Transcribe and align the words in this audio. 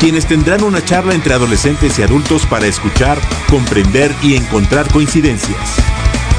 quienes 0.00 0.26
tendrán 0.26 0.64
una 0.64 0.82
charla 0.82 1.14
entre 1.14 1.34
adolescentes 1.34 1.98
y 1.98 2.02
adultos 2.02 2.46
para 2.46 2.66
escuchar, 2.66 3.18
comprender 3.50 4.10
y 4.22 4.34
encontrar 4.34 4.90
coincidencias. 4.90 5.76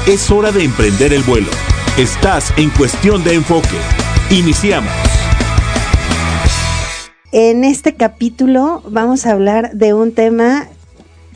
Es 0.04 0.32
hora 0.32 0.50
de 0.50 0.64
emprender 0.64 1.12
el 1.12 1.22
vuelo. 1.22 1.50
Estás 1.96 2.52
en 2.56 2.70
cuestión 2.70 3.22
de 3.22 3.34
enfoque. 3.34 3.76
Iniciamos. 4.30 4.92
En 7.30 7.62
este 7.62 7.94
capítulo 7.94 8.82
vamos 8.88 9.26
a 9.26 9.30
hablar 9.30 9.70
de 9.74 9.94
un 9.94 10.12
tema 10.12 10.66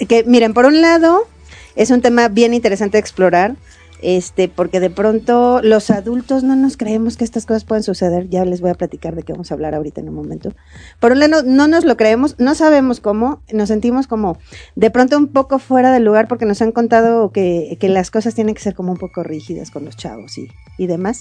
que, 0.09 0.25
miren, 0.25 0.53
por 0.53 0.67
un 0.67 0.81
lado, 0.83 1.29
es 1.77 1.93
un 1.93 2.03
tema 2.03 2.27
bien 2.27 2.55
interesante 2.55 2.97
de 2.97 3.01
explorar, 3.03 3.55
este, 4.03 4.49
porque 4.49 4.81
de 4.81 4.91
pronto 4.91 5.61
los 5.63 5.91
adultos 5.91 6.43
no 6.43 6.57
nos 6.57 6.77
creemos 6.77 7.17
que 7.17 7.25
estas 7.25 7.47
cosas 7.47 7.65
pueden 7.65 7.83
suceder. 7.83 8.29
Ya 8.29 8.45
les 8.45 8.61
voy 8.61 8.71
a 8.71 8.75
platicar 8.75 9.15
de 9.15 9.23
qué 9.23 9.33
vamos 9.33 9.51
a 9.51 9.55
hablar 9.55 9.75
ahorita 9.75 10.01
en 10.01 10.09
un 10.09 10.15
momento. 10.15 10.53
Por 11.01 11.13
un 11.13 11.21
lado, 11.21 11.43
no 11.45 11.69
nos 11.69 11.85
lo 11.85 11.97
creemos, 11.97 12.37
no 12.39 12.55
sabemos 12.55 13.01
cómo, 13.01 13.43
nos 13.53 13.69
sentimos 13.69 14.07
como 14.07 14.39
de 14.75 14.91
pronto 14.91 15.17
un 15.17 15.29
poco 15.29 15.59
fuera 15.59 15.93
del 15.93 16.05
lugar 16.05 16.29
porque 16.29 16.47
nos 16.47 16.63
han 16.63 16.73
contado 16.73 17.31
que, 17.33 17.79
las 17.87 18.11
cosas 18.11 18.35
tienen 18.35 18.55
que 18.55 18.61
ser 18.61 18.75
como 18.75 18.93
un 18.93 18.99
poco 18.99 19.23
rígidas 19.23 19.71
con 19.71 19.85
los 19.85 19.97
chavos 19.97 20.37
y, 20.39 20.49
y 20.77 20.87
demás. 20.87 21.21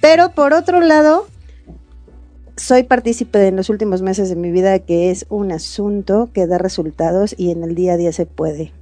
Pero 0.00 0.30
por 0.30 0.54
otro 0.54 0.80
lado, 0.80 1.26
soy 2.56 2.82
partícipe 2.82 3.46
en 3.46 3.56
los 3.56 3.68
últimos 3.68 4.02
meses 4.02 4.28
de 4.28 4.36
mi 4.36 4.50
vida 4.50 4.78
que 4.80 5.10
es 5.10 5.26
un 5.28 5.52
asunto 5.52 6.30
que 6.32 6.46
da 6.46 6.58
resultados 6.58 7.34
y 7.38 7.50
en 7.50 7.62
el 7.62 7.74
día 7.74 7.92
a 7.92 7.96
día 7.96 8.12
se 8.12 8.26
puede 8.26 8.72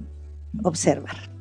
observar 0.63 1.36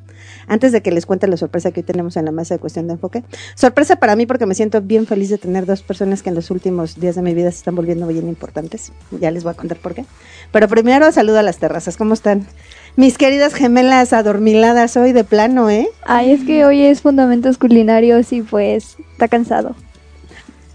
antes 0.48 0.72
de 0.72 0.83
que 0.83 0.91
les 0.91 1.06
cuente 1.06 1.27
la 1.27 1.36
sorpresa 1.36 1.70
que 1.70 1.80
hoy 1.80 1.84
tenemos 1.84 2.16
en 2.16 2.25
la 2.25 2.33
mesa 2.33 2.55
de 2.55 2.61
cuestión 2.61 2.86
de 2.86 2.94
enfoque. 2.94 3.22
Sorpresa 3.55 3.97
para 3.97 4.16
mí 4.16 4.27
porque 4.27 4.47
me 4.47 4.55
siento 4.55 4.80
bien 4.80 5.06
feliz 5.06 5.30
de 5.30 5.39
tener 5.39 5.66
dos 5.66 5.83
personas 5.83 6.22
que 6.22 6.28
en 6.28 6.34
los 6.34 6.50
últimos 6.50 6.98
días 7.00 7.16
de 7.16 7.22
mi 7.22 7.34
vida 7.34 7.50
se 7.50 7.58
están 7.58 7.75
volviendo 7.75 8.06
bien 8.06 8.28
importantes. 8.28 8.92
Ya 9.20 9.30
les 9.30 9.44
voy 9.44 9.52
a 9.52 9.55
contar 9.55 9.78
por 9.78 9.94
qué. 9.94 10.05
Pero 10.52 10.69
primero 10.69 11.11
saludo 11.12 11.39
a 11.39 11.42
las 11.42 11.58
terrazas. 11.58 11.97
¿Cómo 11.97 12.14
están? 12.14 12.47
Mis 12.97 13.19
queridas 13.19 13.55
gemelas 13.55 14.12
adormiladas 14.12 14.97
hoy 14.97 15.12
de 15.12 15.24
plano, 15.24 15.69
¿eh? 15.69 15.89
Ay, 16.05 16.33
es 16.33 16.44
que 16.44 16.64
hoy 16.64 16.83
es 16.83 17.02
fundamentos 17.02 17.58
culinarios 17.58 18.33
y 18.33 18.42
pues 18.42 18.97
está 19.12 19.28
cansado. 19.28 19.74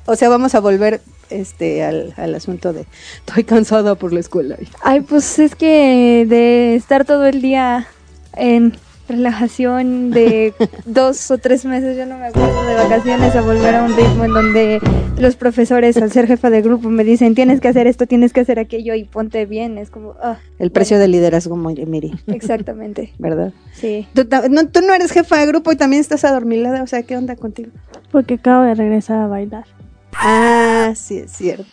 O 0.05 0.16
sea, 0.16 0.30
vamos 0.30 0.55
a 0.55 0.59
volver 0.59 1.02
este 1.30 1.83
al, 1.83 2.14
al, 2.17 2.36
asunto 2.36 2.73
de 2.73 2.86
estoy 3.25 3.44
cansada 3.44 3.95
por 3.95 4.11
la 4.14 4.19
escuela. 4.19 4.58
Ay, 4.83 5.02
pues 5.02 5.39
es 5.39 5.55
que 5.55 6.25
de 6.27 6.75
estar 6.75 7.05
todo 7.05 7.25
el 7.25 7.42
día 7.42 7.88
en 8.33 8.73
relajación 9.07 10.11
de 10.11 10.53
dos 10.85 11.31
o 11.31 11.38
tres 11.38 11.66
meses, 11.66 11.97
yo 11.97 12.05
no 12.05 12.17
me 12.17 12.27
acuerdo, 12.27 12.66
de 12.66 12.75
vacaciones 12.75 13.35
a 13.35 13.41
volver 13.41 13.75
a 13.75 13.83
un 13.83 13.95
ritmo 13.95 14.25
en 14.25 14.33
donde 14.33 14.81
los 15.17 15.35
profesores, 15.35 15.97
al 15.97 16.11
ser 16.11 16.27
jefa 16.27 16.49
de 16.49 16.61
grupo, 16.61 16.89
me 16.89 17.03
dicen, 17.03 17.35
tienes 17.35 17.61
que 17.61 17.67
hacer 17.67 17.88
esto, 17.88 18.08
tienes 18.08 18.33
que 18.33 18.39
hacer 18.39 18.59
aquello 18.59 18.93
y 18.95 19.03
ponte 19.03 19.45
bien. 19.45 19.77
Es 19.77 19.89
como, 19.89 20.16
ah, 20.21 20.38
El 20.59 20.71
precio 20.71 20.99
del 20.99 21.11
liderazgo, 21.11 21.55
Miri. 21.55 22.11
Exactamente. 22.27 23.13
¿Verdad? 23.19 23.53
Sí. 23.73 24.08
¿Tú 24.13 24.27
no, 24.49 24.67
tú 24.67 24.81
no 24.81 24.93
eres 24.93 25.11
jefa 25.11 25.38
de 25.38 25.47
grupo 25.47 25.71
y 25.71 25.75
también 25.75 26.02
estás 26.02 26.23
adormilada, 26.23 26.83
o 26.83 26.88
sea, 26.88 27.03
¿qué 27.03 27.17
onda 27.17 27.36
contigo? 27.36 27.71
Porque 28.11 28.36
acabo 28.36 28.63
de 28.63 28.75
regresar 28.75 29.19
a 29.19 29.27
bailar. 29.27 29.65
Ah, 30.13 30.93
sí, 30.95 31.19
es 31.19 31.31
cierto. 31.31 31.65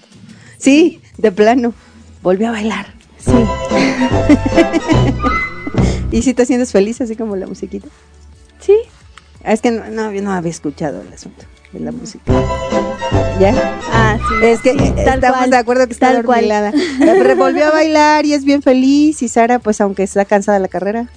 Sí, 0.58 1.00
de 1.16 1.32
plano. 1.32 1.72
Volvió 2.22 2.48
a 2.48 2.52
bailar. 2.52 2.86
Sí. 3.18 3.32
¿Y 6.10 6.22
si 6.22 6.34
te 6.34 6.46
sientes 6.46 6.72
feliz 6.72 7.00
así 7.00 7.16
como 7.16 7.36
la 7.36 7.46
musiquita? 7.46 7.88
Sí. 8.60 8.76
Ah, 9.44 9.52
es 9.52 9.60
que 9.60 9.70
no, 9.70 9.88
no, 9.90 10.10
no 10.10 10.32
había 10.32 10.50
escuchado 10.50 11.02
el 11.02 11.12
asunto 11.12 11.44
de 11.72 11.80
la 11.80 11.92
música. 11.92 12.24
¿Ya? 13.38 13.54
Ah, 13.92 14.18
sí. 14.18 14.46
Es 14.46 14.60
que 14.60 14.72
sí, 14.72 14.92
estamos 14.96 15.38
cual, 15.38 15.50
de 15.50 15.56
acuerdo 15.56 15.86
que 15.86 15.92
está 15.92 16.14
dormilada. 16.14 16.72
Volvió 17.36 17.66
a 17.66 17.70
bailar 17.70 18.24
y 18.26 18.32
es 18.32 18.44
bien 18.44 18.62
feliz. 18.62 19.22
Y 19.22 19.28
Sara, 19.28 19.58
pues 19.58 19.80
aunque 19.80 20.02
está 20.02 20.24
cansada 20.24 20.58
de 20.58 20.62
la 20.62 20.68
carrera, 20.68 21.08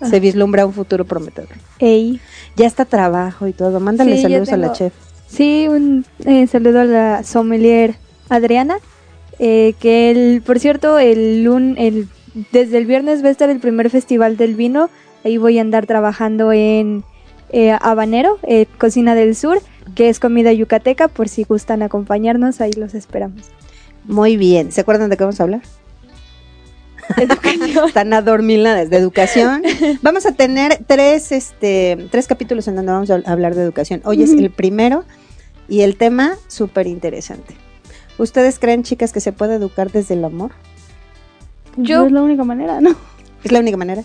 ah. 0.00 0.08
se 0.08 0.18
vislumbra 0.18 0.66
un 0.66 0.72
futuro 0.72 1.04
prometedor. 1.04 1.50
Ey. 1.78 2.20
Ya 2.56 2.66
está 2.66 2.84
trabajo 2.84 3.46
y 3.46 3.52
todo. 3.52 3.80
Mándale 3.80 4.16
sí, 4.16 4.22
saludos 4.22 4.48
tengo, 4.48 4.64
a 4.64 4.68
la 4.68 4.72
chef. 4.72 4.92
Sí, 5.28 5.66
un 5.68 6.06
eh, 6.24 6.46
saludo 6.46 6.80
a 6.80 6.84
la 6.84 7.22
sommelier 7.22 7.96
Adriana. 8.28 8.78
Eh, 9.38 9.74
que 9.78 10.10
el, 10.10 10.42
por 10.42 10.58
cierto, 10.58 10.98
el, 10.98 11.48
un, 11.48 11.76
el 11.78 12.08
desde 12.52 12.78
el 12.78 12.86
viernes 12.86 13.22
va 13.22 13.28
a 13.28 13.32
estar 13.32 13.50
el 13.50 13.58
primer 13.58 13.90
festival 13.90 14.36
del 14.36 14.54
vino. 14.54 14.90
Ahí 15.24 15.38
voy 15.38 15.58
a 15.58 15.60
andar 15.60 15.86
trabajando 15.86 16.52
en 16.52 17.04
eh, 17.50 17.76
Habanero, 17.80 18.38
eh, 18.42 18.66
Cocina 18.78 19.14
del 19.14 19.34
Sur, 19.34 19.60
que 19.94 20.08
es 20.08 20.20
comida 20.20 20.52
yucateca. 20.52 21.08
Por 21.08 21.28
si 21.28 21.44
gustan 21.44 21.82
acompañarnos, 21.82 22.60
ahí 22.60 22.72
los 22.72 22.94
esperamos. 22.94 23.42
Muy 24.04 24.36
bien. 24.36 24.72
¿Se 24.72 24.80
acuerdan 24.80 25.10
de 25.10 25.16
qué 25.16 25.24
vamos 25.24 25.40
a 25.40 25.42
hablar? 25.42 25.62
Educación. 27.16 27.86
Están 27.88 28.12
adormiladas 28.12 28.90
de 28.90 28.96
educación. 28.98 29.62
Vamos 30.02 30.26
a 30.26 30.32
tener 30.32 30.78
tres, 30.86 31.32
este, 31.32 32.08
tres 32.10 32.26
capítulos 32.26 32.68
en 32.68 32.76
donde 32.76 32.92
vamos 32.92 33.10
a 33.10 33.14
hablar 33.24 33.54
de 33.54 33.62
educación. 33.62 34.02
Hoy 34.04 34.22
es 34.22 34.32
el 34.32 34.50
primero 34.50 35.04
y 35.68 35.80
el 35.80 35.96
tema 35.96 36.36
súper 36.48 36.86
interesante. 36.86 37.54
¿Ustedes 38.18 38.58
creen, 38.58 38.82
chicas, 38.82 39.12
que 39.12 39.20
se 39.20 39.32
puede 39.32 39.54
educar 39.54 39.90
desde 39.90 40.14
el 40.14 40.24
amor? 40.24 40.52
Yo, 41.78 42.00
no 42.00 42.06
es 42.06 42.12
la 42.12 42.22
única 42.22 42.44
manera, 42.44 42.80
¿no? 42.80 42.90
Es 43.44 43.52
la 43.52 43.60
única 43.60 43.76
manera. 43.76 44.02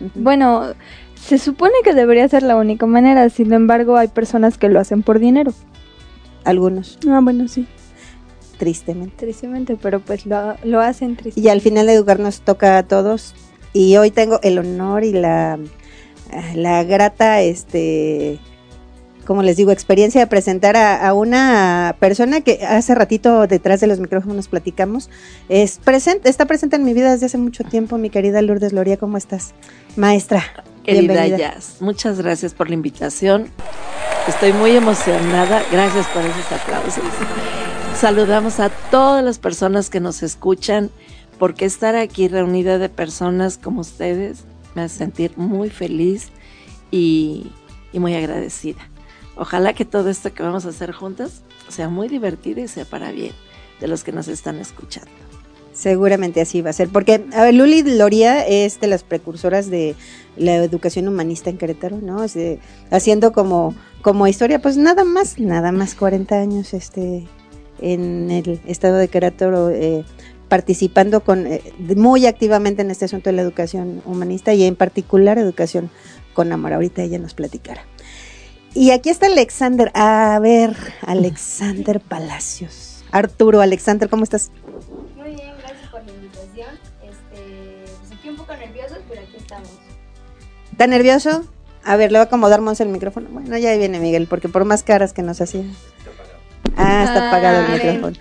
Uh 0.00 0.04
-huh. 0.04 0.10
Bueno, 0.16 0.74
se 1.14 1.38
supone 1.38 1.74
que 1.84 1.94
debería 1.94 2.28
ser 2.28 2.42
la 2.42 2.56
única 2.56 2.86
manera, 2.86 3.28
sin 3.28 3.52
embargo 3.52 3.96
hay 3.96 4.08
personas 4.08 4.58
que 4.58 4.68
lo 4.68 4.80
hacen 4.80 5.02
por 5.02 5.18
dinero. 5.18 5.52
Algunos. 6.44 6.98
Ah, 7.08 7.20
bueno, 7.22 7.46
sí. 7.48 7.66
Tristemente. 8.58 9.16
Tristemente, 9.16 9.76
pero 9.80 10.00
pues 10.00 10.26
lo, 10.26 10.56
lo 10.64 10.80
hacen 10.80 11.16
tristemente. 11.16 11.40
Y 11.40 11.48
al 11.50 11.60
final 11.60 11.86
de 11.86 11.94
educar 11.94 12.18
nos 12.18 12.40
toca 12.40 12.78
a 12.78 12.82
todos. 12.82 13.34
Y 13.72 13.96
hoy 13.96 14.10
tengo 14.10 14.40
el 14.42 14.58
honor 14.58 15.04
y 15.04 15.12
la, 15.12 15.58
la 16.54 16.84
grata, 16.84 17.40
este, 17.40 18.38
como 19.26 19.42
les 19.42 19.56
digo, 19.56 19.70
experiencia 19.70 20.20
de 20.20 20.26
presentar 20.26 20.76
a, 20.76 21.06
a, 21.06 21.14
una 21.14 21.96
persona 21.98 22.40
que 22.40 22.64
hace 22.64 22.94
ratito 22.94 23.46
detrás 23.46 23.80
de 23.80 23.86
los 23.86 24.00
micrófonos 24.00 24.48
platicamos. 24.48 25.10
Es 25.48 25.78
presente, 25.78 26.28
está 26.28 26.46
presente 26.46 26.76
en 26.76 26.84
mi 26.84 26.94
vida 26.94 27.12
desde 27.12 27.26
hace 27.26 27.38
mucho 27.38 27.64
tiempo, 27.64 27.98
mi 27.98 28.10
querida 28.10 28.42
Lourdes 28.42 28.72
Loría, 28.72 28.96
¿cómo 28.96 29.16
estás? 29.16 29.54
Maestra. 29.96 30.44
Querida 30.84 31.26
Jazz, 31.28 31.76
muchas 31.80 32.18
gracias 32.18 32.54
por 32.54 32.68
la 32.68 32.74
invitación. 32.74 33.48
Estoy 34.28 34.52
muy 34.52 34.70
emocionada. 34.70 35.64
Gracias 35.72 36.06
por 36.08 36.24
esos 36.24 36.52
aplausos. 36.52 37.04
Saludamos 37.98 38.60
a 38.60 38.68
todas 38.68 39.24
las 39.24 39.38
personas 39.38 39.90
que 39.90 39.98
nos 39.98 40.22
escuchan, 40.22 40.90
porque 41.38 41.64
estar 41.64 41.96
aquí 41.96 42.28
reunida 42.28 42.78
de 42.78 42.88
personas 42.88 43.58
como 43.58 43.80
ustedes 43.80 44.44
me 44.74 44.82
hace 44.82 44.98
sentir 44.98 45.32
muy 45.36 45.70
feliz 45.70 46.30
y, 46.92 47.50
y 47.92 47.98
muy 47.98 48.14
agradecida. 48.14 48.88
Ojalá 49.42 49.72
que 49.72 49.84
todo 49.84 50.08
esto 50.08 50.32
que 50.32 50.44
vamos 50.44 50.66
a 50.66 50.68
hacer 50.68 50.92
juntas 50.92 51.42
sea 51.68 51.88
muy 51.88 52.06
divertido 52.06 52.60
y 52.60 52.68
sea 52.68 52.84
para 52.84 53.10
bien 53.10 53.32
de 53.80 53.88
los 53.88 54.04
que 54.04 54.12
nos 54.12 54.28
están 54.28 54.60
escuchando. 54.60 55.10
Seguramente 55.72 56.40
así 56.40 56.62
va 56.62 56.70
a 56.70 56.72
ser, 56.72 56.88
porque 56.90 57.24
a 57.32 57.42
ver, 57.42 57.52
Luli 57.52 57.82
Loría 57.82 58.46
es 58.46 58.78
de 58.78 58.86
las 58.86 59.02
precursoras 59.02 59.68
de 59.68 59.96
la 60.36 60.54
educación 60.54 61.08
humanista 61.08 61.50
en 61.50 61.58
Querétaro, 61.58 61.98
¿no? 62.00 62.24
Haciendo 62.92 63.32
como, 63.32 63.74
como 64.00 64.28
historia, 64.28 64.60
pues 64.60 64.76
nada 64.76 65.02
más, 65.02 65.40
nada 65.40 65.72
más 65.72 65.96
40 65.96 66.36
años 66.36 66.72
este, 66.72 67.26
en 67.80 68.30
el 68.30 68.60
estado 68.64 68.96
de 68.96 69.08
Querétaro, 69.08 69.70
eh, 69.70 70.04
participando 70.48 71.24
con, 71.24 71.48
eh, 71.48 71.62
muy 71.96 72.26
activamente 72.26 72.82
en 72.82 72.92
este 72.92 73.06
asunto 73.06 73.30
de 73.30 73.34
la 73.34 73.42
educación 73.42 74.02
humanista 74.04 74.54
y 74.54 74.62
en 74.62 74.76
particular 74.76 75.36
educación 75.36 75.90
con 76.32 76.52
amor. 76.52 76.74
Ahorita 76.74 77.02
ella 77.02 77.18
nos 77.18 77.34
platicará. 77.34 77.82
Y 78.74 78.90
aquí 78.90 79.10
está 79.10 79.26
Alexander. 79.26 79.90
A 79.94 80.38
ver, 80.40 80.76
Alexander 81.06 82.00
Palacios. 82.00 83.04
Arturo, 83.10 83.60
Alexander, 83.60 84.08
¿cómo 84.08 84.24
estás? 84.24 84.50
Muy 85.16 85.34
bien, 85.34 85.52
gracias 85.58 85.88
por 85.90 86.02
la 86.04 86.12
invitación. 86.12 86.68
Este, 87.02 87.84
pues 88.00 88.18
aquí 88.18 88.28
un 88.30 88.36
poco 88.36 88.56
nerviosos, 88.56 88.98
pero 89.08 89.20
aquí 89.20 89.36
estamos. 89.36 89.68
¿Está 90.70 90.86
nervioso? 90.86 91.44
A 91.84 91.96
ver, 91.96 92.12
le 92.12 92.18
voy 92.18 92.22
a 92.24 92.26
acomodar 92.28 92.60
más 92.62 92.80
el 92.80 92.88
micrófono. 92.88 93.28
Bueno, 93.30 93.58
ya 93.58 93.76
viene 93.76 93.98
Miguel, 94.00 94.26
porque 94.28 94.48
por 94.48 94.64
más 94.64 94.82
caras 94.82 95.12
que 95.12 95.22
nos 95.22 95.40
hacía. 95.40 95.64
Ah, 96.76 97.04
está 97.06 97.28
apagado 97.28 97.58
el 97.60 97.66
Ah, 97.66 97.74
micrófono. 97.74 98.16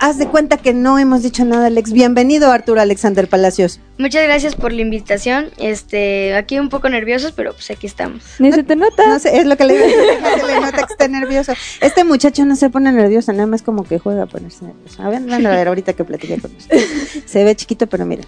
Haz 0.00 0.16
de 0.18 0.26
cuenta 0.26 0.56
que 0.56 0.72
no 0.74 0.98
hemos 0.98 1.22
dicho 1.22 1.44
nada, 1.44 1.66
Alex. 1.66 1.92
Bienvenido, 1.92 2.50
Arturo 2.50 2.80
Alexander 2.80 3.28
Palacios. 3.28 3.80
Muchas 3.98 4.24
gracias 4.24 4.56
por 4.56 4.72
la 4.72 4.80
invitación. 4.80 5.50
Este, 5.58 6.34
aquí 6.34 6.58
un 6.58 6.70
poco 6.70 6.88
nerviosos, 6.88 7.32
pero 7.32 7.52
pues 7.52 7.70
aquí 7.70 7.86
estamos. 7.86 8.22
Ni 8.38 8.50
se 8.50 8.62
te 8.64 8.76
nota. 8.76 9.06
No 9.06 9.18
sé, 9.18 9.38
es 9.38 9.46
lo 9.46 9.56
que 9.56 9.64
le 9.66 9.74
digo. 9.86 10.00
se 10.40 10.46
le 10.46 10.60
nota 10.60 10.78
que 10.86 10.92
está 10.92 11.06
nervioso. 11.06 11.52
Este 11.80 12.02
muchacho 12.04 12.44
no 12.46 12.56
se 12.56 12.70
pone 12.70 12.90
nervioso, 12.90 13.30
nada 13.32 13.46
más 13.46 13.62
como 13.62 13.84
que 13.84 13.98
juega 13.98 14.22
a 14.22 14.26
ponerse 14.26 14.64
nervioso. 14.64 15.02
A 15.02 15.10
ver, 15.10 15.20
van 15.22 15.46
a 15.46 15.50
ver 15.50 15.68
ahorita 15.68 15.92
que 15.92 16.04
platiqué 16.04 16.40
con 16.40 16.50
usted. 16.56 16.80
Se 17.26 17.44
ve 17.44 17.54
chiquito, 17.54 17.86
pero 17.86 18.06
mira. 18.06 18.24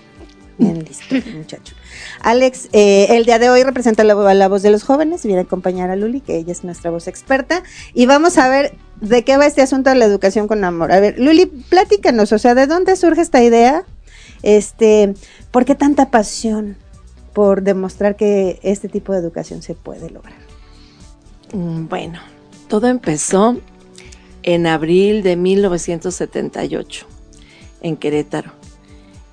Bien 0.58 0.84
listo, 0.84 1.14
muchacho. 1.36 1.74
Alex, 2.20 2.68
eh, 2.72 3.06
el 3.10 3.24
día 3.24 3.38
de 3.38 3.50
hoy 3.50 3.62
representa 3.62 4.04
la, 4.04 4.14
la 4.34 4.48
voz 4.48 4.62
de 4.62 4.70
los 4.70 4.82
jóvenes. 4.84 5.24
Viene 5.24 5.40
a 5.40 5.44
acompañar 5.44 5.90
a 5.90 5.96
Luli, 5.96 6.20
que 6.20 6.36
ella 6.36 6.52
es 6.52 6.62
nuestra 6.64 6.90
voz 6.90 7.08
experta. 7.08 7.62
Y 7.94 8.06
vamos 8.06 8.38
a 8.38 8.48
ver 8.48 8.74
de 9.00 9.24
qué 9.24 9.36
va 9.36 9.46
este 9.46 9.62
asunto 9.62 9.90
de 9.90 9.96
la 9.96 10.04
educación 10.04 10.48
con 10.48 10.62
amor. 10.64 10.92
A 10.92 11.00
ver, 11.00 11.18
Luli, 11.18 11.46
platícanos, 11.46 12.32
o 12.32 12.38
sea, 12.38 12.54
¿de 12.54 12.66
dónde 12.66 12.96
surge 12.96 13.20
esta 13.22 13.42
idea? 13.42 13.84
Este, 14.42 15.14
¿por 15.50 15.64
qué 15.64 15.74
tanta 15.74 16.10
pasión 16.10 16.76
por 17.32 17.62
demostrar 17.62 18.16
que 18.16 18.60
este 18.62 18.88
tipo 18.88 19.12
de 19.12 19.18
educación 19.18 19.62
se 19.62 19.74
puede 19.74 20.10
lograr? 20.10 20.38
Mm, 21.52 21.88
Bueno, 21.88 22.20
todo 22.68 22.88
empezó 22.88 23.56
en 24.42 24.66
abril 24.66 25.22
de 25.22 25.36
1978 25.36 27.06
en 27.80 27.96
Querétaro. 27.96 28.52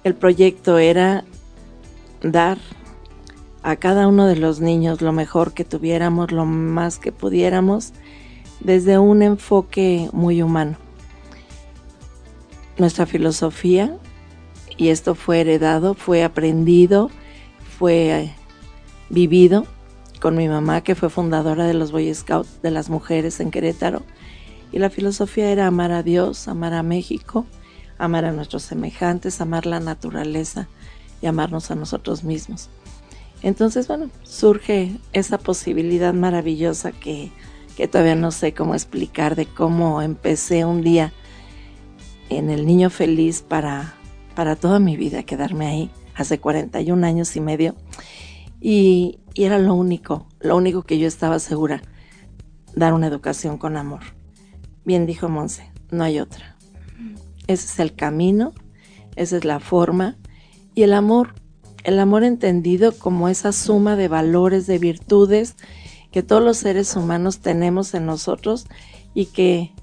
El 0.04 0.16
proyecto 0.16 0.78
era 0.78 1.26
dar 2.22 2.58
a 3.64 3.76
cada 3.76 4.08
uno 4.08 4.26
de 4.28 4.38
los 4.38 4.62
niños 4.62 5.02
lo 5.02 5.12
mejor 5.12 5.54
que 5.54 5.66
tuviéramos, 5.66 6.32
lo 6.32 6.46
más 6.46 7.00
que 7.00 7.12
pudiéramos, 7.12 7.92
desde 8.62 8.98
un 8.98 9.22
enfoque 9.22 10.10
muy 10.14 10.42
humano. 10.42 10.78
Nuestra 12.78 13.06
filosofía, 13.06 13.98
y 14.78 14.90
esto 14.90 15.16
fue 15.16 15.42
heredado, 15.42 15.94
fue 15.94 16.24
aprendido, 16.24 17.12
fue 17.78 18.24
eh, 18.24 18.36
vivido 19.10 19.66
con 20.22 20.38
mi 20.38 20.48
mamá, 20.48 20.82
que 20.82 20.96
fue 20.96 21.10
fundadora 21.10 21.66
de 21.66 21.74
los 21.74 21.92
Boy 21.92 22.14
Scouts 22.14 22.62
de 22.62 22.72
las 22.72 22.90
mujeres 22.90 23.42
en 23.42 23.52
Querétaro. 23.52 24.04
Y 24.72 24.80
la 24.80 24.90
filosofía 24.90 25.50
era 25.52 25.68
amar 25.68 25.92
a 25.92 26.04
Dios, 26.04 26.48
amar 26.48 26.74
a 26.74 26.84
México, 26.84 27.46
amar 28.00 28.26
a 28.26 28.32
nuestros 28.32 28.64
semejantes, 28.64 29.42
amar 29.42 29.66
la 29.68 29.80
naturaleza 29.80 30.68
y 31.22 31.28
amarnos 31.28 31.70
a 31.70 31.76
nosotros 31.76 32.24
mismos. 32.24 32.70
Entonces, 33.42 33.88
bueno, 33.88 34.10
surge 34.24 34.98
esa 35.14 35.38
posibilidad 35.38 36.14
maravillosa 36.14 36.92
que, 36.92 37.32
que 37.78 37.88
todavía 37.88 38.16
no 38.16 38.32
sé 38.32 38.54
cómo 38.54 38.74
explicar 38.74 39.36
de 39.36 39.46
cómo 39.46 40.02
empecé 40.02 40.66
un 40.66 40.82
día 40.82 41.14
en 42.30 42.50
el 42.50 42.66
Niño 42.66 42.90
Feliz 42.90 43.42
para, 43.42 43.94
para 44.36 44.56
toda 44.56 44.80
mi 44.80 44.98
vida 44.98 45.24
quedarme 45.24 45.68
ahí, 45.68 45.92
hace 46.16 46.40
41 46.40 47.06
años 47.06 47.36
y 47.36 47.42
medio. 47.42 47.76
Y, 48.62 49.20
y 49.34 49.44
era 49.46 49.58
lo 49.58 49.74
único, 49.74 50.28
lo 50.40 50.58
único 50.58 50.84
que 50.84 51.00
yo 51.00 51.08
estaba 51.08 51.40
segura, 51.40 51.82
dar 52.76 52.94
una 52.94 53.08
educación 53.08 53.58
con 53.58 53.78
amor. 53.78 54.02
Bien 54.84 55.06
dijo 55.06 55.30
Monse, 55.30 55.72
no 55.92 56.04
hay 56.04 56.20
otra. 56.20 56.49
Ese 57.50 57.66
es 57.66 57.80
el 57.80 57.96
camino, 57.96 58.54
esa 59.16 59.36
es 59.36 59.44
la 59.44 59.60
forma. 59.60 60.18
Y 60.76 60.84
el 60.84 60.94
amor, 60.94 61.34
el 61.84 62.00
amor 62.00 62.24
entendido 62.24 62.92
como 62.92 63.28
esa 63.28 63.54
suma 63.54 63.96
de 63.96 64.08
valores, 64.08 64.68
de 64.68 64.78
virtudes 64.78 65.56
que 66.12 66.22
todos 66.22 66.44
los 66.44 66.58
seres 66.58 66.96
humanos 66.96 67.40
tenemos 67.40 67.96
en 67.96 68.06
nosotros 68.06 68.68
y 69.16 69.26
que, 69.26 69.74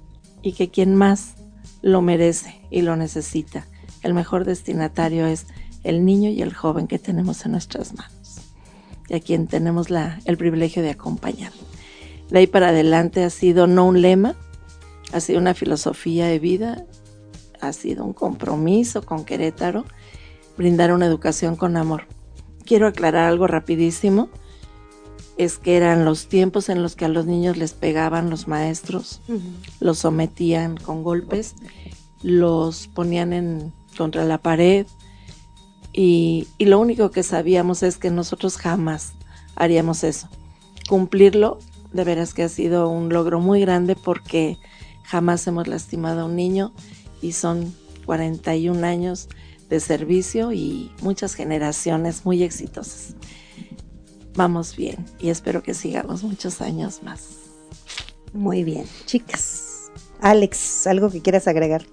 y 0.41 0.53
que 0.53 0.69
quien 0.69 0.95
más 0.95 1.35
lo 1.81 2.01
merece 2.01 2.61
y 2.71 2.83
lo 2.83 2.95
necesita. 2.95 3.67
El 4.01 4.13
mejor 4.13 4.45
destinatario 4.45 5.27
es 5.27 5.45
el 5.83 6.05
niño 6.05 6.29
y 6.29 6.41
el 6.43 6.53
joven 6.53 6.87
que 6.87 6.99
tenemos 6.99 7.45
en 7.45 7.51
nuestras 7.51 7.93
manos 7.95 8.39
y 9.09 9.15
a 9.15 9.19
quien 9.19 9.47
tenemos 9.47 9.89
la, 9.89 10.21
el 10.23 10.37
privilegio 10.37 10.81
de 10.83 10.91
acompañar. 10.91 11.51
De 12.29 12.39
ahí 12.39 12.47
para 12.47 12.69
adelante 12.69 13.25
ha 13.25 13.29
sido 13.29 13.67
no 13.67 13.85
un 13.87 14.01
lema, 14.01 14.35
ha 15.11 15.19
sido 15.19 15.39
una 15.39 15.53
filosofía 15.53 16.27
de 16.27 16.39
vida, 16.39 16.85
ha 17.61 17.73
sido 17.73 18.03
un 18.03 18.13
compromiso 18.13 19.03
con 19.03 19.25
Querétaro, 19.25 19.85
brindar 20.57 20.93
una 20.93 21.05
educación 21.05 21.55
con 21.55 21.77
amor. 21.77 22.07
Quiero 22.65 22.87
aclarar 22.87 23.25
algo 23.25 23.47
rapidísimo, 23.47 24.29
es 25.37 25.57
que 25.57 25.77
eran 25.77 26.03
los 26.03 26.27
tiempos 26.27 26.69
en 26.69 26.81
los 26.81 26.95
que 26.95 27.05
a 27.05 27.09
los 27.09 27.25
niños 27.25 27.57
les 27.57 27.73
pegaban 27.73 28.29
los 28.29 28.47
maestros, 28.47 29.21
los 29.79 29.99
sometían 29.99 30.77
con 30.77 31.03
golpes, 31.03 31.55
los 32.23 32.87
ponían 32.87 33.33
en, 33.33 33.73
contra 33.97 34.25
la 34.25 34.39
pared, 34.39 34.87
y, 35.93 36.47
y, 36.59 36.65
lo 36.65 36.79
único 36.79 37.09
que 37.09 37.23
sabíamos 37.23 37.81
es 37.81 37.97
que 37.97 38.11
nosotros 38.11 38.57
jamás 38.57 39.13
haríamos 39.55 40.03
eso. 40.03 40.29
Cumplirlo, 40.87 41.57
de 41.91 42.03
veras 42.03 42.33
que 42.33 42.43
ha 42.43 42.49
sido 42.49 42.89
un 42.89 43.09
logro 43.09 43.39
muy 43.39 43.61
grande 43.61 43.95
porque 43.95 44.57
jamás 45.03 45.45
hemos 45.47 45.67
lastimado 45.67 46.21
a 46.21 46.25
un 46.25 46.35
niño 46.35 46.73
y 47.21 47.31
son 47.33 47.73
41 48.05 48.85
años 48.85 49.29
de 49.69 49.79
servicio 49.79 50.51
y 50.53 50.91
muchas 51.01 51.35
generaciones 51.35 52.25
muy 52.25 52.43
exitosas. 52.43 53.15
Vamos 54.35 54.75
bien 54.75 55.05
y 55.19 55.29
espero 55.29 55.63
que 55.63 55.73
sigamos 55.73 56.23
muchos 56.23 56.61
años 56.61 57.01
más. 57.03 57.37
Muy 58.33 58.63
bien, 58.63 58.85
chicas. 59.05 59.91
Alex, 60.21 60.87
¿algo 60.87 61.09
que 61.09 61.21
quieras 61.21 61.47
agregar? 61.47 61.85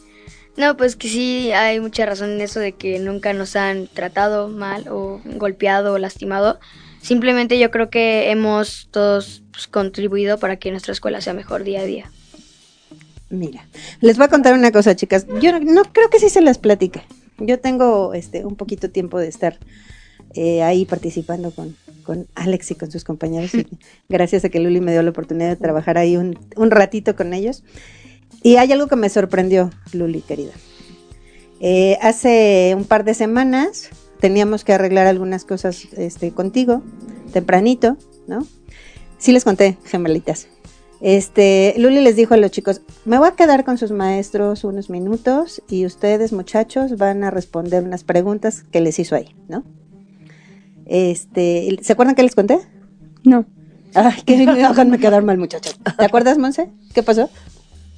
No, 0.57 0.77
pues 0.77 0.95
que 0.95 1.09
sí 1.09 1.51
hay 1.53 1.81
mucha 1.81 2.07
razón 2.07 2.33
en 2.33 2.41
eso 2.41 2.61
de 2.61 2.73
que 2.73 2.99
nunca 3.01 3.33
nos 3.33 3.57
han 3.57 3.89
tratado 3.89 4.49
mal 4.49 4.89
o 4.89 5.21
golpeado 5.25 5.95
o 5.95 5.99
lastimado. 5.99 6.61
Simplemente 7.01 7.59
yo 7.59 7.71
creo 7.71 7.91
que 7.91 8.31
hemos 8.31 8.89
todos 8.91 9.43
pues, 9.53 9.67
contribuido 9.67 10.39
para 10.39 10.57
que 10.57 10.71
nuestra 10.71 10.93
escuela 10.93 11.21
sea 11.21 11.35
mejor 11.35 11.65
día 11.65 11.81
a 11.81 11.85
día. 11.85 12.11
Mira, 13.35 13.69
les 14.01 14.17
voy 14.17 14.27
a 14.27 14.29
contar 14.29 14.55
una 14.55 14.73
cosa, 14.73 14.97
chicas. 14.97 15.27
Yo 15.41 15.53
no, 15.53 15.61
no 15.61 15.83
creo 15.93 16.09
que 16.11 16.19
sí 16.19 16.29
se 16.29 16.41
las 16.41 16.59
platique. 16.59 17.03
Yo 17.39 17.59
tengo 17.59 18.15
este 18.15 18.45
un 18.45 18.57
poquito 18.57 18.91
tiempo 18.91 19.19
de 19.19 19.29
estar 19.29 19.59
eh, 20.35 20.63
ahí 20.63 20.85
participando 20.85 21.51
con, 21.51 21.77
con, 22.05 22.27
Alex 22.35 22.73
y 22.73 22.75
con 22.75 22.91
sus 22.91 23.05
compañeros. 23.05 23.53
Y 23.55 23.67
gracias 24.09 24.45
a 24.45 24.49
que 24.49 24.61
Luli 24.61 24.81
me 24.81 24.93
dio 24.93 25.03
la 25.03 25.11
oportunidad 25.11 25.49
de 25.49 25.57
trabajar 25.57 25.99
ahí 25.99 26.17
un, 26.17 26.39
un 26.57 26.71
ratito 26.71 27.17
con 27.17 27.35
ellos. 27.35 27.65
Y 28.43 28.57
hay 28.57 28.73
algo 28.73 28.89
que 28.89 28.97
me 28.97 29.09
sorprendió, 29.09 29.71
Luli, 29.93 30.21
querida. 30.21 30.53
Eh, 31.61 31.99
hace 32.03 32.75
un 32.77 32.85
par 32.85 33.05
de 33.05 33.15
semanas 33.15 33.91
teníamos 34.21 34.65
que 34.65 34.73
arreglar 34.73 35.07
algunas 35.07 35.45
cosas 35.45 35.87
este, 35.97 36.33
contigo, 36.33 36.83
tempranito, 37.33 37.97
¿no? 38.27 38.47
Sí 39.19 39.33
les 39.33 39.45
conté, 39.45 39.79
gemelitas. 39.85 40.49
Este, 41.01 41.75
Luli 41.77 42.01
les 42.01 42.17
dijo 42.17 42.35
a 42.35 42.37
los 42.37 42.51
chicos, 42.51 42.81
me 43.05 43.19
voy 43.19 43.29
a 43.29 43.33
quedar 43.33 43.65
con 43.65 43.77
sus 43.79 43.91
maestros 43.91 44.65
unos 44.65 44.89
minutos 44.91 45.63
y 45.69 45.85
ustedes, 45.87 46.33
muchachos, 46.33 46.97
van 46.97 47.25
a 47.25 47.31
responder 47.31 47.85
unas 47.85 48.05
preguntas 48.05 48.65
que 48.71 48.81
les 48.81 48.99
hizo 48.99 49.15
ahí, 49.15 49.35
¿no? 49.49 49.65
Este, 50.87 51.79
¿se 51.83 51.93
acuerdan 51.93 52.15
que 52.15 52.23
les 52.23 52.35
conté? 52.35 52.59
No. 53.23 53.45
Ay, 53.95 54.23
que 54.23 54.37
me 54.85 54.99
quedar 54.99 55.23
mal, 55.23 55.39
muchachos. 55.39 55.79
¿Te 55.99 56.05
acuerdas, 56.05 56.39
Monse? 56.39 56.71
¿Qué 56.95 57.03
pasó? 57.03 57.31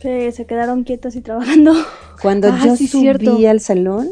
Que 0.00 0.30
se 0.32 0.44
quedaron 0.46 0.84
quietos 0.84 1.16
y 1.16 1.20
trabajando. 1.20 1.74
Cuando 2.20 2.48
Ah, 2.48 2.60
yo 2.64 2.76
sí, 2.76 2.86
subí 2.86 3.02
cierto. 3.02 3.38
al 3.48 3.60
salón, 3.60 4.08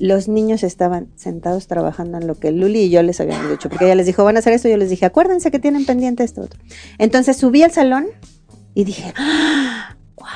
Los 0.00 0.28
niños 0.28 0.62
estaban 0.62 1.08
sentados 1.16 1.66
trabajando 1.66 2.18
en 2.18 2.26
lo 2.26 2.34
que 2.34 2.50
Luli 2.52 2.82
y 2.82 2.90
yo 2.90 3.02
les 3.02 3.20
habíamos 3.20 3.50
dicho, 3.50 3.68
porque 3.68 3.86
ella 3.86 3.94
les 3.94 4.06
dijo, 4.06 4.24
van 4.24 4.36
a 4.36 4.40
hacer 4.40 4.52
esto, 4.52 4.68
yo 4.68 4.76
les 4.76 4.90
dije, 4.90 5.06
acuérdense 5.06 5.50
que 5.50 5.58
tienen 5.58 5.86
pendiente 5.86 6.24
esto. 6.24 6.48
Entonces 6.98 7.36
subí 7.36 7.62
al 7.62 7.72
salón 7.72 8.06
y 8.74 8.84
dije, 8.84 9.12
¡Ah! 9.16 9.96
¡wow! 10.16 10.26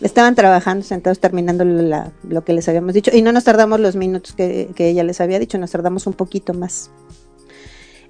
Estaban 0.00 0.34
trabajando, 0.34 0.84
sentados, 0.84 1.20
terminando 1.20 1.64
lo 1.64 2.44
que 2.44 2.52
les 2.52 2.68
habíamos 2.68 2.94
dicho, 2.94 3.10
y 3.14 3.22
no 3.22 3.32
nos 3.32 3.44
tardamos 3.44 3.80
los 3.80 3.96
minutos 3.96 4.32
que, 4.32 4.70
que 4.74 4.88
ella 4.88 5.04
les 5.04 5.20
había 5.20 5.38
dicho, 5.38 5.58
nos 5.58 5.70
tardamos 5.70 6.06
un 6.06 6.14
poquito 6.14 6.54
más. 6.54 6.90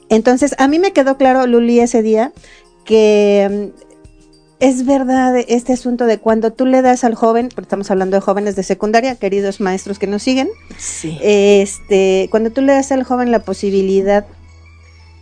Entonces, 0.08 0.54
a 0.58 0.68
mí 0.68 0.78
me 0.78 0.92
quedó 0.92 1.16
claro, 1.16 1.46
Luli, 1.46 1.80
ese 1.80 2.02
día, 2.02 2.32
que 2.84 3.72
mm, 3.74 3.89
es 4.61 4.85
verdad 4.87 5.35
este 5.49 5.73
asunto 5.73 6.07
de 6.07 6.19
cuando 6.19 6.52
tú 6.52 6.67
le 6.67 6.83
das 6.83 7.02
al 7.05 7.14
joven, 7.14 7.49
porque 7.49 7.62
estamos 7.67 7.90
hablando 7.90 8.17
de 8.17 8.21
jóvenes 8.21 8.57
de 8.57 8.62
secundaria, 8.62 9.17
queridos 9.17 9.61
maestros 9.61 9.99
que 9.99 10.07
nos 10.07 10.23
siguen, 10.23 10.49
Sí. 10.79 11.19
este, 11.23 12.29
cuando 12.31 12.50
tú 12.50 12.61
le 12.61 12.73
das 12.75 12.93
al 12.93 13.02
joven 13.05 13.31
la 13.33 13.40
posibilidad 13.40 14.26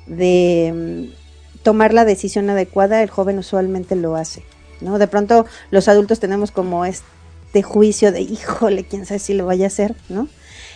de 0.06 1.08
mm, 1.08 1.62
tomar 1.62 1.94
la 1.94 2.04
decisión 2.04 2.50
adecuada, 2.50 3.02
el 3.02 3.10
joven 3.10 3.38
usualmente 3.38 3.94
lo 3.96 4.16
hace, 4.16 4.42
¿no? 4.80 4.98
De 4.98 5.06
pronto 5.06 5.46
los 5.70 5.88
adultos 5.88 6.18
tenemos 6.20 6.50
como 6.50 6.84
este 6.84 7.62
juicio 7.62 8.10
de, 8.12 8.20
híjole, 8.22 8.84
quién 8.84 9.06
sabe 9.06 9.20
si 9.20 9.34
lo 9.34 9.46
vaya 9.46 9.66
a 9.66 9.68
hacer, 9.68 9.94
¿no? 10.08 10.28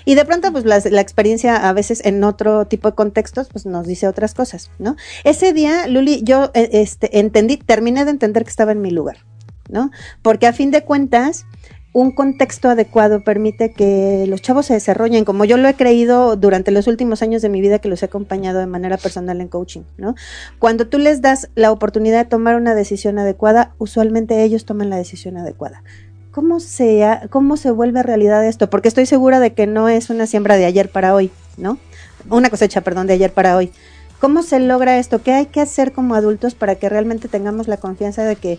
Y 0.04 0.14
de 0.14 0.24
pronto, 0.24 0.52
pues 0.52 0.64
la, 0.64 1.00
experiencia 1.00 1.68
a 1.68 1.72
veces 1.72 2.04
en 2.04 2.22
otro 2.24 2.66
tipo 2.66 2.88
de 2.88 2.94
contextos, 2.94 3.48
pues 3.50 3.66
nos 3.66 3.86
dice 3.86 4.08
otras 4.08 4.34
cosas, 4.34 4.70
¿no? 4.78 4.96
Ese 5.24 5.52
día, 5.52 5.86
Luli, 5.88 6.22
yo 6.22 6.50
eh, 6.54 6.70
este, 6.72 7.18
entendí, 7.18 7.56
terminé 7.56 8.04
de 8.04 8.10
entender 8.10 8.44
que 8.44 8.50
estaba 8.50 8.72
en 8.72 8.80
mi 8.80 8.90
lugar. 8.90 9.18
¿no? 9.68 9.90
Porque 10.22 10.46
a 10.46 10.52
fin 10.52 10.70
de 10.70 10.84
cuentas, 10.84 11.46
un 11.92 12.12
contexto 12.12 12.70
adecuado 12.70 13.22
permite 13.22 13.72
que 13.72 14.24
los 14.28 14.40
chavos 14.40 14.66
se 14.66 14.74
desarrollen, 14.74 15.24
como 15.24 15.44
yo 15.44 15.56
lo 15.56 15.68
he 15.68 15.74
creído 15.74 16.36
durante 16.36 16.70
los 16.70 16.86
últimos 16.86 17.22
años 17.22 17.42
de 17.42 17.48
mi 17.48 17.60
vida 17.60 17.80
que 17.80 17.88
los 17.88 18.02
he 18.02 18.06
acompañado 18.06 18.60
de 18.60 18.66
manera 18.66 18.96
personal 18.96 19.40
en 19.40 19.48
coaching, 19.48 19.82
¿no? 19.98 20.14
Cuando 20.58 20.86
tú 20.86 20.98
les 20.98 21.20
das 21.20 21.50
la 21.54 21.70
oportunidad 21.70 22.24
de 22.24 22.30
tomar 22.30 22.56
una 22.56 22.74
decisión 22.74 23.18
adecuada, 23.18 23.74
usualmente 23.78 24.42
ellos 24.42 24.64
toman 24.64 24.88
la 24.88 24.96
decisión 24.96 25.36
adecuada. 25.36 25.82
¿Cómo 26.32 26.60
se, 26.60 27.06
¿Cómo 27.28 27.58
se 27.58 27.70
vuelve 27.70 28.02
realidad 28.02 28.46
esto? 28.46 28.70
Porque 28.70 28.88
estoy 28.88 29.04
segura 29.04 29.38
de 29.38 29.52
que 29.52 29.66
no 29.66 29.90
es 29.90 30.08
una 30.08 30.26
siembra 30.26 30.56
de 30.56 30.64
ayer 30.64 30.90
para 30.90 31.14
hoy, 31.14 31.30
¿no? 31.58 31.78
Una 32.30 32.48
cosecha, 32.48 32.80
perdón, 32.80 33.06
de 33.06 33.12
ayer 33.12 33.34
para 33.34 33.54
hoy. 33.54 33.70
¿Cómo 34.18 34.42
se 34.42 34.58
logra 34.58 34.98
esto? 34.98 35.22
¿Qué 35.22 35.32
hay 35.32 35.46
que 35.46 35.60
hacer 35.60 35.92
como 35.92 36.14
adultos 36.14 36.54
para 36.54 36.76
que 36.76 36.88
realmente 36.88 37.28
tengamos 37.28 37.68
la 37.68 37.76
confianza 37.76 38.24
de 38.24 38.36
que 38.36 38.58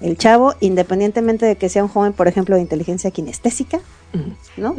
el 0.00 0.16
chavo, 0.16 0.54
independientemente 0.60 1.46
de 1.46 1.56
que 1.56 1.68
sea 1.68 1.82
un 1.82 1.88
joven, 1.88 2.12
por 2.12 2.28
ejemplo, 2.28 2.54
de 2.54 2.62
inteligencia 2.62 3.10
kinestésica, 3.10 3.80
¿no? 4.56 4.76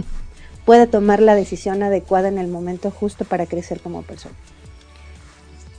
Puede 0.64 0.88
tomar 0.88 1.22
la 1.22 1.36
decisión 1.36 1.84
adecuada 1.84 2.30
en 2.30 2.38
el 2.38 2.48
momento 2.48 2.92
justo 2.92 3.26
para 3.26 3.46
crecer 3.46 3.82
como 3.82 4.04
persona. 4.04 4.36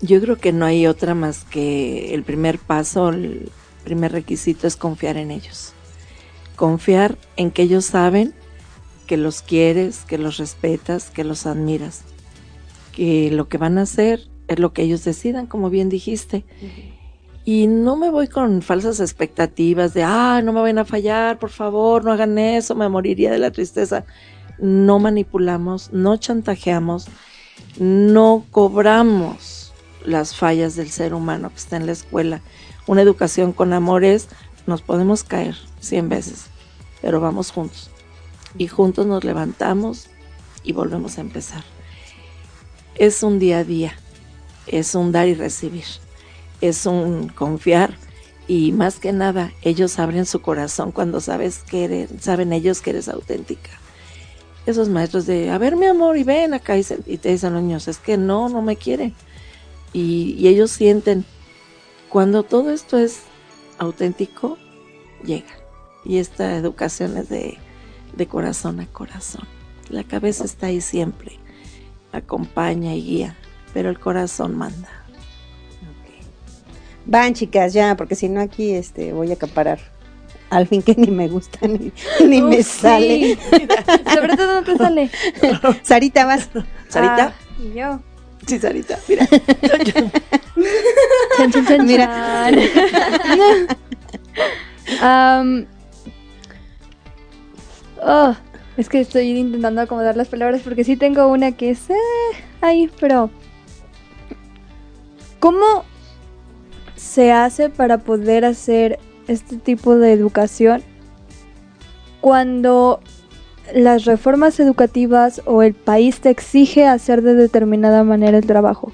Yo 0.02 0.20
creo 0.20 0.36
que 0.36 0.52
no 0.52 0.66
hay 0.66 0.86
otra 0.86 1.14
más 1.14 1.44
que 1.44 2.12
el 2.12 2.24
primer 2.24 2.58
paso, 2.58 3.08
el 3.08 3.50
primer 3.84 4.12
requisito 4.12 4.66
es 4.66 4.76
confiar 4.76 5.16
en 5.16 5.30
ellos. 5.30 5.72
Confiar 6.60 7.16
en 7.38 7.50
que 7.52 7.62
ellos 7.62 7.86
saben 7.86 8.34
que 9.06 9.16
los 9.16 9.40
quieres, 9.40 10.04
que 10.04 10.18
los 10.18 10.36
respetas, 10.36 11.08
que 11.08 11.24
los 11.24 11.46
admiras, 11.46 12.02
que 12.92 13.30
lo 13.30 13.48
que 13.48 13.56
van 13.56 13.78
a 13.78 13.82
hacer 13.84 14.28
es 14.46 14.58
lo 14.58 14.74
que 14.74 14.82
ellos 14.82 15.02
decidan, 15.02 15.46
como 15.46 15.70
bien 15.70 15.88
dijiste. 15.88 16.44
Y 17.46 17.66
no 17.66 17.96
me 17.96 18.10
voy 18.10 18.28
con 18.28 18.60
falsas 18.60 19.00
expectativas 19.00 19.94
de, 19.94 20.02
ah, 20.02 20.42
no 20.44 20.52
me 20.52 20.60
van 20.60 20.76
a 20.76 20.84
fallar, 20.84 21.38
por 21.38 21.48
favor, 21.48 22.04
no 22.04 22.12
hagan 22.12 22.36
eso, 22.36 22.74
me 22.74 22.90
moriría 22.90 23.30
de 23.30 23.38
la 23.38 23.52
tristeza. 23.52 24.04
No 24.58 24.98
manipulamos, 24.98 25.90
no 25.94 26.18
chantajeamos, 26.18 27.06
no 27.78 28.44
cobramos 28.50 29.72
las 30.04 30.36
fallas 30.36 30.76
del 30.76 30.90
ser 30.90 31.14
humano 31.14 31.48
que 31.48 31.56
está 31.56 31.78
en 31.78 31.86
la 31.86 31.92
escuela. 31.92 32.42
Una 32.86 33.00
educación 33.00 33.54
con 33.54 33.72
amores, 33.72 34.28
nos 34.66 34.82
podemos 34.82 35.24
caer 35.24 35.69
cien 35.80 36.08
veces, 36.08 36.46
pero 37.02 37.20
vamos 37.20 37.50
juntos. 37.50 37.90
Y 38.56 38.68
juntos 38.68 39.06
nos 39.06 39.24
levantamos 39.24 40.06
y 40.62 40.72
volvemos 40.72 41.18
a 41.18 41.22
empezar. 41.22 41.64
Es 42.94 43.22
un 43.22 43.38
día 43.38 43.58
a 43.58 43.64
día, 43.64 43.94
es 44.66 44.94
un 44.94 45.12
dar 45.12 45.26
y 45.26 45.34
recibir 45.34 45.84
es 46.60 46.86
un 46.86 47.28
confiar 47.28 47.94
y 48.46 48.72
más 48.72 48.98
que 48.98 49.12
nada 49.12 49.52
ellos 49.62 49.98
abren 49.98 50.26
su 50.26 50.42
corazón 50.42 50.92
cuando 50.92 51.20
sabes 51.20 51.60
que 51.60 51.84
eres, 51.84 52.10
saben 52.20 52.52
ellos 52.52 52.80
que 52.80 52.90
eres 52.90 53.08
auténtica. 53.08 53.70
Esos 54.66 54.88
maestros 54.88 55.26
de, 55.26 55.50
a 55.50 55.58
ver 55.58 55.76
mi 55.76 55.86
amor 55.86 56.16
y 56.16 56.24
ven 56.24 56.52
acá 56.52 56.76
y, 56.76 56.82
te 56.82 57.30
dicen 57.30 57.54
los 57.54 57.62
niños, 57.62 57.88
es 57.88 57.98
que 57.98 58.16
no, 58.16 58.48
no 58.48 58.60
me 58.60 58.76
quieren. 58.76 59.14
Y, 59.92 60.46
ellos 60.46 60.70
sienten, 60.70 61.24
cuando 62.08 62.42
todo 62.42 62.70
esto 62.70 62.98
es 62.98 63.20
auténtico, 63.78 64.58
llega. 65.24 65.59
Y 66.04 66.18
esta 66.18 66.56
educación 66.56 67.16
es 67.16 67.28
de, 67.28 67.58
de 68.16 68.26
corazón 68.26 68.80
a 68.80 68.86
corazón. 68.86 69.46
La 69.88 70.04
cabeza 70.04 70.44
está 70.44 70.66
ahí 70.66 70.80
siempre, 70.80 71.38
acompaña 72.12 72.94
y 72.94 73.02
guía, 73.02 73.36
pero 73.74 73.90
el 73.90 73.98
corazón 73.98 74.56
manda. 74.56 74.88
Van, 77.06 77.34
chicas, 77.34 77.72
ya, 77.72 77.96
porque 77.96 78.14
si 78.14 78.28
no 78.28 78.40
aquí 78.40 78.72
este 78.72 79.12
voy 79.12 79.30
a 79.30 79.34
acaparar. 79.34 79.80
Al 80.50 80.66
fin 80.66 80.82
que 80.82 80.94
ni 80.96 81.10
me 81.10 81.28
gusta 81.28 81.66
ni, 81.66 81.92
ni 82.26 82.42
me 82.42 82.62
sale. 82.62 83.38
Sobre 84.14 84.36
todo 84.36 84.60
no 84.60 84.64
te 84.64 84.76
sale. 84.76 85.10
Sarita, 85.82 86.24
vas. 86.26 86.48
Sarita. 86.88 87.26
Ah, 87.26 87.32
y 87.62 87.78
yo. 87.78 88.00
Sí, 88.46 88.58
Sarita, 88.58 88.98
mira. 89.08 89.26
chan, 91.36 91.52
chan, 91.52 91.66
chan, 91.66 91.86
mira. 91.86 92.50
um, 95.02 95.66
oh, 98.02 98.34
es 98.76 98.88
que 98.88 99.00
estoy 99.00 99.38
intentando 99.38 99.80
acomodar 99.80 100.16
las 100.16 100.28
palabras 100.28 100.62
porque 100.62 100.84
sí 100.84 100.96
tengo 100.96 101.26
una 101.28 101.52
que 101.52 101.70
es 101.70 101.90
eh, 101.90 101.94
ahí, 102.60 102.90
pero 103.00 103.30
¿cómo 105.38 105.84
se 106.96 107.32
hace 107.32 107.70
para 107.70 107.98
poder 107.98 108.44
hacer 108.44 108.98
este 109.28 109.56
tipo 109.56 109.96
de 109.96 110.12
educación 110.12 110.82
cuando 112.20 113.00
las 113.74 114.04
reformas 114.04 114.58
educativas 114.60 115.42
o 115.44 115.62
el 115.62 115.74
país 115.74 116.20
te 116.20 116.30
exige 116.30 116.86
hacer 116.86 117.22
de 117.22 117.34
determinada 117.34 118.04
manera 118.04 118.38
el 118.38 118.46
trabajo? 118.46 118.92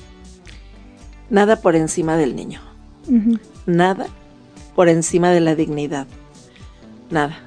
Nada 1.30 1.56
por 1.60 1.74
encima 1.74 2.16
del 2.16 2.36
niño. 2.36 2.60
Nada 3.66 4.06
por 4.74 4.88
encima 4.88 5.30
de 5.30 5.40
la 5.40 5.54
dignidad. 5.54 6.06
Nada. 7.10 7.45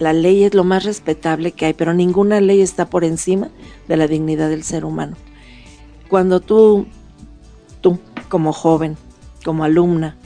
La 0.00 0.14
ley 0.14 0.44
es 0.44 0.54
lo 0.54 0.64
más 0.64 0.84
respetable 0.84 1.52
que 1.52 1.66
hay, 1.66 1.74
pero 1.74 1.92
ninguna 1.92 2.40
ley 2.40 2.62
está 2.62 2.88
por 2.88 3.04
encima 3.04 3.50
de 3.86 3.98
la 3.98 4.06
dignidad 4.06 4.48
del 4.48 4.62
ser 4.62 4.86
humano. 4.86 5.14
Cuando 6.08 6.40
tú, 6.40 6.86
tú 7.82 7.98
como 8.30 8.54
joven, 8.54 8.96
como 9.44 9.62
alumna, 9.62 10.16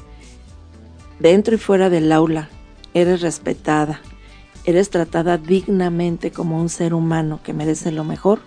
dentro 1.19 1.57
y 1.57 1.59
fuera 1.59 1.91
del 1.91 2.13
aula, 2.13 2.51
eres 2.95 3.21
respetada, 3.21 4.01
eres 4.63 4.91
tratada 4.91 5.39
dignamente 5.39 6.31
como 6.31 6.61
un 6.61 6.69
ser 6.69 6.95
humano 6.95 7.41
que 7.43 7.53
merece 7.53 7.91
lo 7.91 8.05
mejor, 8.05 8.43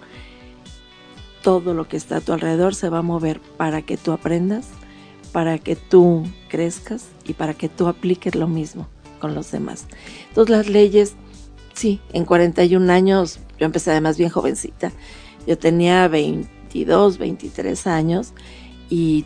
todo 1.43 1.73
lo 1.73 1.89
que 1.89 1.97
está 1.97 2.17
a 2.17 2.21
tu 2.21 2.31
alrededor 2.31 2.73
se 2.73 2.87
va 2.87 2.99
a 2.99 3.03
mover 3.03 3.41
para 3.57 3.81
que 3.81 3.97
tú 3.97 4.13
aprendas, 4.13 4.69
para 5.33 5.57
que 5.57 5.75
tú 5.75 6.23
crezcas 6.47 7.09
y 7.25 7.33
para 7.33 7.53
que 7.53 7.67
tú 7.67 7.87
apliques 7.87 8.33
lo 8.33 8.47
mismo 8.47 8.87
con 9.17 9.35
los 9.35 9.51
demás. 9.51 9.85
Entonces 10.29 10.49
las 10.49 10.67
leyes, 10.67 11.15
sí, 11.73 11.99
en 12.13 12.25
41 12.25 12.91
años, 12.91 13.39
yo 13.59 13.65
empecé 13.65 13.91
además 13.91 14.17
bien 14.17 14.29
jovencita, 14.29 14.91
yo 15.45 15.57
tenía 15.57 16.07
22, 16.07 17.17
23 17.17 17.87
años 17.87 18.33
y 18.89 19.25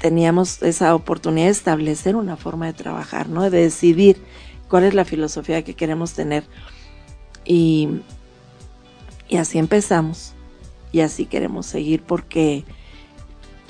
teníamos 0.00 0.62
esa 0.62 0.94
oportunidad 0.94 1.46
de 1.46 1.52
establecer 1.52 2.14
una 2.16 2.36
forma 2.36 2.66
de 2.66 2.74
trabajar, 2.74 3.28
¿no? 3.28 3.42
De 3.48 3.62
decidir 3.62 4.20
cuál 4.68 4.84
es 4.84 4.94
la 4.94 5.04
filosofía 5.04 5.64
que 5.64 5.74
queremos 5.74 6.12
tener. 6.12 6.44
Y, 7.44 7.88
y 9.28 9.36
así 9.38 9.58
empezamos. 9.58 10.34
Y 10.92 11.00
así 11.00 11.26
queremos 11.26 11.66
seguir 11.66 12.02
porque 12.02 12.64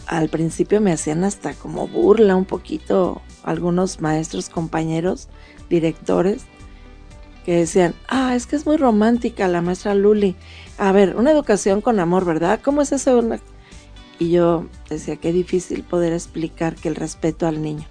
al 0.07 0.29
principio 0.29 0.81
me 0.81 0.93
hacían 0.93 1.25
hasta 1.25 1.55
como 1.55 1.89
burla 1.89 2.37
un 2.37 2.45
poquito 2.45 3.23
algunos 3.45 4.01
maestros, 4.01 4.49
compañeros, 4.49 5.29
directores, 5.69 6.43
que 7.45 7.57
decían, 7.57 7.95
ah, 8.09 8.35
es 8.35 8.47
que 8.47 8.57
es 8.57 8.67
muy 8.67 8.77
romántica 8.77 9.49
la 9.49 9.61
maestra 9.61 9.95
Luli. 9.95 10.35
A 10.79 10.93
ver, 10.93 11.17
una 11.17 11.31
educación 11.31 11.81
con 11.81 12.01
amor, 12.01 12.25
¿verdad? 12.25 12.61
¿Cómo 12.63 12.83
es 12.83 12.93
eso? 12.93 13.23
Y 14.19 14.31
yo 14.31 14.67
decía, 14.89 15.17
qué 15.17 15.33
difícil 15.33 15.83
poder 15.83 16.13
explicar 16.13 16.75
que 16.75 16.89
el 16.89 16.95
respeto 16.95 17.47
al 17.47 17.61
niño 17.61 17.87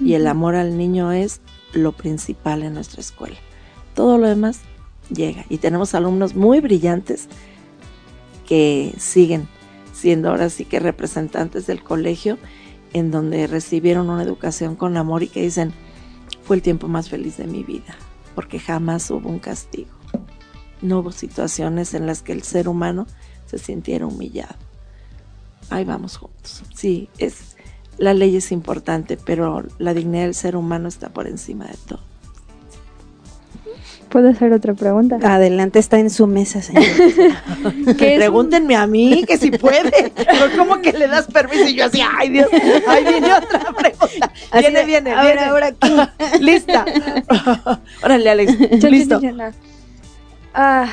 y 0.00 0.14
el 0.14 0.26
amor 0.26 0.54
al 0.54 0.76
niño 0.76 1.12
es 1.12 1.40
lo 1.72 1.92
principal 1.92 2.62
en 2.62 2.74
nuestra 2.74 3.00
escuela. 3.00 3.36
Todo 3.94 4.18
lo 4.18 4.28
demás 4.28 4.60
llega. 5.08 5.44
Y 5.48 5.58
tenemos 5.58 5.94
alumnos 5.94 6.34
muy 6.34 6.60
brillantes 6.60 7.28
que 8.46 8.92
siguen 8.98 9.48
siendo 9.92 10.28
ahora 10.28 10.50
sí 10.50 10.64
que 10.64 10.80
representantes 10.80 11.66
del 11.66 11.82
colegio, 11.82 12.36
en 12.94 13.10
donde 13.10 13.46
recibieron 13.46 14.08
una 14.08 14.22
educación 14.22 14.74
con 14.74 14.96
amor 14.96 15.22
y 15.22 15.28
que 15.28 15.42
dicen, 15.42 15.74
fue 16.44 16.56
el 16.56 16.62
tiempo 16.62 16.88
más 16.88 17.10
feliz 17.10 17.36
de 17.36 17.46
mi 17.46 17.62
vida, 17.62 17.94
porque 18.34 18.58
jamás 18.58 19.10
hubo 19.10 19.28
un 19.28 19.38
castigo. 19.38 19.90
No 20.80 21.00
hubo 21.00 21.12
situaciones 21.12 21.92
en 21.92 22.06
las 22.06 22.22
que 22.22 22.32
el 22.32 22.42
ser 22.42 22.68
humano 22.68 23.06
se 23.46 23.58
sintiera 23.58 24.06
humillado 24.06 24.56
ahí 25.70 25.84
vamos 25.84 26.16
juntos. 26.16 26.62
Sí, 26.74 27.08
es 27.18 27.56
la 27.96 28.12
ley 28.12 28.36
es 28.36 28.50
importante, 28.50 29.16
pero 29.16 29.64
la 29.78 29.94
dignidad 29.94 30.24
del 30.24 30.34
ser 30.34 30.56
humano 30.56 30.88
está 30.88 31.10
por 31.10 31.26
encima 31.26 31.66
de 31.66 31.76
todo. 31.86 32.00
¿Puedo 34.14 34.28
hacer 34.28 34.52
otra 34.52 34.74
pregunta? 34.74 35.18
Adelante, 35.24 35.80
está 35.80 35.98
en 35.98 36.08
su 36.08 36.28
mesa, 36.28 36.62
señor. 36.62 36.84
Pregúntenme 37.98 38.76
a 38.76 38.86
mí 38.86 39.24
que 39.26 39.36
si 39.36 39.50
puede. 39.50 40.12
¿Cómo 40.56 40.80
que 40.80 40.92
le 40.92 41.08
das 41.08 41.26
permiso? 41.26 41.66
Y 41.66 41.74
yo 41.74 41.86
así, 41.86 42.00
ay 42.00 42.28
Dios, 42.28 42.46
ahí 42.86 43.02
viene 43.02 43.34
otra 43.34 43.72
pregunta. 43.76 44.32
Viene, 44.56 44.84
viene, 44.84 45.10
ahora, 45.10 45.24
viene. 45.24 45.40
Ahora 45.40 45.66
aquí. 45.66 45.92
Lista. 46.40 46.84
Órale, 48.04 48.30
Alex. 48.30 48.84
Listo. 48.84 49.20
Ah, 50.54 50.86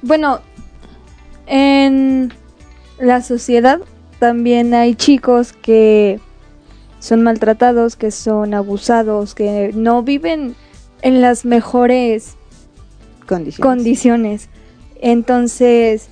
bueno, 0.00 0.40
en 1.46 2.32
la 2.98 3.20
sociedad 3.20 3.78
también 4.20 4.72
hay 4.72 4.94
chicos 4.94 5.52
que 5.52 6.18
son 6.98 7.24
maltratados, 7.24 7.96
que 7.96 8.10
son 8.10 8.54
abusados, 8.54 9.34
que 9.34 9.70
no 9.74 10.02
viven 10.02 10.56
en 11.02 11.20
las 11.20 11.44
mejores 11.44 12.38
Condiciones. 13.62 14.48
Entonces, 15.00 16.08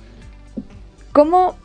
¿cómo? 1.11 1.55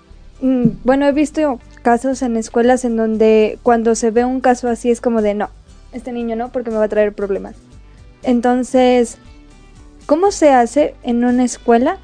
Mm, 0.40 0.68
Bueno, 0.84 1.06
he 1.06 1.12
visto 1.12 1.60
casos 1.82 2.22
en 2.22 2.36
escuelas 2.36 2.84
en 2.84 2.96
donde 2.96 3.58
cuando 3.62 3.94
se 3.94 4.10
ve 4.10 4.24
un 4.24 4.40
caso 4.40 4.68
así 4.68 4.90
es 4.90 5.00
como 5.00 5.22
de 5.22 5.34
no, 5.34 5.50
este 5.92 6.12
niño 6.12 6.36
no, 6.36 6.52
porque 6.52 6.70
me 6.70 6.76
va 6.76 6.84
a 6.84 6.88
traer 6.88 7.14
problemas. 7.14 7.54
Entonces, 8.22 9.18
¿cómo 10.06 10.30
se 10.32 10.50
hace 10.50 10.94
en 11.02 11.24
una 11.24 11.44
escuela 11.44 11.98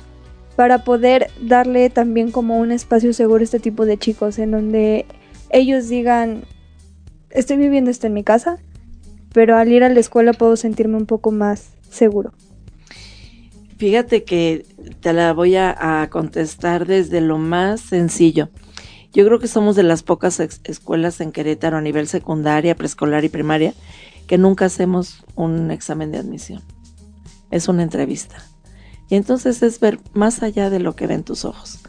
para 0.56 0.84
poder 0.84 1.30
darle 1.40 1.90
también 1.90 2.30
como 2.30 2.58
un 2.58 2.70
espacio 2.72 3.12
seguro 3.12 3.40
a 3.40 3.44
este 3.44 3.58
tipo 3.60 3.86
de 3.86 3.98
chicos 3.98 4.38
en 4.38 4.52
donde 4.52 5.06
ellos 5.50 5.88
digan, 5.88 6.44
estoy 7.30 7.56
viviendo 7.56 7.90
esto 7.90 8.06
en 8.06 8.14
mi 8.14 8.22
casa, 8.22 8.58
pero 9.32 9.56
al 9.56 9.72
ir 9.72 9.82
a 9.82 9.88
la 9.88 10.00
escuela 10.00 10.32
puedo 10.32 10.56
sentirme 10.56 10.96
un 10.96 11.06
poco 11.06 11.30
más 11.32 11.70
seguro? 11.90 12.32
Fíjate 13.78 14.24
que 14.24 14.66
te 15.00 15.12
la 15.12 15.32
voy 15.32 15.56
a, 15.56 16.02
a 16.02 16.10
contestar 16.10 16.86
desde 16.86 17.20
lo 17.20 17.38
más 17.38 17.80
sencillo. 17.80 18.50
Yo 19.12 19.24
creo 19.24 19.38
que 19.38 19.48
somos 19.48 19.76
de 19.76 19.84
las 19.84 20.02
pocas 20.02 20.40
escuelas 20.40 21.20
en 21.20 21.32
Querétaro 21.32 21.76
a 21.76 21.80
nivel 21.80 22.08
secundaria, 22.08 22.74
preescolar 22.74 23.24
y 23.24 23.28
primaria 23.28 23.74
que 24.26 24.38
nunca 24.38 24.64
hacemos 24.64 25.24
un 25.34 25.70
examen 25.70 26.10
de 26.10 26.18
admisión. 26.18 26.62
Es 27.50 27.68
una 27.68 27.82
entrevista. 27.82 28.36
Y 29.08 29.16
entonces 29.16 29.62
es 29.62 29.80
ver 29.80 30.00
más 30.12 30.42
allá 30.42 30.70
de 30.70 30.80
lo 30.80 30.96
que 30.96 31.06
ven 31.06 31.24
tus 31.24 31.44
ojos. 31.44 31.80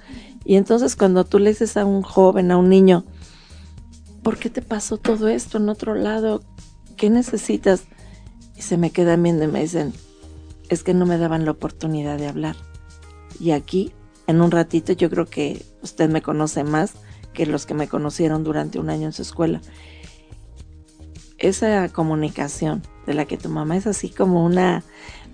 Y 0.44 0.56
entonces 0.58 0.96
cuando 0.96 1.26
tú 1.26 1.40
le 1.40 1.50
dices 1.50 1.78
a 1.78 1.86
un 1.86 2.02
joven, 2.02 2.52
a 2.52 2.58
un 2.58 2.70
niño, 2.70 3.06
¿por 4.22 4.38
qué 4.38 4.50
te 4.50 4.62
pasó 4.62 4.98
todo 4.98 5.28
esto 5.28 5.58
en 5.58 5.70
otro 5.70 5.96
lado? 5.96 6.44
¿Qué 6.98 7.10
necesitas? 7.10 7.86
Y 8.56 8.62
se 8.62 8.78
me 8.78 8.92
quedan 8.92 9.24
viendo 9.24 9.46
y 9.46 9.48
me 9.48 9.62
dicen, 9.62 9.94
es 10.70 10.84
que 10.84 10.94
no 10.94 11.06
me 11.06 11.18
daban 11.18 11.46
la 11.46 11.52
oportunidad 11.52 12.18
de 12.18 12.28
hablar. 12.28 12.56
Y 13.40 13.52
aquí, 13.52 13.94
en 14.28 14.42
un 14.42 14.52
ratito, 14.52 14.94
yo 14.94 15.10
creo 15.10 15.26
que 15.26 15.64
usted 15.82 16.10
me 16.10 16.22
conoce 16.22 16.64
más 16.64 16.94
que 17.34 17.46
los 17.46 17.66
que 17.66 17.74
me 17.74 17.88
conocieron 17.88 18.44
durante 18.44 18.80
un 18.80 18.90
año 18.90 19.08
en 19.08 19.14
su 19.14 19.22
escuela. 19.22 19.62
Esa 21.38 21.90
comunicación 21.90 22.82
de 23.06 23.14
la 23.14 23.26
que 23.26 23.38
tu 23.38 23.50
mamá 23.50 23.78
es 23.78 23.88
así 23.88 24.10
como 24.10 24.46
una, 24.46 24.84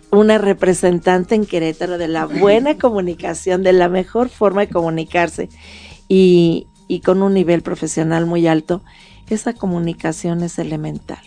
una 0.09 0.37
representante 0.37 1.35
en 1.35 1.45
Querétaro 1.45 1.97
de 1.97 2.07
la 2.07 2.25
buena 2.25 2.77
comunicación, 2.79 3.63
de 3.63 3.73
la 3.73 3.87
mejor 3.87 4.29
forma 4.29 4.61
de 4.61 4.69
comunicarse 4.69 5.49
y, 6.07 6.67
y 6.87 7.01
con 7.01 7.21
un 7.21 7.33
nivel 7.33 7.61
profesional 7.61 8.25
muy 8.25 8.47
alto, 8.47 8.83
esa 9.29 9.53
comunicación 9.53 10.43
es 10.43 10.59
elemental 10.59 11.21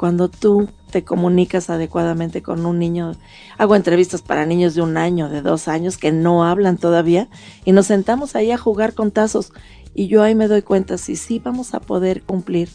cuando 0.00 0.30
tú 0.30 0.66
te 0.90 1.04
comunicas 1.04 1.68
adecuadamente 1.68 2.40
con 2.40 2.64
un 2.64 2.78
niño, 2.78 3.12
hago 3.58 3.76
entrevistas 3.76 4.22
para 4.22 4.46
niños 4.46 4.74
de 4.74 4.80
un 4.80 4.96
año, 4.96 5.28
de 5.28 5.42
dos 5.42 5.68
años, 5.68 5.98
que 5.98 6.10
no 6.10 6.42
hablan 6.42 6.78
todavía, 6.78 7.28
y 7.66 7.72
nos 7.72 7.88
sentamos 7.88 8.34
ahí 8.34 8.50
a 8.50 8.56
jugar 8.56 8.94
con 8.94 9.10
tazos, 9.10 9.52
y 9.92 10.06
yo 10.06 10.22
ahí 10.22 10.34
me 10.34 10.48
doy 10.48 10.62
cuenta 10.62 10.96
si 10.96 11.16
sí 11.16 11.38
vamos 11.38 11.74
a 11.74 11.80
poder 11.80 12.22
cumplir 12.22 12.70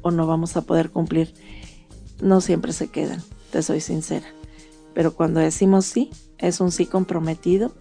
o 0.00 0.10
no 0.10 0.26
vamos 0.26 0.56
a 0.56 0.62
poder 0.62 0.88
cumplir. 0.88 1.34
No 2.22 2.40
siempre 2.40 2.72
se 2.72 2.88
quedan, 2.88 3.22
te 3.50 3.62
soy 3.62 3.82
sincera, 3.82 4.28
pero 4.94 5.12
cuando 5.12 5.40
decimos 5.40 5.84
sí, 5.84 6.08
es 6.38 6.58
un 6.58 6.72
sí 6.72 6.86
comprometido 6.86 7.74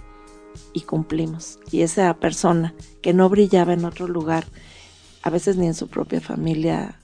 y 0.74 0.82
cumplimos. 0.82 1.60
Y 1.72 1.84
esa 1.84 2.14
persona 2.16 2.74
que 3.02 3.14
no 3.14 3.30
brillaba 3.30 3.72
en 3.72 3.86
otro 3.86 4.10
lugar, 4.10 4.48
a 5.24 5.30
veces 5.30 5.56
ni 5.56 5.68
en 5.68 5.76
su 5.76 5.88
propia 5.88 6.20
familia 6.20 7.01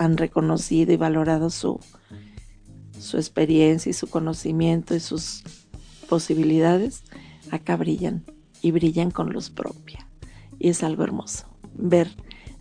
han 0.00 0.16
reconocido 0.16 0.92
y 0.92 0.96
valorado 0.96 1.50
su, 1.50 1.78
su 2.98 3.18
experiencia 3.18 3.90
y 3.90 3.92
su 3.92 4.08
conocimiento 4.08 4.94
y 4.94 5.00
sus 5.00 5.44
posibilidades, 6.08 7.04
acá 7.50 7.76
brillan 7.76 8.24
y 8.62 8.70
brillan 8.70 9.10
con 9.10 9.30
luz 9.30 9.50
propia. 9.50 10.08
Y 10.58 10.70
es 10.70 10.82
algo 10.82 11.04
hermoso 11.04 11.46
ver, 11.74 12.10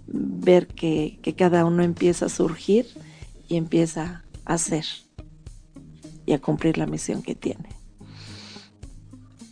ver 0.05 0.67
que, 0.67 1.19
que 1.21 1.33
cada 1.33 1.63
uno 1.63 1.81
empieza 1.81 2.25
a 2.25 2.29
surgir 2.29 2.87
y 3.47 3.55
empieza 3.55 4.25
a 4.43 4.53
hacer 4.55 4.85
y 6.25 6.33
a 6.33 6.39
cumplir 6.39 6.77
la 6.77 6.87
misión 6.87 7.21
que 7.21 7.35
tiene. 7.35 7.69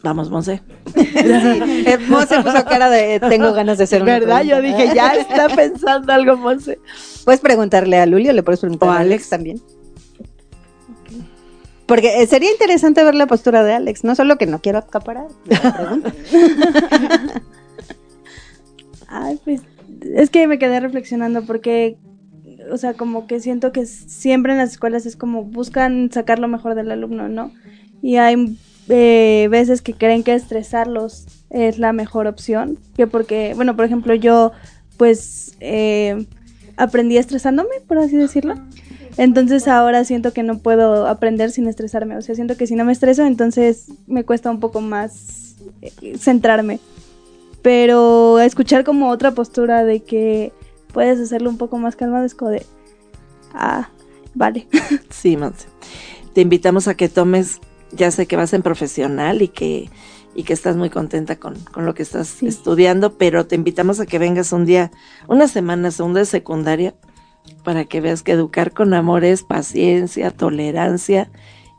Vamos, 0.04 0.30
Monse. 0.30 0.62
Eh, 0.96 1.98
Monse 2.08 2.42
puso 2.42 2.66
cara 2.66 2.90
de 2.90 3.20
tengo 3.20 3.52
ganas 3.54 3.78
de 3.78 3.86
hacer 3.86 4.04
una 4.04 4.20
¿Verdad? 4.20 4.44
Yo 4.44 4.62
dije, 4.62 4.92
ya 4.94 5.14
está 5.16 5.50
pensando 5.50 6.14
algo, 6.14 6.38
Monse. 6.38 6.80
Puedes 7.26 7.42
preguntarle 7.42 7.98
a 7.98 8.06
Lulio, 8.06 8.34
le 8.34 8.44
puedes 8.44 8.60
preguntar 8.60 8.90
O 8.90 8.92
a 8.92 9.00
Alex 9.00 9.14
Alex. 9.14 9.30
también. 9.30 9.62
Porque 11.88 12.22
eh, 12.22 12.28
sería 12.28 12.52
interesante 12.52 13.04
ver 13.04 13.16
la 13.16 13.28
postura 13.28 13.64
de 13.64 13.74
Alex, 13.74 14.04
no 14.04 14.14
solo 14.14 14.38
que 14.38 14.46
no 14.46 14.60
quiero 14.60 14.80
acaparar. 14.80 15.28
Ay, 19.08 19.40
pues 19.44 19.62
es 20.14 20.30
que 20.30 20.48
me 20.48 20.60
quedé 20.60 20.82
reflexionando 20.82 21.46
porque, 21.46 21.98
o 22.72 22.78
sea, 22.78 22.94
como 22.94 23.26
que 23.26 23.40
siento 23.40 23.72
que 23.72 23.86
siempre 23.86 24.52
en 24.52 24.58
las 24.60 24.72
escuelas 24.72 25.06
es 25.06 25.16
como 25.16 25.44
buscan 25.44 26.12
sacar 26.12 26.40
lo 26.40 26.50
mejor 26.50 26.76
del 26.76 26.92
alumno, 26.92 27.30
¿no? 27.30 27.52
Y 28.02 28.18
hay 28.18 28.58
eh, 28.90 29.48
veces 29.50 29.82
que 29.82 29.94
creen 29.94 30.24
que 30.24 30.34
estresarlos 30.34 31.26
es 31.50 31.80
la 31.80 31.94
mejor 31.94 32.28
opción, 32.28 32.78
que 32.96 33.08
porque, 33.08 33.54
bueno, 33.56 33.76
por 33.76 33.86
ejemplo, 33.86 34.14
yo 34.14 34.52
pues 34.98 35.56
eh, 35.60 36.26
aprendí 36.76 37.18
estresándome, 37.18 37.70
por 37.88 38.00
así 38.00 38.18
decirlo. 38.18 38.56
Entonces 39.18 39.68
ahora 39.68 40.04
siento 40.04 40.32
que 40.32 40.44
no 40.44 40.60
puedo 40.60 41.08
aprender 41.08 41.52
sin 41.52 41.68
estresarme. 41.68 42.18
O 42.18 42.22
sea, 42.22 42.36
siento 42.36 42.56
que 42.56 42.68
si 42.68 42.76
no 42.76 42.86
me 42.86 42.92
estreso, 42.92 43.26
entonces 43.26 43.88
me 44.06 44.24
cuesta 44.24 44.52
un 44.52 44.60
poco 44.60 44.80
más 44.80 45.56
eh, 45.82 46.18
centrarme. 46.18 46.80
Pero 47.64 48.40
escuchar 48.40 48.84
como 48.84 49.10
otra 49.10 49.32
postura 49.32 49.84
de 49.84 50.02
que 50.02 50.54
puedes 50.94 51.20
hacerlo 51.20 51.50
un 51.50 51.58
poco 51.58 51.78
más 51.78 51.96
calmado 51.96 52.26
es 52.26 52.36
como 52.36 52.52
de... 52.52 52.66
Ah, 53.54 53.90
vale. 54.36 54.68
Sí, 55.10 55.36
Monse. 55.36 55.68
Te 56.34 56.42
invitamos 56.42 56.88
a 56.88 56.94
que 56.94 57.10
tomes, 57.10 57.60
ya 57.98 58.12
sé 58.12 58.28
que 58.28 58.36
vas 58.38 58.54
en 58.54 58.62
profesional 58.62 59.42
y 59.42 59.48
que, 59.50 59.90
y 60.36 60.44
que 60.44 60.54
estás 60.54 60.76
muy 60.78 60.90
contenta 60.90 61.38
con, 61.38 61.56
con 61.72 61.86
lo 61.86 61.94
que 61.94 62.04
estás 62.04 62.28
Sí. 62.28 62.48
estudiando, 62.48 63.18
pero 63.18 63.46
te 63.48 63.56
invitamos 63.56 64.00
a 64.00 64.06
que 64.06 64.20
vengas 64.20 64.52
un 64.54 64.66
día, 64.66 64.92
una 65.28 65.48
semana 65.48 65.92
segunda 65.92 66.20
de 66.20 66.26
secundaria, 66.26 66.96
para 67.64 67.86
que 67.86 68.02
veas 68.02 68.24
que 68.24 68.34
educar 68.34 68.74
con 68.74 68.94
amor 68.94 69.24
es 69.24 69.44
paciencia, 69.44 70.32
tolerancia 70.32 71.30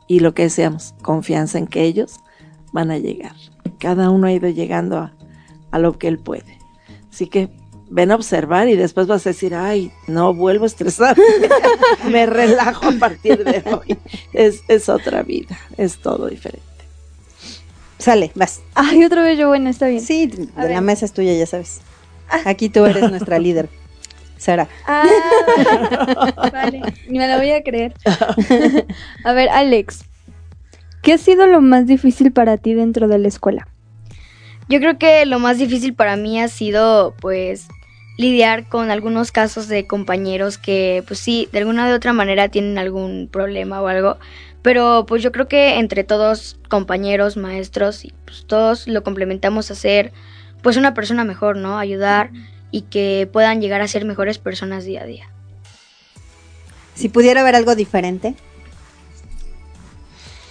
y 0.07 0.19
lo 0.19 0.33
que 0.33 0.43
deseamos, 0.43 0.93
confianza 1.01 1.57
en 1.57 1.67
que 1.67 1.83
ellos 1.83 2.19
van 2.73 2.91
a 2.91 2.97
llegar. 2.97 3.35
Cada 3.79 4.09
uno 4.09 4.27
ha 4.27 4.31
ido 4.33 4.49
llegando 4.49 4.97
a, 4.97 5.13
a 5.71 5.79
lo 5.79 5.97
que 5.97 6.07
él 6.07 6.17
puede. 6.19 6.57
Así 7.11 7.27
que 7.27 7.49
ven 7.89 8.11
a 8.11 8.15
observar 8.15 8.67
y 8.67 8.75
después 8.75 9.07
vas 9.07 9.25
a 9.25 9.29
decir, 9.31 9.55
ay, 9.55 9.91
no 10.07 10.33
vuelvo 10.33 10.63
a 10.65 10.67
estresar, 10.67 11.17
me 12.09 12.25
relajo 12.25 12.87
a 12.87 12.91
partir 12.93 13.43
de 13.43 13.63
hoy. 13.71 13.97
Es, 14.33 14.63
es 14.67 14.89
otra 14.89 15.23
vida, 15.23 15.57
es 15.77 15.97
todo 15.99 16.27
diferente. 16.27 16.65
Sale, 17.97 18.31
vas. 18.35 18.61
Ay, 18.75 19.03
otra 19.03 19.23
vez 19.23 19.37
yo, 19.37 19.49
bueno, 19.49 19.69
está 19.69 19.87
bien. 19.87 20.01
Sí, 20.01 20.27
de 20.27 20.47
A 20.55 20.61
la 20.63 20.67
ver. 20.67 20.81
mesa 20.81 21.05
es 21.05 21.11
tuya, 21.13 21.33
ya 21.33 21.45
sabes. 21.45 21.81
Aquí 22.45 22.69
tú 22.69 22.85
eres 22.85 23.09
nuestra 23.09 23.39
líder. 23.39 23.69
Sara. 24.37 24.69
Ah, 24.87 25.03
vale, 26.53 26.81
ni 27.09 27.17
me 27.19 27.27
la 27.27 27.37
voy 27.37 27.51
a 27.51 27.61
creer. 27.61 27.93
a 29.25 29.33
ver, 29.33 29.49
Alex, 29.49 30.05
¿qué 31.01 31.13
ha 31.13 31.17
sido 31.17 31.45
lo 31.47 31.59
más 31.59 31.87
difícil 31.87 32.31
para 32.31 32.55
ti 32.55 32.73
dentro 32.73 33.09
de 33.09 33.17
la 33.17 33.27
escuela? 33.27 33.67
Yo 34.69 34.79
creo 34.79 34.97
que 34.97 35.25
lo 35.25 35.39
más 35.39 35.57
difícil 35.57 35.93
para 35.93 36.15
mí 36.15 36.39
ha 36.39 36.47
sido 36.47 37.15
pues 37.19 37.67
lidiar 38.19 38.67
con 38.67 38.91
algunos 38.91 39.31
casos 39.31 39.69
de 39.69 39.87
compañeros 39.87 40.57
que 40.57 41.05
pues 41.07 41.21
sí, 41.21 41.47
de 41.53 41.59
alguna 41.59 41.87
de 41.87 41.93
otra 41.93 42.11
manera 42.11 42.49
tienen 42.49 42.77
algún 42.77 43.29
problema 43.31 43.81
o 43.81 43.87
algo, 43.87 44.17
pero 44.61 45.05
pues 45.07 45.23
yo 45.23 45.31
creo 45.31 45.47
que 45.47 45.79
entre 45.79 46.03
todos 46.03 46.59
compañeros, 46.67 47.37
maestros 47.37 48.03
y 48.03 48.13
pues 48.25 48.43
todos 48.45 48.89
lo 48.89 49.03
complementamos 49.03 49.71
a 49.71 49.75
ser 49.75 50.11
pues 50.61 50.75
una 50.75 50.93
persona 50.93 51.23
mejor, 51.23 51.55
¿no? 51.55 51.79
Ayudar 51.79 52.31
y 52.71 52.81
que 52.81 53.29
puedan 53.31 53.61
llegar 53.61 53.79
a 53.79 53.87
ser 53.87 54.03
mejores 54.03 54.37
personas 54.37 54.83
día 54.83 55.03
a 55.03 55.05
día. 55.05 55.29
Si 56.95 57.07
pudiera 57.07 57.39
haber 57.39 57.55
algo 57.55 57.73
diferente 57.73 58.35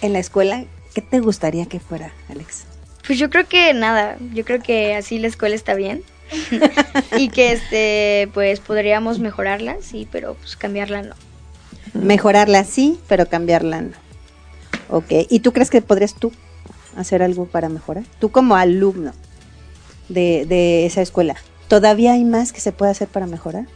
en 0.00 0.14
la 0.14 0.20
escuela, 0.20 0.64
¿qué 0.94 1.02
te 1.02 1.20
gustaría 1.20 1.66
que 1.66 1.80
fuera, 1.80 2.14
Alex? 2.30 2.64
Pues 3.06 3.18
yo 3.18 3.28
creo 3.28 3.46
que 3.46 3.74
nada, 3.74 4.16
yo 4.32 4.46
creo 4.46 4.62
que 4.62 4.94
así 4.94 5.18
la 5.18 5.26
escuela 5.26 5.54
está 5.54 5.74
bien. 5.74 6.02
y 7.16 7.28
que 7.28 7.52
este 7.52 8.30
pues 8.34 8.60
podríamos 8.60 9.18
mejorarla, 9.18 9.76
sí, 9.80 10.08
pero 10.10 10.34
pues 10.34 10.56
cambiarla 10.56 11.02
no. 11.02 11.14
Mejorarla 11.94 12.64
sí, 12.64 12.98
pero 13.08 13.28
cambiarla 13.28 13.82
no. 13.82 13.96
Ok, 14.90 15.12
¿y 15.28 15.40
tú 15.40 15.52
crees 15.52 15.70
que 15.70 15.82
podrías 15.82 16.14
tú 16.14 16.32
hacer 16.96 17.22
algo 17.22 17.46
para 17.46 17.68
mejorar? 17.68 18.04
Tú 18.18 18.30
como 18.30 18.56
alumno 18.56 19.12
de, 20.08 20.46
de 20.46 20.86
esa 20.86 21.02
escuela, 21.02 21.36
¿todavía 21.68 22.12
hay 22.12 22.24
más 22.24 22.52
que 22.52 22.60
se 22.60 22.72
puede 22.72 22.92
hacer 22.92 23.08
para 23.08 23.26
mejorar? 23.26 23.66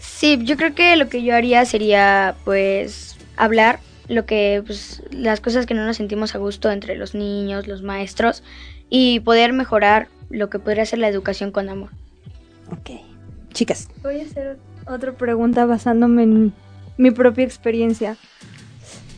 Sí, 0.00 0.38
yo 0.42 0.56
creo 0.56 0.74
que 0.74 0.96
lo 0.96 1.08
que 1.08 1.22
yo 1.22 1.34
haría 1.34 1.64
sería 1.64 2.36
pues 2.44 3.16
hablar 3.36 3.80
lo 4.08 4.24
que 4.24 4.62
pues 4.64 5.02
las 5.10 5.40
cosas 5.40 5.66
que 5.66 5.74
no 5.74 5.84
nos 5.84 5.96
sentimos 5.96 6.34
a 6.34 6.38
gusto 6.38 6.70
entre 6.70 6.96
los 6.96 7.14
niños, 7.14 7.66
los 7.66 7.82
maestros 7.82 8.42
y 8.88 9.20
poder 9.20 9.52
mejorar 9.52 10.08
lo 10.30 10.50
que 10.50 10.58
podría 10.58 10.86
ser 10.86 10.98
la 10.98 11.08
educación 11.08 11.50
con 11.50 11.68
amor. 11.68 11.90
Ok. 12.72 13.00
Chicas. 13.52 13.88
Voy 14.02 14.20
a 14.20 14.22
hacer 14.22 14.58
otra 14.86 15.12
pregunta 15.12 15.66
basándome 15.66 16.22
en 16.22 16.52
mi 16.96 17.10
propia 17.10 17.44
experiencia. 17.44 18.16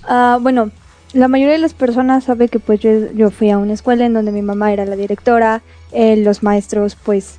Ah, 0.05 0.39
bueno, 0.41 0.71
la 1.13 1.29
mayoría 1.29 1.55
de 1.55 1.61
las 1.61 1.75
personas 1.75 2.25
sabe 2.25 2.49
que 2.49 2.59
pues 2.59 2.81
yo, 2.81 3.13
yo 3.13 3.31
fui 3.31 3.51
a 3.51 3.59
una 3.59 3.73
escuela 3.73 4.07
en 4.07 4.15
donde 4.15 4.33
mi 4.33 4.43
mamá 4.43 4.73
era 4.73 4.85
la 4.85 4.97
directora, 4.97 5.63
eh, 5.93 6.17
los 6.17 6.43
maestros 6.43 6.97
pues 6.97 7.39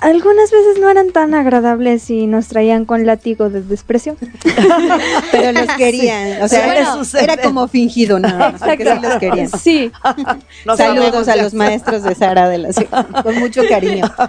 algunas 0.00 0.50
veces 0.50 0.78
no 0.80 0.90
eran 0.90 1.10
tan 1.10 1.34
agradables 1.34 2.08
y 2.10 2.26
nos 2.26 2.48
traían 2.48 2.84
con 2.84 3.06
látigo 3.06 3.50
de 3.50 3.62
desprecio. 3.62 4.16
Pero 5.32 5.52
los 5.52 5.66
querían. 5.76 6.42
O 6.42 6.48
sea, 6.48 6.66
Bueno, 6.66 6.80
era, 6.80 6.92
sucede. 6.94 7.24
era 7.24 7.36
como 7.36 7.68
fingido, 7.68 8.18
nada 8.18 8.52
más, 8.52 8.60
porque 8.60 8.84
sí 8.84 8.98
los 9.02 9.14
querían. 9.16 9.48
Sí, 9.48 9.92
No 10.66 10.76
Saludos 10.76 11.28
a 11.28 11.36
los 11.36 11.54
maestros 11.54 12.02
de 12.02 12.14
Sara 12.14 12.48
de 12.48 12.58
la 12.58 12.72
ciudad, 12.72 13.06
con 13.22 13.38
mucho 13.38 13.62
cariño. 13.68 14.04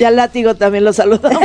Y 0.00 0.04
al 0.04 0.16
látigo 0.16 0.56
también 0.56 0.82
lo 0.82 0.92
saludamos. 0.92 1.40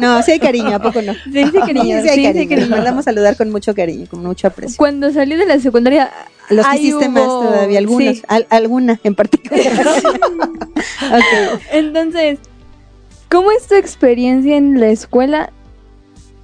No, 0.00 0.22
sí 0.22 0.32
hay 0.32 0.38
cariño, 0.40 0.74
¿a 0.74 0.78
poco 0.78 1.02
no? 1.02 1.12
sí, 1.12 1.20
sí, 1.32 1.52
cariño, 1.52 2.00
sí 2.02 2.08
hay 2.08 2.14
sí, 2.14 2.14
sí, 2.14 2.22
cariño. 2.24 2.40
Nos 2.40 2.48
cariño. 2.48 2.68
mandamos 2.76 3.04
saludar 3.04 3.36
con 3.36 3.50
mucho 3.50 3.74
cariño, 3.74 4.06
con 4.08 4.22
mucho 4.22 4.46
aprecio. 4.46 4.76
Cuando 4.78 5.12
salí 5.12 5.36
de 5.36 5.44
la 5.46 5.58
secundaria, 5.60 6.10
Los 6.50 6.66
que 6.66 6.72
ahí 6.72 6.86
hiciste 6.88 7.08
más 7.08 7.24
todavía, 7.26 7.78
algunos, 7.78 8.16
sí. 8.16 8.22
al- 8.28 8.46
alguna 8.50 9.00
en 9.02 9.14
particular. 9.14 9.62
Entonces, 11.72 12.38
¿cómo 13.30 13.50
es 13.50 13.66
tu 13.66 13.74
experiencia 13.74 14.56
en 14.56 14.80
la 14.80 14.88
escuela 14.88 15.50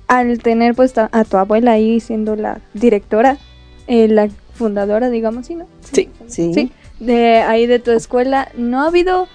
al 0.08 0.38
tener 0.40 0.74
pues 0.74 0.94
a 0.98 1.24
tu 1.24 1.36
abuela 1.36 1.72
ahí 1.72 2.00
siendo 2.00 2.34
la 2.34 2.60
directora, 2.74 3.38
eh, 3.86 4.08
la 4.08 4.28
fundadora, 4.54 5.08
digamos, 5.10 5.46
¿sí, 5.46 5.54
no? 5.54 5.66
Sí. 5.92 6.08
Sí. 6.26 6.52
Sí, 6.54 6.72
de 6.98 7.38
ahí 7.38 7.66
de 7.66 7.78
tu 7.78 7.92
escuela, 7.92 8.50
¿no 8.56 8.82
ha 8.82 8.88
habido, 8.88 9.28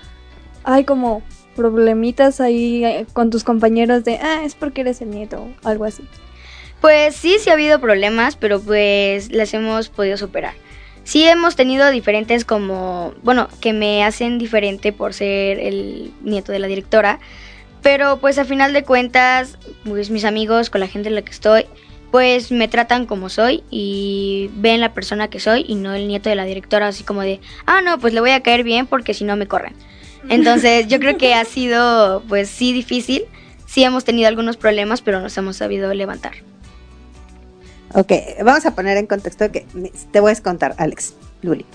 hay 0.63 0.83
como 0.83 1.21
problemitas 1.55 2.41
ahí 2.41 2.83
eh, 2.83 3.05
con 3.13 3.29
tus 3.29 3.43
compañeros 3.45 4.03
de, 4.03 4.17
ah, 4.17 4.41
es 4.43 4.55
porque 4.55 4.81
eres 4.81 5.01
el 5.01 5.11
nieto 5.11 5.47
o 5.63 5.67
algo 5.67 5.85
así? 5.85 6.03
Pues 6.85 7.15
sí, 7.15 7.37
sí 7.39 7.49
ha 7.49 7.53
habido 7.53 7.79
problemas, 7.79 8.35
pero 8.35 8.61
pues 8.61 9.31
las 9.31 9.51
hemos 9.55 9.89
podido 9.89 10.17
superar. 10.17 10.53
Sí 11.03 11.27
hemos 11.27 11.55
tenido 11.55 11.89
diferentes 11.89 12.45
como, 12.45 13.15
bueno, 13.23 13.47
que 13.59 13.73
me 13.73 14.03
hacen 14.03 14.37
diferente 14.37 14.93
por 14.93 15.15
ser 15.15 15.57
el 15.59 16.13
nieto 16.21 16.51
de 16.51 16.59
la 16.59 16.67
directora, 16.67 17.17
pero 17.81 18.19
pues 18.19 18.37
a 18.37 18.45
final 18.45 18.71
de 18.71 18.83
cuentas, 18.83 19.57
pues 19.83 20.11
mis 20.11 20.25
amigos, 20.25 20.69
con 20.69 20.79
la 20.79 20.87
gente 20.87 21.09
en 21.09 21.15
la 21.15 21.23
que 21.23 21.31
estoy, 21.31 21.65
pues 22.11 22.51
me 22.51 22.67
tratan 22.67 23.07
como 23.07 23.29
soy 23.29 23.63
y 23.71 24.51
ven 24.53 24.79
la 24.79 24.93
persona 24.93 25.27
que 25.27 25.39
soy 25.39 25.65
y 25.67 25.73
no 25.73 25.95
el 25.95 26.07
nieto 26.07 26.29
de 26.29 26.35
la 26.35 26.45
directora, 26.45 26.89
así 26.89 27.03
como 27.03 27.21
de, 27.21 27.39
ah, 27.65 27.81
no, 27.81 27.97
pues 27.97 28.13
le 28.13 28.19
voy 28.19 28.29
a 28.29 28.43
caer 28.43 28.63
bien 28.63 28.85
porque 28.85 29.15
si 29.15 29.23
no 29.23 29.35
me 29.35 29.47
corren. 29.47 29.73
Entonces 30.29 30.85
yo 30.87 30.99
creo 30.99 31.17
que 31.17 31.33
ha 31.33 31.45
sido, 31.45 32.21
pues 32.29 32.47
sí, 32.47 32.73
difícil. 32.73 33.23
Sí 33.65 33.83
hemos 33.83 34.05
tenido 34.05 34.27
algunos 34.27 34.55
problemas, 34.55 35.01
pero 35.01 35.19
nos 35.19 35.35
hemos 35.35 35.57
sabido 35.57 35.91
levantar. 35.91 36.35
Ok, 37.95 38.11
vamos 38.43 38.65
a 38.65 38.75
poner 38.75 38.97
en 38.97 39.07
contexto 39.07 39.49
que 39.51 39.65
me- 39.73 39.91
te 40.11 40.19
voy 40.19 40.31
a 40.31 40.35
contar, 40.35 40.75
Alex, 40.77 41.13
Luli. 41.41 41.65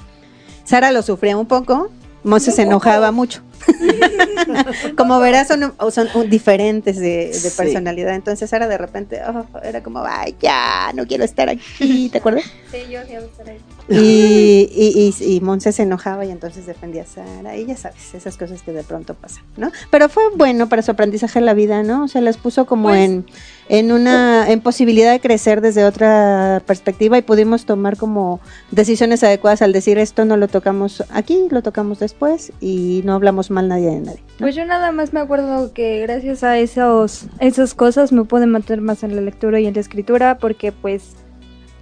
Sara 0.65 0.93
lo 0.93 1.03
sufría 1.03 1.37
un 1.37 1.47
poco, 1.47 1.91
Monse 2.23 2.53
se 2.53 2.63
enojaba 2.63 3.11
mucho. 3.11 3.43
como 4.97 5.21
verás, 5.21 5.49
son, 5.49 5.75
son 5.91 6.31
diferentes 6.31 6.99
de, 6.99 7.31
personalidad. 7.57 8.15
Entonces 8.15 8.49
Sara 8.51 8.69
de 8.69 8.79
repente 8.79 9.21
oh, 9.27 9.45
era 9.63 9.83
como, 9.83 10.03
ay, 10.07 10.35
ya, 10.41 10.93
no 10.95 11.07
quiero 11.07 11.25
estar 11.25 11.49
aquí, 11.49 12.09
¿te 12.11 12.19
acuerdas? 12.19 12.45
Sí, 12.71 12.79
yo 12.91 13.01
sí 13.07 13.15
estar 13.15 13.49
ahí. 13.49 13.59
Y, 13.89 14.69
y, 14.73 15.15
y, 15.19 15.35
y 15.37 15.41
Monse 15.41 15.73
se 15.73 15.83
enojaba 15.83 16.25
y 16.25 16.31
entonces 16.31 16.67
defendía 16.67 17.03
a 17.03 17.07
Sara. 17.07 17.57
Y 17.57 17.67
ya 17.67 17.77
sabes, 17.77 18.15
esas 18.15 18.37
cosas 18.37 18.63
que 18.63 18.73
de 18.73 18.83
pronto 18.83 19.15
pasan, 19.15 19.45
¿no? 19.57 19.73
Pero 19.91 20.09
fue 20.09 20.25
bueno 20.37 20.69
para 20.69 20.83
su 20.83 20.91
aprendizaje 20.91 21.39
en 21.39 21.47
la 21.47 21.55
vida, 21.55 21.83
¿no? 21.83 22.05
O 22.05 22.09
sea, 22.09 22.21
las 22.21 22.37
puso 22.37 22.67
como 22.67 22.89
Pues- 22.89 23.01
en, 23.01 23.27
en 23.71 23.93
una 23.93 24.51
en 24.51 24.61
posibilidad 24.61 25.13
de 25.13 25.21
crecer 25.21 25.61
desde 25.61 25.85
otra 25.85 26.61
perspectiva 26.67 27.17
y 27.17 27.23
pudimos 27.23 27.67
tomar 27.67 27.97
como 27.97 28.41
decisiones 28.73 29.23
adecuadas 29.23 29.63
al 29.63 29.73
decir 29.73 29.97
esto 29.97 30.25
no 30.25 30.37
lo 30.37 30.49
tocamos 30.49 31.05
aquí, 31.11 31.47
lo 31.51 31.63
tocamos 31.63 32.01
después 32.01 32.53
y 32.61 33.03
no 33.05 33.15
hablamos 33.15 33.53
mal 33.53 33.69
nadie 33.69 33.91
de 33.91 34.01
nadie. 34.01 34.23
¿no? 34.27 34.39
Pues 34.41 34.57
yo 34.57 34.65
nada 34.65 34.91
más 34.91 35.13
me 35.13 35.21
acuerdo 35.21 35.73
que 35.73 36.01
gracias 36.01 36.43
a 36.43 36.59
esos, 36.59 37.27
esas 37.39 37.75
cosas 37.75 38.11
me 38.11 38.25
pude 38.25 38.47
meter 38.47 38.81
más 38.81 39.05
en 39.05 39.15
la 39.15 39.23
lectura 39.23 39.61
y 39.61 39.67
en 39.67 39.75
la 39.75 39.81
escritura 39.81 40.39
porque 40.39 40.73
pues 40.73 41.15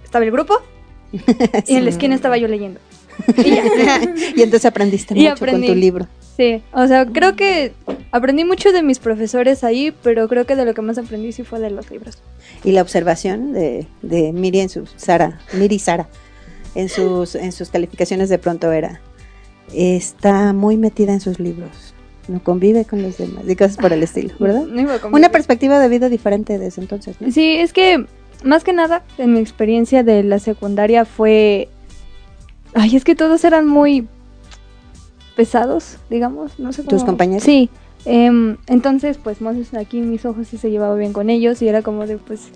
estaba 0.03 0.23
el 0.23 0.31
grupo 0.31 0.61
y 1.11 1.75
en 1.75 1.85
la 1.85 1.89
esquina 1.89 2.13
estaba 2.13 2.37
yo 2.37 2.47
leyendo. 2.47 2.79
Y 4.35 4.41
entonces 4.41 4.65
aprendiste 4.65 5.13
Y 5.17 5.21
mucho 5.23 5.33
aprendí. 5.33 5.67
con 5.67 5.75
tu 5.75 5.79
libro. 5.79 6.07
Sí, 6.37 6.61
o 6.73 6.87
sea, 6.87 7.05
creo 7.05 7.35
que 7.35 7.73
aprendí 8.11 8.45
mucho 8.45 8.71
de 8.71 8.81
mis 8.81 8.99
profesores 8.99 9.63
ahí, 9.63 9.93
pero 10.03 10.27
creo 10.29 10.45
que 10.45 10.55
de 10.55 10.63
lo 10.65 10.73
que 10.73 10.81
más 10.81 10.97
aprendí 10.97 11.31
sí 11.33 11.43
fue 11.43 11.59
de 11.59 11.69
los 11.69 11.91
libros. 11.91 12.21
y 12.63 12.71
la 12.71 12.81
observación 12.81 13.51
de, 13.51 13.87
de 14.01 14.31
Miri 14.31 14.61
en 14.61 14.69
su 14.69 14.85
Sara, 14.95 15.39
Miri 15.53 15.79
Sara, 15.79 16.07
en 16.75 16.87
sus, 16.87 17.35
en 17.35 17.51
sus 17.51 17.69
calificaciones 17.69 18.29
de 18.29 18.37
pronto 18.37 18.71
era, 18.71 19.01
está 19.73 20.53
muy 20.53 20.77
metida 20.77 21.11
en 21.11 21.19
sus 21.19 21.39
libros, 21.39 21.93
no 22.29 22.41
convive 22.41 22.85
con 22.85 23.01
los 23.01 23.17
demás, 23.17 23.43
y 23.47 23.55
cosas 23.57 23.75
por 23.77 23.91
el 23.91 24.01
estilo, 24.03 24.33
¿verdad? 24.39 24.65
No. 24.65 24.87
Una 25.11 25.29
perspectiva 25.31 25.77
de 25.79 25.89
vida 25.89 26.07
diferente 26.07 26.57
desde 26.57 26.81
entonces, 26.81 27.17
¿no? 27.19 27.31
Sí, 27.31 27.57
es 27.57 27.73
que 27.73 28.05
más 28.45 28.63
que 28.63 28.71
nada 28.71 29.03
en 29.17 29.33
mi 29.33 29.39
experiencia 29.39 30.03
de 30.03 30.23
la 30.23 30.39
secundaria 30.39 31.03
fue... 31.03 31.67
Ay, 32.73 32.95
es 32.95 33.03
que 33.03 33.15
todos 33.15 33.43
eran 33.43 33.67
muy 33.67 34.07
pesados, 35.35 35.97
digamos, 36.09 36.59
no 36.59 36.73
sé 36.73 36.81
cómo... 36.83 36.89
¿Tus 36.91 37.03
compañeros? 37.03 37.43
Sí. 37.43 37.69
em, 38.05 38.57
entonces, 38.67 39.17
pues 39.17 39.41
Moses 39.41 39.73
aquí 39.73 39.99
en 39.99 40.09
mis 40.11 40.25
ojos 40.25 40.47
sí 40.47 40.57
se 40.57 40.69
llevaba 40.69 40.95
bien 40.95 41.13
con 41.13 41.29
ellos 41.29 41.61
y 41.61 41.67
era 41.67 41.81
como 41.81 42.05
de, 42.05 42.17
pues, 42.17 42.49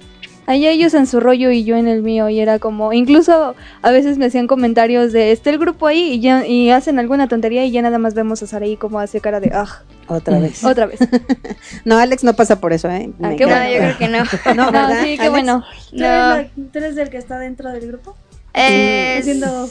ahí 0.47 0.67
ellos 0.67 0.93
en 0.93 1.07
su 1.07 1.19
rollo 1.21 1.49
y 1.51 1.63
yo 1.63 1.77
en 1.77 1.87
el 1.87 2.01
mío 2.03 2.27
y 2.29 2.39
era 2.41 2.59
como, 2.59 2.91
incluso 2.91 3.55
a 3.81 3.91
veces 3.91 4.17
me 4.17 4.25
hacían 4.25 4.47
comentarios 4.47 5.13
de, 5.13 5.31
está 5.31 5.49
el 5.49 5.57
grupo 5.59 5.87
ahí 5.87 6.13
y, 6.13 6.19
ya, 6.19 6.45
y 6.45 6.69
hacen 6.71 6.99
alguna 6.99 7.27
tontería 7.29 7.63
y 7.65 7.71
ya 7.71 7.81
nada 7.81 7.97
más 7.99 8.13
vemos 8.13 8.43
a 8.43 8.47
Saraí 8.47 8.75
como 8.75 8.99
hace 8.99 9.21
cara 9.21 9.39
de, 9.39 9.51
ah, 9.53 9.81
Otra 10.07 10.39
vez. 10.39 10.61
otra 10.65 10.85
vez. 10.85 10.99
No, 11.85 11.97
Alex 11.97 12.23
no 12.25 12.33
pasa 12.35 12.59
por 12.59 12.73
eso, 12.73 12.89
¿eh? 12.89 13.09
Ah, 13.21 13.31
qué 13.37 13.45
No, 13.45 13.51
encanta. 13.55 13.69
yo 13.71 13.77
creo 13.79 13.97
que 13.97 14.07
no. 14.09 14.23
No, 14.55 14.65
No, 14.65 14.71
¿verdad, 14.71 15.03
sí, 15.03 15.15
qué 15.15 15.21
Alex? 15.21 15.29
bueno. 15.31 15.63
¿Tú, 15.89 15.97
No. 15.97 16.05
eres 16.05 16.27
la- 16.57 16.63
tú 16.71 16.77
eres 16.79 16.97
el 16.97 17.09
que 17.09 17.17
está 17.17 17.39
dentro 17.39 17.69
del 17.71 17.87
grupo? 17.87 18.15
Eh, 18.53 19.21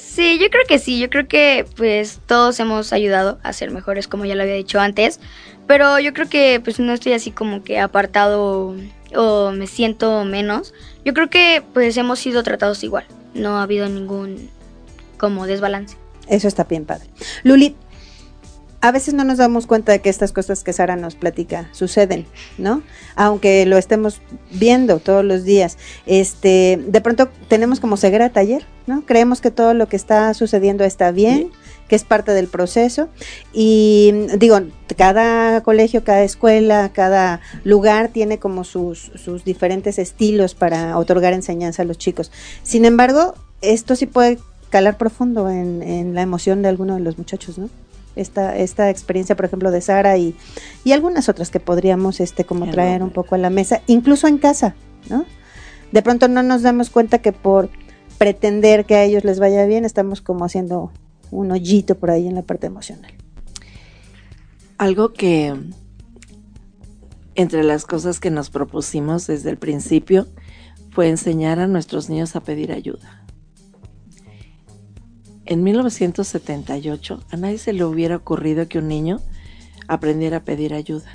Sí, 0.01 0.39
yo 0.41 0.51
creo 0.51 0.65
que 0.67 0.79
sí. 0.79 0.99
Yo 0.99 1.09
creo 1.11 1.29
que 1.29 1.67
pues 1.77 2.21
todos 2.27 2.59
hemos 2.61 2.93
ayudado 2.93 3.39
a 3.43 3.53
ser 3.53 3.71
mejores, 3.71 4.09
como 4.09 4.25
ya 4.25 4.35
lo 4.35 4.43
había 4.43 4.55
dicho 4.55 4.81
antes. 4.81 5.21
Pero 5.67 5.99
yo 6.01 6.13
creo 6.13 6.29
que 6.29 6.61
pues 6.63 6.81
no 6.81 6.93
estoy 6.93 7.13
así 7.13 7.31
como 7.31 7.63
que 7.63 7.79
apartado 7.79 8.75
o 9.15 9.51
me 9.53 9.67
siento 9.67 10.25
menos. 10.25 10.75
Yo 11.05 11.15
creo 11.15 11.31
que 11.31 11.63
pues 11.73 11.97
hemos 11.97 12.19
sido 12.19 12.43
tratados 12.43 12.83
igual. 12.83 13.05
No 13.35 13.59
ha 13.59 13.63
habido 13.63 13.89
ningún 13.89 14.51
como 15.17 15.47
desbalance. 15.47 15.97
Eso 16.29 16.49
está 16.49 16.65
bien 16.65 16.85
padre. 16.85 17.09
Luli, 17.43 17.77
a 18.83 18.91
veces 18.91 19.15
no 19.15 19.23
nos 19.23 19.39
damos 19.39 19.69
cuenta 19.69 19.93
de 19.93 20.01
que 20.01 20.11
estas 20.11 20.33
cosas 20.33 20.65
que 20.65 20.73
Sara 20.73 20.97
nos 20.97 21.15
platica 21.15 21.69
suceden, 21.71 22.27
¿no? 22.59 22.83
Aunque 23.15 23.65
lo 23.65 23.79
estemos 23.79 24.21
viendo 24.51 24.99
todos 24.99 25.25
los 25.25 25.45
días. 25.45 25.79
Este, 26.05 26.83
de 26.85 27.01
pronto 27.01 27.29
tenemos 27.49 27.79
como 27.79 27.97
ceguera 27.97 28.31
taller, 28.31 28.67
¿no? 28.89 29.07
Creemos 29.07 29.41
que 29.41 29.53
todo 29.53 29.73
lo 29.73 29.89
que 29.89 29.95
está 29.95 30.35
sucediendo 30.35 30.83
está 30.83 31.13
bien, 31.13 31.53
que 31.87 31.95
es 31.95 32.03
parte 32.03 32.33
del 32.33 32.49
proceso. 32.49 33.09
Y 33.53 34.13
digo, 34.37 34.59
cada 34.97 35.61
colegio, 35.63 36.03
cada 36.03 36.25
escuela, 36.25 36.91
cada 36.93 37.41
lugar 37.63 38.09
tiene 38.09 38.41
como 38.41 38.65
sus, 38.65 39.13
sus 39.15 39.45
diferentes 39.45 40.01
estilos 40.01 40.57
para 40.57 40.99
otorgar 40.99 41.35
enseñanza 41.35 41.83
a 41.83 41.85
los 41.85 41.99
chicos. 41.99 42.33
Sin 42.65 42.85
embargo, 42.85 43.37
esto 43.61 43.95
sí 43.95 44.07
puede 44.07 44.41
calar 44.71 44.99
profundo 44.99 45.49
en, 45.49 45.85
en 45.85 46.17
la 46.17 46.23
emoción 46.23 46.63
de 46.63 46.69
alguno 46.69 46.95
de 46.95 47.01
los 47.01 47.17
muchachos, 47.17 47.59
¿no? 47.59 47.71
Esta, 48.15 48.57
esta 48.59 48.91
experiencia, 48.91 49.37
por 49.37 49.47
ejemplo, 49.47 49.71
de 49.71 49.81
Sara 49.81 50.19
y, 50.19 50.37
y 50.85 50.93
algunas 50.93 51.29
otras 51.29 51.51
que 51.51 51.61
podríamos 51.61 52.21
este, 52.21 52.45
como 52.45 52.71
traer 52.71 53.03
un 53.03 53.11
poco 53.11 53.35
a 53.35 53.39
la 53.39 53.49
mesa, 53.49 53.81
incluso 53.87 54.29
en 54.29 54.39
casa, 54.39 54.75
¿no? 55.09 55.25
De 55.93 56.03
pronto 56.03 56.29
no 56.29 56.43
nos 56.43 56.63
damos 56.63 56.91
cuenta 56.91 57.19
que 57.19 57.33
por 57.33 57.71
pretender 58.19 58.85
que 58.85 58.97
a 58.97 59.05
ellos 59.05 59.25
les 59.25 59.41
vaya 59.41 59.65
bien, 59.67 59.85
estamos 59.85 60.21
como 60.21 60.45
haciendo 60.45 60.93
un 61.31 61.51
hoyito 61.51 61.97
por 61.97 62.11
ahí 62.11 62.29
en 62.29 62.35
la 62.35 62.43
parte 62.43 62.67
emocional. 62.67 63.13
Algo 64.79 65.13
que 65.13 65.55
entre 67.35 67.65
las 67.65 67.85
cosas 67.85 68.21
que 68.21 68.31
nos 68.31 68.51
propusimos 68.51 69.27
desde 69.27 69.51
el 69.51 69.57
principio 69.57 70.27
fue 70.91 71.09
enseñar 71.09 71.59
a 71.59 71.67
nuestros 71.67 72.11
niños 72.11 72.37
a 72.37 72.41
pedir 72.41 72.73
ayuda. 72.73 73.22
En 75.45 75.65
1978 75.65 77.25
a 77.31 77.37
nadie 77.37 77.59
se 77.59 77.73
le 77.73 77.85
hubiera 77.85 78.17
ocurrido 78.17 78.69
que 78.69 78.79
un 78.79 78.89
niño 78.89 79.21
aprendiera 79.89 80.39
a 80.39 80.45
pedir 80.45 80.75
ayuda. 80.75 81.11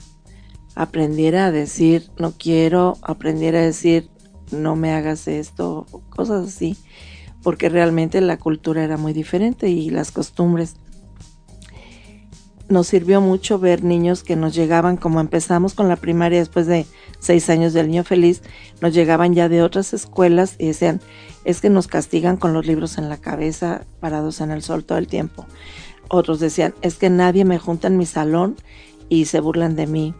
aprendiera 0.76 1.48
a 1.48 1.52
decir 1.52 2.12
no 2.20 2.34
quiero, 2.38 2.98
aprendiera 3.02 3.60
a 3.60 3.64
decir 3.64 4.10
no 4.52 4.76
me 4.76 4.92
hagas 4.92 5.28
esto, 5.28 5.86
cosas 6.10 6.48
así, 6.48 6.78
porque 7.42 7.70
realmente 7.70 8.22
la 8.22 8.38
cultura 8.38 8.84
era 8.84 8.98
muy 8.98 9.14
diferente 9.14 9.70
y 9.70 9.90
las 9.90 10.12
costumbres. 10.12 10.76
Nos 12.70 12.88
sirvió 12.88 13.22
mucho 13.22 13.60
ver 13.60 13.84
niños 13.84 14.24
que 14.24 14.36
nos 14.36 14.54
llegaban, 14.54 14.98
como 14.98 15.22
empezamos 15.22 15.74
con 15.74 15.88
la 15.88 15.96
primaria 15.96 16.40
después 16.40 16.68
de 16.68 16.86
seis 17.20 17.50
años 17.50 17.74
del 17.74 17.88
niño 17.88 18.04
feliz, 18.04 18.42
nos 18.82 18.94
llegaban 18.94 19.34
ya 19.34 19.48
de 19.48 19.64
otras 19.64 19.94
escuelas 19.94 20.56
y 20.60 20.68
decían, 20.68 21.00
es 21.46 21.62
que 21.62 21.70
nos 21.70 21.88
castigan 21.88 22.36
con 22.36 22.54
los 22.54 22.66
libros 22.66 22.98
en 22.98 23.08
la 23.08 23.18
cabeza, 23.18 23.86
parados 24.02 24.42
en 24.42 24.52
el 24.52 24.62
sol 24.62 24.84
todo 24.84 24.98
el 24.98 25.08
tiempo. 25.08 25.46
Otros 26.10 26.40
decían, 26.40 26.74
es 26.82 26.96
que 26.96 27.10
nadie 27.10 27.46
me 27.46 27.58
junta 27.58 27.88
en 27.88 27.98
mi 27.98 28.06
salón 28.06 28.58
y 29.10 29.26
se 29.26 29.40
burlan 29.40 29.76
de 29.76 29.88
mí. 29.88 30.14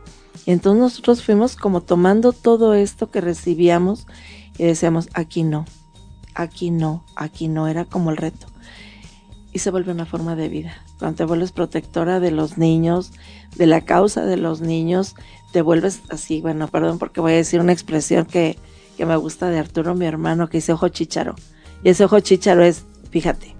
Y 0.46 0.52
entonces 0.52 0.80
nosotros 0.80 1.24
fuimos 1.24 1.56
como 1.58 1.82
tomando 1.82 2.32
todo 2.32 2.74
esto 2.74 3.12
que 3.12 3.20
recibíamos 3.20 4.08
y 4.58 4.64
decíamos, 4.64 5.10
aquí 5.14 5.44
no, 5.44 5.66
aquí 6.34 6.72
no, 6.72 7.04
aquí 7.16 7.48
no, 7.48 7.68
era 7.68 7.86
como 7.86 8.12
el 8.12 8.18
reto. 8.18 8.48
Se 9.60 9.72
vuelve 9.72 9.92
una 9.92 10.06
forma 10.06 10.36
de 10.36 10.50
vida. 10.50 10.76
Cuando 11.00 11.18
te 11.18 11.26
vuelves 11.26 11.52
protectora 11.52 12.20
de 12.20 12.32
los 12.32 12.58
niños, 12.58 13.12
de 13.56 13.68
la 13.68 13.82
causa 13.82 14.26
de 14.26 14.38
los 14.38 14.62
niños, 14.62 15.16
te 15.52 15.62
vuelves 15.62 16.02
así, 16.10 16.42
bueno, 16.42 16.68
perdón 16.68 17.00
porque 17.00 17.22
voy 17.22 17.34
a 17.34 17.38
decir 17.38 17.60
una 17.60 17.74
expresión 17.74 18.26
que, 18.26 18.58
que 18.98 19.06
me 19.06 19.16
gusta 19.16 19.50
de 19.50 19.60
Arturo, 19.60 19.96
mi 19.96 20.06
hermano, 20.06 20.50
que 20.50 20.58
dice 20.58 20.74
ojo 20.74 20.90
chicharo. 20.90 21.36
Y 21.84 21.90
ese 21.90 22.04
ojo 22.06 22.20
chicharo 22.20 22.64
es, 22.64 22.84
fíjate, 23.10 23.58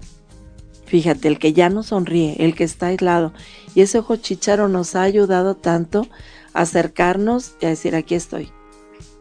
Fíjate, 0.88 1.28
el 1.28 1.38
que 1.38 1.52
ya 1.52 1.68
no 1.68 1.82
sonríe, 1.82 2.36
el 2.38 2.54
que 2.54 2.64
está 2.64 2.86
aislado. 2.86 3.34
Y 3.74 3.82
ese 3.82 3.98
ojo 3.98 4.16
chicharo 4.16 4.68
nos 4.68 4.94
ha 4.94 5.02
ayudado 5.02 5.54
tanto 5.54 6.08
a 6.54 6.62
acercarnos 6.62 7.56
y 7.60 7.66
a 7.66 7.68
decir, 7.68 7.94
aquí 7.94 8.14
estoy. 8.14 8.50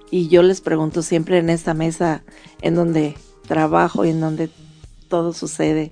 Y 0.10 0.30
yo 0.30 0.44
les 0.44 0.62
pregunto 0.62 1.02
siempre 1.02 1.40
en 1.40 1.50
esta 1.50 1.74
mesa 1.74 2.24
en 2.62 2.76
donde 2.76 3.18
trabajo 3.50 4.06
y 4.06 4.12
en 4.12 4.22
donde 4.22 4.50
todo 5.10 5.34
sucede 5.34 5.92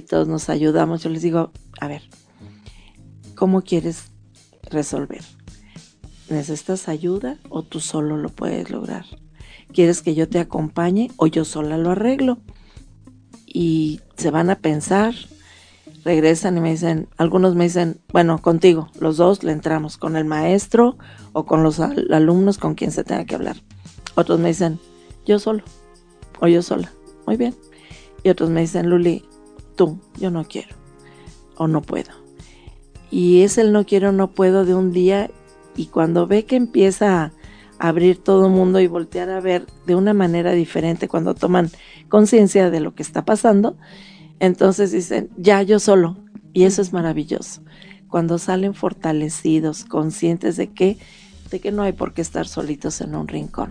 todos 0.00 0.28
nos 0.28 0.48
ayudamos, 0.48 1.02
yo 1.02 1.10
les 1.10 1.22
digo, 1.22 1.52
a 1.80 1.88
ver, 1.88 2.02
¿cómo 3.34 3.62
quieres 3.62 4.04
resolver? 4.70 5.22
¿Necesitas 6.28 6.88
ayuda 6.88 7.38
o 7.48 7.62
tú 7.62 7.80
solo 7.80 8.16
lo 8.16 8.28
puedes 8.28 8.70
lograr? 8.70 9.04
¿Quieres 9.72 10.02
que 10.02 10.14
yo 10.14 10.28
te 10.28 10.38
acompañe 10.38 11.10
o 11.16 11.26
yo 11.26 11.44
sola 11.44 11.78
lo 11.78 11.90
arreglo? 11.90 12.38
y 13.52 14.00
se 14.16 14.30
van 14.30 14.50
a 14.50 14.56
pensar, 14.56 15.14
regresan 16.04 16.56
y 16.56 16.60
me 16.60 16.70
dicen, 16.70 17.08
algunos 17.18 17.54
me 17.54 17.64
dicen, 17.64 18.00
bueno, 18.12 18.38
contigo, 18.40 18.90
los 18.98 19.18
dos 19.18 19.42
le 19.44 19.52
entramos, 19.52 19.98
con 19.98 20.16
el 20.16 20.24
maestro 20.24 20.96
o 21.32 21.44
con 21.44 21.62
los 21.62 21.78
alumnos 21.80 22.58
con 22.58 22.74
quien 22.74 22.92
se 22.92 23.04
tenga 23.04 23.24
que 23.24 23.34
hablar. 23.34 23.56
Otros 24.14 24.40
me 24.40 24.48
dicen, 24.48 24.80
yo 25.26 25.38
solo 25.38 25.62
o 26.40 26.48
yo 26.48 26.62
sola, 26.62 26.92
muy 27.26 27.36
bien. 27.36 27.54
Y 28.24 28.30
otros 28.30 28.50
me 28.50 28.62
dicen, 28.62 28.88
Luli, 28.88 29.24
tú, 29.74 29.98
yo 30.18 30.30
no 30.30 30.44
quiero 30.44 30.76
o 31.56 31.68
no 31.68 31.82
puedo. 31.82 32.10
Y 33.10 33.42
es 33.42 33.58
el 33.58 33.72
no 33.72 33.84
quiero, 33.84 34.12
no 34.12 34.30
puedo 34.30 34.64
de 34.64 34.74
un 34.74 34.92
día 34.92 35.30
y 35.76 35.86
cuando 35.86 36.26
ve 36.26 36.44
que 36.44 36.56
empieza 36.56 37.24
a 37.24 37.32
abrir 37.78 38.22
todo 38.22 38.46
el 38.46 38.52
mundo 38.52 38.80
y 38.80 38.86
voltear 38.86 39.30
a 39.30 39.40
ver 39.40 39.66
de 39.86 39.94
una 39.94 40.14
manera 40.14 40.52
diferente 40.52 41.08
cuando 41.08 41.34
toman 41.34 41.70
conciencia 42.08 42.70
de 42.70 42.80
lo 42.80 42.94
que 42.94 43.02
está 43.02 43.24
pasando, 43.24 43.76
entonces 44.38 44.92
dicen, 44.92 45.30
ya 45.36 45.62
yo 45.62 45.78
solo. 45.78 46.16
Y 46.52 46.64
eso 46.64 46.82
es 46.82 46.92
maravilloso. 46.92 47.62
Cuando 48.08 48.38
salen 48.38 48.74
fortalecidos, 48.74 49.84
conscientes 49.84 50.56
de 50.56 50.68
que, 50.68 50.98
de 51.50 51.60
que 51.60 51.72
no 51.72 51.82
hay 51.82 51.92
por 51.92 52.12
qué 52.12 52.20
estar 52.20 52.46
solitos 52.46 53.00
en 53.00 53.14
un 53.14 53.26
rincón. 53.26 53.70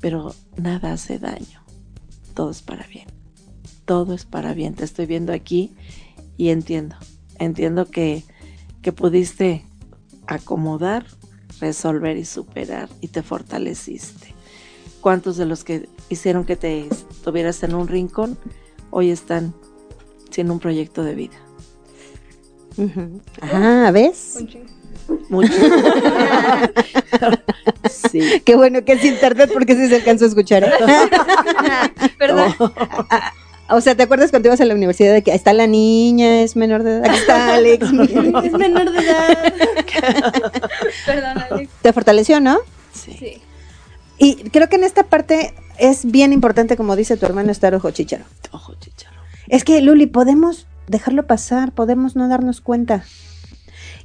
Pero 0.00 0.34
nada 0.56 0.92
hace 0.92 1.18
daño. 1.18 1.64
Todo 2.34 2.50
es 2.50 2.62
para 2.62 2.86
bien. 2.86 3.17
Todo 3.88 4.12
es 4.12 4.26
para 4.26 4.52
bien. 4.52 4.74
Te 4.74 4.84
estoy 4.84 5.06
viendo 5.06 5.32
aquí 5.32 5.72
y 6.36 6.50
entiendo. 6.50 6.96
Entiendo 7.38 7.86
que, 7.86 8.22
que 8.82 8.92
pudiste 8.92 9.64
acomodar, 10.26 11.06
resolver 11.58 12.18
y 12.18 12.26
superar 12.26 12.90
y 13.00 13.08
te 13.08 13.22
fortaleciste. 13.22 14.34
¿Cuántos 15.00 15.38
de 15.38 15.46
los 15.46 15.64
que 15.64 15.88
hicieron 16.10 16.44
que 16.44 16.56
te 16.56 16.86
estuvieras 16.86 17.62
en 17.62 17.74
un 17.74 17.88
rincón 17.88 18.36
hoy 18.90 19.10
están 19.10 19.54
sin 20.28 20.50
un 20.50 20.58
proyecto 20.58 21.02
de 21.02 21.14
vida? 21.14 21.38
Ah, 23.40 23.90
¿ves? 23.90 24.36
Mucho. 25.30 25.50
sí. 28.10 28.42
Qué 28.44 28.54
bueno 28.54 28.84
que 28.84 28.92
es 28.92 29.02
internet 29.02 29.48
porque 29.50 29.74
sí 29.74 29.88
se 29.88 29.96
alcanzó 29.96 30.26
a 30.26 30.28
escuchar. 30.28 30.64
¿eh? 30.64 30.70
¿Verdad? 32.18 32.54
O 33.70 33.80
sea, 33.80 33.94
¿te 33.94 34.02
acuerdas 34.02 34.30
cuando 34.30 34.48
ibas 34.48 34.60
a 34.60 34.64
la 34.64 34.74
universidad 34.74 35.12
de 35.12 35.22
que 35.22 35.34
está 35.34 35.52
la 35.52 35.66
niña, 35.66 36.40
es 36.40 36.56
menor 36.56 36.82
de 36.82 36.92
edad? 36.98 37.04
Aquí 37.04 37.18
está 37.18 37.54
Alex. 37.54 37.86
es 38.44 38.52
menor 38.52 38.90
de 38.90 38.98
edad. 38.98 39.52
Perdón, 41.06 41.38
Alex. 41.50 41.70
Te 41.82 41.92
fortaleció, 41.92 42.40
¿no? 42.40 42.58
Sí. 42.92 43.42
Y 44.18 44.36
creo 44.50 44.68
que 44.68 44.76
en 44.76 44.84
esta 44.84 45.04
parte 45.04 45.54
es 45.78 46.10
bien 46.10 46.32
importante, 46.32 46.76
como 46.76 46.96
dice 46.96 47.16
tu 47.16 47.26
hermano, 47.26 47.52
estar 47.52 47.74
ojo 47.74 47.90
chicharo. 47.90 48.24
Ojo 48.52 48.74
chicharo. 48.80 49.16
Es 49.48 49.64
que, 49.64 49.80
Luli, 49.80 50.06
podemos 50.06 50.66
dejarlo 50.86 51.26
pasar, 51.26 51.72
podemos 51.72 52.16
no 52.16 52.28
darnos 52.28 52.60
cuenta. 52.60 53.04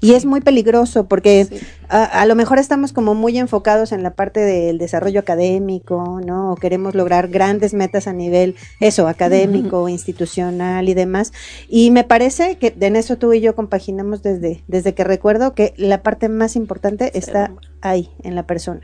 Y 0.01 0.13
es 0.13 0.25
muy 0.25 0.41
peligroso 0.41 1.05
porque 1.07 1.47
a, 1.89 2.25
lo 2.25 2.35
mejor 2.35 2.59
estamos 2.59 2.91
como 2.93 3.13
muy 3.13 3.37
enfocados 3.37 3.91
en 3.91 4.03
la 4.03 4.11
parte 4.11 4.39
del 4.39 4.77
desarrollo 4.77 5.19
académico, 5.19 6.19
¿no? 6.25 6.51
O 6.51 6.55
queremos 6.55 6.95
lograr 6.95 7.27
grandes 7.29 7.73
metas 7.73 8.07
a 8.07 8.13
nivel, 8.13 8.55
eso, 8.79 9.07
académico, 9.07 9.87
institucional 9.89 10.89
y 10.89 10.93
demás. 10.93 11.31
Y 11.69 11.91
me 11.91 12.03
parece 12.03 12.57
que 12.57 12.75
en 12.79 12.95
eso 12.95 13.17
tú 13.17 13.33
y 13.33 13.41
yo 13.41 13.55
compaginamos 13.55 14.23
desde, 14.23 14.63
desde 14.67 14.93
que 14.93 15.03
recuerdo 15.03 15.53
que 15.53 15.73
la 15.77 16.03
parte 16.03 16.29
más 16.29 16.55
importante 16.55 17.17
está 17.17 17.51
ahí, 17.81 18.09
en 18.23 18.35
la 18.35 18.45
persona. 18.45 18.81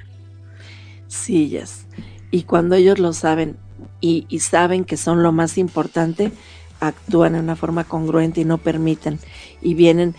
Sí, 1.08 1.50
yes. 1.50 1.86
Y 2.32 2.44
cuando 2.44 2.76
ellos 2.76 3.00
lo 3.00 3.14
saben 3.14 3.58
y, 4.00 4.26
y 4.30 4.40
saben 4.40 4.86
que 4.86 4.98
son 4.98 5.24
lo 5.24 5.32
más 5.32 5.58
importante, 5.58 6.32
actúan 6.80 7.34
de 7.34 7.40
una 7.40 7.56
forma 7.56 7.84
congruente 7.84 8.42
y 8.42 8.46
no 8.46 8.58
permiten. 8.58 9.20
Y 9.62 9.74
vienen, 9.74 10.16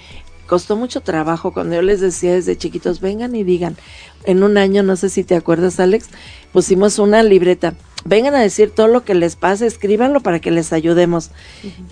costó 0.50 0.74
mucho 0.74 1.00
trabajo 1.00 1.52
cuando 1.52 1.76
yo 1.76 1.82
les 1.82 2.00
decía 2.00 2.32
desde 2.34 2.58
chiquitos, 2.58 3.00
vengan 3.00 3.36
y 3.36 3.44
digan, 3.44 3.76
en 4.24 4.42
un 4.42 4.58
año, 4.58 4.82
no 4.82 4.96
sé 4.96 5.08
si 5.08 5.22
te 5.22 5.36
acuerdas 5.36 5.78
Alex, 5.78 6.08
pusimos 6.52 6.98
una 6.98 7.22
libreta, 7.22 7.74
vengan 8.04 8.34
a 8.34 8.40
decir 8.40 8.72
todo 8.72 8.88
lo 8.88 9.04
que 9.04 9.14
les 9.14 9.36
pase, 9.36 9.68
escríbanlo 9.68 10.18
para 10.22 10.40
que 10.40 10.50
les 10.50 10.72
ayudemos. 10.72 11.30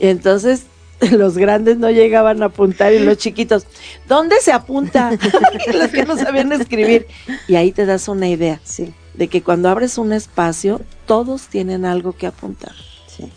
Y 0.01 0.09
entonces 0.09 0.65
los 1.13 1.39
grandes 1.39 1.79
no 1.79 1.89
llegaban 1.93 2.43
a 2.43 2.47
apuntar 2.47 2.93
y 2.93 2.99
los 2.99 3.17
chiquitos, 3.19 3.65
¿dónde 4.09 4.35
se 4.41 4.51
apunta? 4.51 5.13
los 5.73 5.89
que 5.91 6.05
no 6.05 6.17
sabían 6.17 6.51
escribir. 6.51 7.07
Y 7.47 7.55
ahí 7.55 7.71
te 7.71 7.87
das 7.87 8.09
una 8.09 8.29
idea 8.29 8.61
Sí, 8.65 8.93
de 9.15 9.29
que 9.29 9.41
cuando 9.41 9.69
abres 9.69 9.99
un 9.99 10.13
espacio, 10.13 10.81
todos 11.07 11.43
tienen 11.47 11.85
algo 11.85 12.11
que 12.11 12.27
apuntar. 12.27 12.73
sí. 13.07 13.31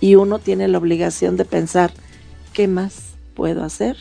Y 0.00 0.16
uno 0.16 0.40
tiene 0.40 0.66
la 0.66 0.78
obligación 0.78 1.36
de 1.36 1.44
pensar, 1.44 1.92
¿qué 2.52 2.66
más 2.66 3.14
puedo 3.34 3.62
hacer? 3.62 3.96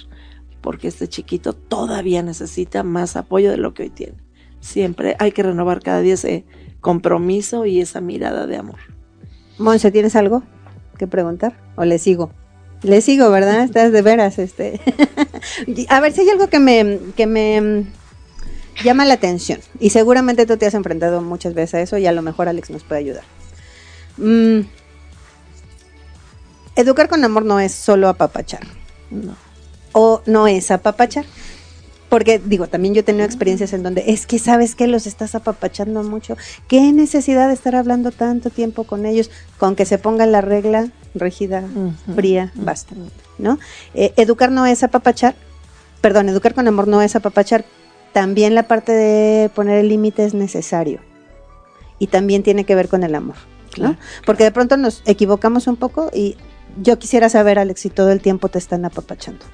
Porque 0.65 0.87
este 0.87 1.07
chiquito 1.07 1.53
todavía 1.53 2.23
necesita 2.23 2.81
más 2.81 3.15
apoyo 3.15 3.51
de 3.51 3.57
lo 3.57 3.75
que 3.75 3.83
hoy 3.83 3.91
tiene. 3.91 4.15
Siempre 4.61 5.15
hay 5.19 5.31
que 5.31 5.43
renovar 5.43 5.79
cada 5.83 6.01
día 6.01 6.15
ese 6.15 6.43
compromiso 6.81 7.67
y 7.67 7.81
esa 7.81 8.01
mirada 8.01 8.47
de 8.47 8.57
amor. 8.57 8.79
Monse, 9.59 9.91
¿tienes 9.91 10.15
algo 10.15 10.41
que 10.97 11.05
preguntar? 11.05 11.55
¿O 11.75 11.85
le 11.85 11.99
sigo? 11.99 12.31
Le 12.81 13.01
sigo, 13.01 13.29
¿verdad? 13.29 13.63
Estás 13.63 13.91
de 13.91 14.01
veras, 14.01 14.39
este. 14.39 14.81
a 15.89 15.99
ver, 15.99 16.13
si 16.13 16.21
hay 16.21 16.29
algo 16.29 16.47
que 16.47 16.57
me, 16.57 16.97
que 17.15 17.27
me 17.27 17.61
mm, 17.61 18.83
llama 18.83 19.05
la 19.05 19.13
atención. 19.13 19.59
Y 19.79 19.91
seguramente 19.91 20.47
tú 20.47 20.57
te 20.57 20.65
has 20.65 20.73
enfrentado 20.73 21.21
muchas 21.21 21.53
veces 21.53 21.75
a 21.75 21.81
eso 21.81 21.99
y 21.99 22.07
a 22.07 22.11
lo 22.11 22.23
mejor 22.23 22.49
Alex 22.49 22.71
nos 22.71 22.83
puede 22.83 23.01
ayudar. 23.01 23.23
Mm, 24.17 24.61
educar 26.75 27.07
con 27.07 27.23
amor 27.23 27.45
no 27.45 27.59
es 27.59 27.71
solo 27.71 28.09
apapachar. 28.09 28.65
No. 29.11 29.44
O 29.97 30.21
no 30.25 30.47
es 30.47 30.71
apapachar. 30.71 31.25
Porque 32.09 32.39
digo, 32.39 32.67
también 32.67 32.93
yo 32.93 32.99
he 32.99 33.03
tenido 33.03 33.25
experiencias 33.25 33.73
en 33.73 33.81
donde 33.81 34.03
es 34.07 34.27
que 34.27 34.39
sabes 34.39 34.75
que 34.75 34.87
los 34.87 35.07
estás 35.07 35.35
apapachando 35.35 36.03
mucho. 36.03 36.37
¿Qué 36.67 36.91
necesidad 36.91 37.47
de 37.47 37.55
estar 37.55 37.75
hablando 37.75 38.11
tanto 38.11 38.49
tiempo 38.49 38.83
con 38.83 39.05
ellos? 39.05 39.31
Con 39.57 39.75
que 39.75 39.85
se 39.85 39.97
ponga 39.97 40.25
la 40.25 40.41
regla 40.41 40.91
rígida, 41.15 41.63
fría, 42.13 42.51
basta. 42.55 42.93
¿no? 43.37 43.59
Eh, 43.93 44.13
educar 44.17 44.51
no 44.51 44.65
es 44.65 44.83
apapachar, 44.83 45.35
perdón, 46.01 46.29
educar 46.29 46.53
con 46.53 46.67
amor 46.67 46.87
no 46.87 47.01
es 47.01 47.15
apapachar, 47.15 47.65
también 48.13 48.55
la 48.55 48.63
parte 48.63 48.91
de 48.91 49.49
poner 49.49 49.79
el 49.79 49.89
límite 49.89 50.25
es 50.25 50.33
necesario 50.33 51.01
y 51.99 52.07
también 52.07 52.43
tiene 52.43 52.65
que 52.65 52.75
ver 52.75 52.87
con 52.87 53.03
el 53.03 53.15
amor, 53.15 53.35
¿no? 53.71 53.71
Claro. 53.71 53.97
Porque 54.25 54.43
de 54.43 54.51
pronto 54.51 54.77
nos 54.77 55.01
equivocamos 55.05 55.67
un 55.67 55.75
poco 55.75 56.09
y 56.13 56.37
yo 56.81 56.99
quisiera 56.99 57.29
saber, 57.29 57.59
Alex, 57.59 57.81
si 57.81 57.89
todo 57.89 58.11
el 58.11 58.21
tiempo 58.21 58.49
te 58.49 58.57
están 58.57 58.85
apapachando. 58.85 59.45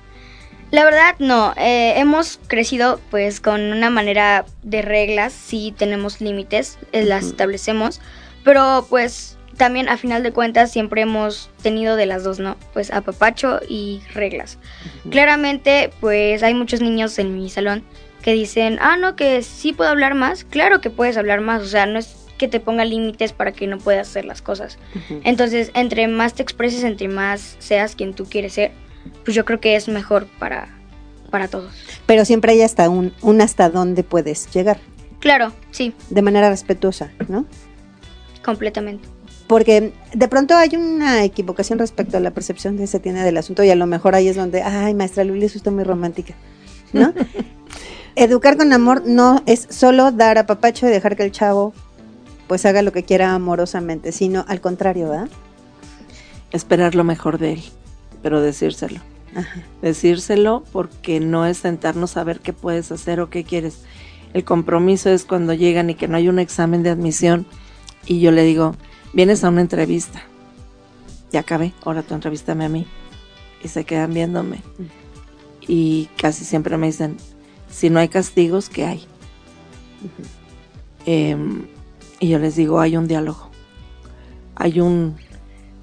La 0.71 0.85
verdad, 0.85 1.15
no. 1.19 1.53
Eh, 1.57 1.93
hemos 1.97 2.39
crecido 2.47 2.99
pues 3.11 3.41
con 3.41 3.61
una 3.61 3.89
manera 3.89 4.45
de 4.63 4.81
reglas, 4.81 5.33
sí 5.33 5.73
tenemos 5.77 6.21
límites, 6.21 6.79
eh, 6.93 7.03
las 7.03 7.25
establecemos, 7.25 7.99
pero 8.43 8.85
pues 8.89 9.37
también 9.57 9.89
a 9.89 9.97
final 9.97 10.23
de 10.23 10.31
cuentas 10.31 10.71
siempre 10.71 11.01
hemos 11.01 11.49
tenido 11.61 11.97
de 11.97 12.05
las 12.05 12.23
dos, 12.23 12.39
¿no? 12.39 12.55
Pues 12.73 12.89
apapacho 12.91 13.59
y 13.67 14.01
reglas. 14.13 14.57
Claramente, 15.09 15.91
pues 15.99 16.41
hay 16.41 16.53
muchos 16.53 16.81
niños 16.81 17.19
en 17.19 17.35
mi 17.35 17.49
salón 17.49 17.83
que 18.21 18.33
dicen, 18.33 18.77
ah, 18.81 18.95
no, 18.97 19.15
que 19.15 19.43
sí 19.43 19.73
puedo 19.73 19.89
hablar 19.89 20.15
más. 20.15 20.45
Claro 20.45 20.79
que 20.79 20.89
puedes 20.89 21.17
hablar 21.17 21.41
más, 21.41 21.61
o 21.63 21.67
sea, 21.67 21.85
no 21.85 21.99
es 21.99 22.15
que 22.37 22.47
te 22.47 22.59
ponga 22.59 22.85
límites 22.85 23.33
para 23.33 23.51
que 23.51 23.67
no 23.67 23.77
puedas 23.77 24.09
hacer 24.09 24.25
las 24.25 24.41
cosas. 24.41 24.79
Entonces, 25.23 25.69
entre 25.75 26.07
más 26.07 26.33
te 26.33 26.41
expreses, 26.41 26.83
entre 26.83 27.07
más 27.07 27.55
seas 27.59 27.95
quien 27.95 28.15
tú 28.15 28.25
quieres 28.25 28.53
ser, 28.53 28.71
pues 29.23 29.35
yo 29.35 29.45
creo 29.45 29.59
que 29.59 29.75
es 29.75 29.87
mejor 29.87 30.27
para, 30.39 30.69
para 31.29 31.47
todos. 31.47 31.73
Pero 32.05 32.25
siempre 32.25 32.53
hay 32.53 32.61
hasta 32.61 32.89
un, 32.89 33.13
un 33.21 33.41
hasta 33.41 33.69
dónde 33.69 34.03
puedes 34.03 34.51
llegar, 34.51 34.79
Claro, 35.21 35.53
sí, 35.69 35.93
de 36.09 36.21
manera 36.23 36.49
respetuosa, 36.49 37.11
¿no? 37.29 37.45
completamente. 38.43 39.07
Porque 39.45 39.93
de 40.13 40.27
pronto 40.27 40.55
hay 40.55 40.75
una 40.75 41.23
equivocación 41.23 41.77
respecto 41.77 42.17
a 42.17 42.19
la 42.19 42.31
percepción 42.31 42.75
que 42.75 42.87
se 42.87 42.99
tiene 42.99 43.23
del 43.23 43.37
asunto 43.37 43.63
y 43.63 43.69
a 43.69 43.75
lo 43.75 43.85
mejor 43.85 44.15
ahí 44.15 44.27
es 44.27 44.35
donde, 44.35 44.63
ay, 44.63 44.95
maestra 44.95 45.23
Luli, 45.23 45.45
eso 45.45 45.59
está 45.59 45.69
muy 45.69 45.83
romántica, 45.83 46.33
¿no? 46.91 47.13
Educar 48.15 48.57
con 48.57 48.73
amor 48.73 49.03
no 49.05 49.43
es 49.45 49.67
solo 49.69 50.11
dar 50.11 50.39
a 50.39 50.47
papacho 50.47 50.87
y 50.87 50.89
dejar 50.89 51.15
que 51.15 51.23
el 51.23 51.31
chavo 51.31 51.73
pues 52.47 52.65
haga 52.65 52.81
lo 52.81 52.91
que 52.91 53.03
quiera 53.03 53.35
amorosamente, 53.35 54.11
sino 54.11 54.43
al 54.47 54.59
contrario, 54.59 55.09
¿verdad? 55.09 55.29
Esperar 56.51 56.95
lo 56.95 57.03
mejor 57.03 57.37
de 57.37 57.53
él, 57.53 57.63
pero 58.21 58.41
decírselo. 58.41 58.99
Ajá. 59.35 59.63
Decírselo 59.81 60.63
porque 60.71 61.19
no 61.19 61.45
es 61.45 61.57
sentarnos 61.57 62.17
a 62.17 62.23
ver 62.23 62.39
qué 62.39 62.53
puedes 62.53 62.91
hacer 62.91 63.19
o 63.21 63.29
qué 63.29 63.43
quieres. 63.43 63.79
El 64.33 64.43
compromiso 64.43 65.09
es 65.09 65.25
cuando 65.25 65.53
llegan 65.53 65.89
y 65.89 65.95
que 65.95 66.07
no 66.07 66.17
hay 66.17 66.29
un 66.29 66.39
examen 66.39 66.83
de 66.83 66.89
admisión 66.89 67.45
y 68.05 68.19
yo 68.19 68.31
le 68.31 68.43
digo, 68.43 68.75
vienes 69.13 69.43
a 69.43 69.49
una 69.49 69.61
entrevista. 69.61 70.23
Ya 71.31 71.41
acabé, 71.41 71.73
ahora 71.83 72.03
tú 72.03 72.13
entrevístame 72.13 72.65
a 72.65 72.69
mí. 72.69 72.85
Y 73.63 73.67
se 73.67 73.83
quedan 73.83 74.13
viéndome. 74.13 74.61
Y 75.61 76.09
casi 76.17 76.45
siempre 76.45 76.77
me 76.77 76.87
dicen, 76.87 77.17
si 77.69 77.89
no 77.89 77.99
hay 77.99 78.09
castigos, 78.09 78.69
¿qué 78.69 78.85
hay? 78.85 79.05
Em, 81.05 81.67
y 82.19 82.29
yo 82.29 82.39
les 82.39 82.55
digo, 82.55 82.79
hay 82.79 82.97
un 82.97 83.07
diálogo. 83.07 83.49
Hay 84.55 84.79
un 84.79 85.15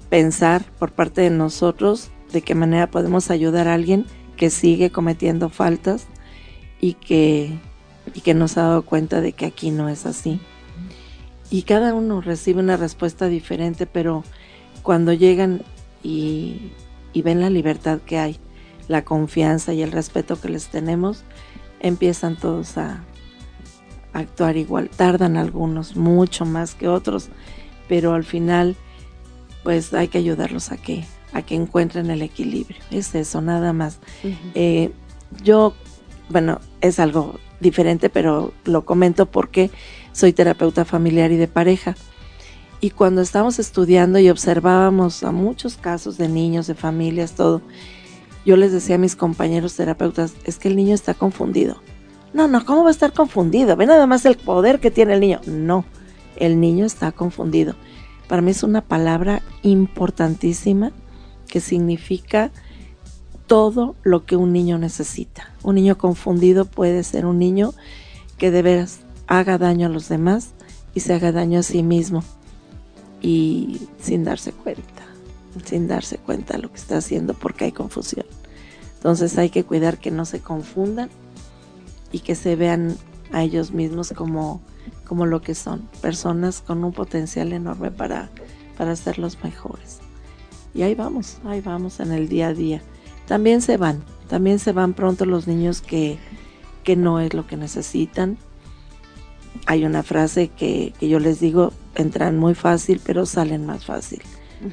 pensar 0.09 0.63
por 0.77 0.91
parte 0.91 1.21
de 1.21 1.29
nosotros 1.29 2.09
de 2.31 2.41
qué 2.41 2.55
manera 2.55 2.89
podemos 2.91 3.31
ayudar 3.31 3.67
a 3.67 3.73
alguien 3.73 4.05
que 4.37 4.49
sigue 4.49 4.89
cometiendo 4.89 5.49
faltas 5.49 6.07
y 6.79 6.93
que, 6.93 7.59
y 8.13 8.21
que 8.21 8.33
nos 8.33 8.57
ha 8.57 8.63
dado 8.63 8.83
cuenta 8.83 9.21
de 9.21 9.33
que 9.33 9.45
aquí 9.45 9.71
no 9.71 9.89
es 9.89 10.05
así. 10.05 10.39
Y 11.51 11.63
cada 11.63 11.93
uno 11.93 12.21
recibe 12.21 12.59
una 12.59 12.77
respuesta 12.77 13.27
diferente, 13.27 13.85
pero 13.85 14.23
cuando 14.83 15.13
llegan 15.13 15.63
y, 16.03 16.71
y 17.11 17.21
ven 17.21 17.41
la 17.41 17.49
libertad 17.49 17.99
que 18.05 18.19
hay, 18.19 18.37
la 18.87 19.03
confianza 19.03 19.73
y 19.73 19.81
el 19.81 19.91
respeto 19.91 20.39
que 20.39 20.49
les 20.49 20.67
tenemos, 20.67 21.23
empiezan 21.79 22.35
todos 22.35 22.77
a 22.77 23.03
actuar 24.13 24.57
igual. 24.57 24.89
Tardan 24.89 25.37
algunos, 25.37 25.95
mucho 25.95 26.45
más 26.45 26.75
que 26.75 26.87
otros, 26.87 27.29
pero 27.87 28.13
al 28.13 28.23
final, 28.23 28.75
pues 29.63 29.93
hay 29.93 30.07
que 30.07 30.19
ayudarlos 30.19 30.71
a 30.71 30.77
que, 30.77 31.05
a 31.33 31.41
que 31.41 31.55
encuentren 31.55 32.09
el 32.09 32.21
equilibrio. 32.21 32.77
Es 32.91 33.15
eso, 33.15 33.41
nada 33.41 33.73
más. 33.73 33.99
Eh, 34.55 34.91
yo, 35.43 35.73
bueno, 36.29 36.59
es 36.81 36.99
algo 36.99 37.39
diferente, 37.59 38.09
pero 38.09 38.53
lo 38.65 38.85
comento 38.85 39.25
porque 39.25 39.69
soy 40.11 40.33
terapeuta 40.33 40.85
familiar 40.85 41.31
y 41.31 41.37
de 41.37 41.47
pareja. 41.47 41.95
Y 42.81 42.91
cuando 42.91 43.21
estábamos 43.21 43.59
estudiando 43.59 44.19
y 44.19 44.29
observábamos 44.29 45.23
a 45.23 45.31
muchos 45.31 45.75
casos 45.75 46.17
de 46.17 46.29
niños, 46.29 46.67
de 46.67 46.75
familias, 46.75 47.33
todo, 47.33 47.61
yo 48.45 48.55
les 48.55 48.71
decía 48.71 48.95
a 48.95 48.99
mis 48.99 49.15
compañeros 49.15 49.75
terapeutas, 49.75 50.33
es 50.45 50.57
que 50.57 50.69
el 50.69 50.77
niño 50.77 50.95
está 50.95 51.13
confundido. 51.13 51.81
No, 52.33 52.47
no, 52.47 52.63
¿cómo 52.65 52.83
va 52.83 52.89
a 52.89 52.91
estar 52.91 53.11
confundido? 53.11 53.75
Ve 53.75 53.85
nada 53.85 54.07
más 54.07 54.25
el 54.25 54.37
poder 54.37 54.79
que 54.79 54.91
tiene 54.91 55.13
el 55.13 55.19
niño. 55.19 55.41
No, 55.45 55.83
el 56.37 56.59
niño 56.59 56.85
está 56.85 57.11
confundido. 57.11 57.75
Para 58.27 58.41
mí 58.41 58.51
es 58.51 58.63
una 58.63 58.81
palabra 58.81 59.41
importantísima 59.63 60.91
que 61.49 61.59
significa 61.59 62.51
todo 63.47 63.95
lo 64.03 64.25
que 64.25 64.35
un 64.35 64.53
niño 64.53 64.77
necesita. 64.77 65.51
Un 65.63 65.75
niño 65.75 65.97
confundido 65.97 66.65
puede 66.65 67.03
ser 67.03 67.25
un 67.25 67.39
niño 67.39 67.73
que 68.37 68.51
de 68.51 68.61
veras 68.61 68.99
haga 69.27 69.57
daño 69.57 69.87
a 69.87 69.89
los 69.89 70.07
demás 70.07 70.51
y 70.93 71.01
se 71.01 71.13
haga 71.13 71.31
daño 71.31 71.59
a 71.59 71.63
sí 71.63 71.83
mismo 71.83 72.23
y 73.21 73.81
sin 73.99 74.23
darse 74.23 74.51
cuenta, 74.51 75.03
sin 75.65 75.87
darse 75.87 76.17
cuenta 76.17 76.55
de 76.55 76.63
lo 76.63 76.71
que 76.71 76.77
está 76.77 76.97
haciendo 76.97 77.33
porque 77.33 77.65
hay 77.65 77.71
confusión. 77.71 78.25
Entonces 78.95 79.37
hay 79.37 79.49
que 79.49 79.63
cuidar 79.63 79.97
que 79.97 80.11
no 80.11 80.25
se 80.25 80.41
confundan 80.41 81.09
y 82.11 82.19
que 82.19 82.35
se 82.35 82.55
vean 82.55 82.97
a 83.31 83.43
ellos 83.43 83.71
mismos 83.71 84.13
como, 84.15 84.61
como 85.05 85.25
lo 85.25 85.41
que 85.41 85.55
son, 85.55 85.89
personas 86.01 86.61
con 86.61 86.83
un 86.83 86.93
potencial 86.93 87.51
enorme 87.53 87.91
para, 87.91 88.29
para 88.77 88.95
ser 88.95 89.17
los 89.17 89.43
mejores. 89.43 89.99
Y 90.79 90.83
ahí 90.83 90.95
vamos, 90.95 91.39
ahí 91.43 91.59
vamos 91.59 91.99
en 91.99 92.13
el 92.13 92.29
día 92.29 92.47
a 92.47 92.53
día. 92.53 92.81
También 93.27 93.61
se 93.61 93.75
van, 93.75 94.01
también 94.29 94.59
se 94.59 94.71
van 94.71 94.93
pronto 94.93 95.25
los 95.25 95.45
niños 95.45 95.81
que, 95.81 96.17
que 96.85 96.95
no 96.95 97.19
es 97.19 97.33
lo 97.33 97.45
que 97.45 97.57
necesitan. 97.57 98.37
Hay 99.65 99.83
una 99.83 100.03
frase 100.03 100.47
que, 100.47 100.93
que 100.97 101.09
yo 101.09 101.19
les 101.19 101.41
digo, 101.41 101.73
entran 101.95 102.37
muy 102.37 102.55
fácil, 102.55 103.01
pero 103.05 103.25
salen 103.25 103.65
más 103.65 103.83
fácil. 103.83 104.21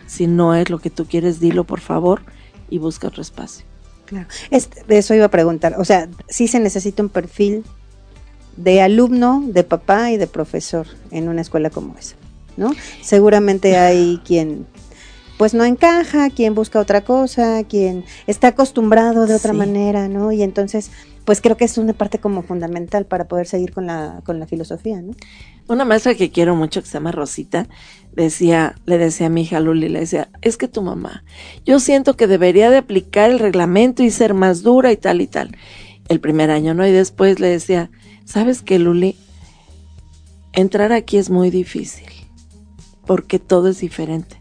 Si 0.06 0.28
no 0.28 0.54
es 0.54 0.70
lo 0.70 0.78
que 0.78 0.90
tú 0.90 1.06
quieres, 1.06 1.40
dilo 1.40 1.64
por 1.64 1.80
favor 1.80 2.22
y 2.70 2.78
busca 2.78 3.08
otro 3.08 3.22
espacio. 3.22 3.66
Claro. 4.04 4.28
Este, 4.52 4.84
de 4.84 4.98
eso 4.98 5.12
iba 5.12 5.24
a 5.24 5.30
preguntar. 5.30 5.74
O 5.76 5.84
sea, 5.84 6.08
sí 6.28 6.46
se 6.46 6.60
necesita 6.60 7.02
un 7.02 7.08
perfil 7.08 7.64
de 8.56 8.80
alumno, 8.80 9.42
de 9.44 9.64
papá 9.64 10.12
y 10.12 10.18
de 10.18 10.28
profesor 10.28 10.86
en 11.10 11.28
una 11.28 11.40
escuela 11.40 11.68
como 11.68 11.98
esa, 11.98 12.14
¿no? 12.56 12.70
Seguramente 13.02 13.76
hay 13.76 14.20
quien 14.24 14.66
pues 15.36 15.54
no 15.54 15.64
encaja, 15.64 16.30
quien 16.30 16.54
busca 16.54 16.80
otra 16.80 17.02
cosa, 17.02 17.62
quien 17.64 18.04
está 18.26 18.48
acostumbrado 18.48 19.26
de 19.26 19.34
otra 19.34 19.52
Sí. 19.52 19.58
manera, 19.58 20.08
¿no? 20.08 20.32
Y 20.32 20.42
entonces, 20.42 20.90
pues 21.24 21.40
creo 21.40 21.56
que 21.56 21.64
es 21.66 21.76
una 21.78 21.92
parte 21.92 22.18
como 22.18 22.42
fundamental 22.42 23.04
para 23.04 23.26
poder 23.28 23.46
seguir 23.46 23.72
con 23.72 23.86
la, 23.86 24.22
con 24.24 24.38
la 24.40 24.46
filosofía, 24.46 25.02
¿no? 25.02 25.12
Una 25.68 25.84
maestra 25.84 26.14
que 26.14 26.30
quiero 26.30 26.54
mucho, 26.56 26.80
que 26.80 26.86
se 26.86 26.94
llama 26.94 27.12
Rosita, 27.12 27.68
decía, 28.12 28.76
le 28.86 28.98
decía 28.98 29.26
a 29.26 29.30
mi 29.30 29.42
hija 29.42 29.60
Luli, 29.60 29.88
le 29.88 30.00
decía, 30.00 30.30
es 30.40 30.56
que 30.56 30.68
tu 30.68 30.80
mamá, 30.80 31.24
yo 31.64 31.80
siento 31.80 32.16
que 32.16 32.26
debería 32.28 32.70
de 32.70 32.76
aplicar 32.78 33.30
el 33.30 33.38
reglamento 33.40 34.02
y 34.02 34.10
ser 34.10 34.32
más 34.32 34.62
dura 34.62 34.92
y 34.92 34.96
tal 34.96 35.20
y 35.20 35.26
tal. 35.26 35.56
El 36.08 36.20
primer 36.20 36.50
año, 36.52 36.72
¿no? 36.72 36.86
Y 36.86 36.92
después 36.92 37.40
le 37.40 37.48
decía, 37.48 37.90
¿sabes 38.24 38.62
qué, 38.62 38.78
Luli? 38.78 39.16
Entrar 40.52 40.92
aquí 40.92 41.18
es 41.18 41.28
muy 41.30 41.50
difícil, 41.50 42.06
porque 43.06 43.38
todo 43.38 43.68
es 43.68 43.80
diferente. 43.80 44.40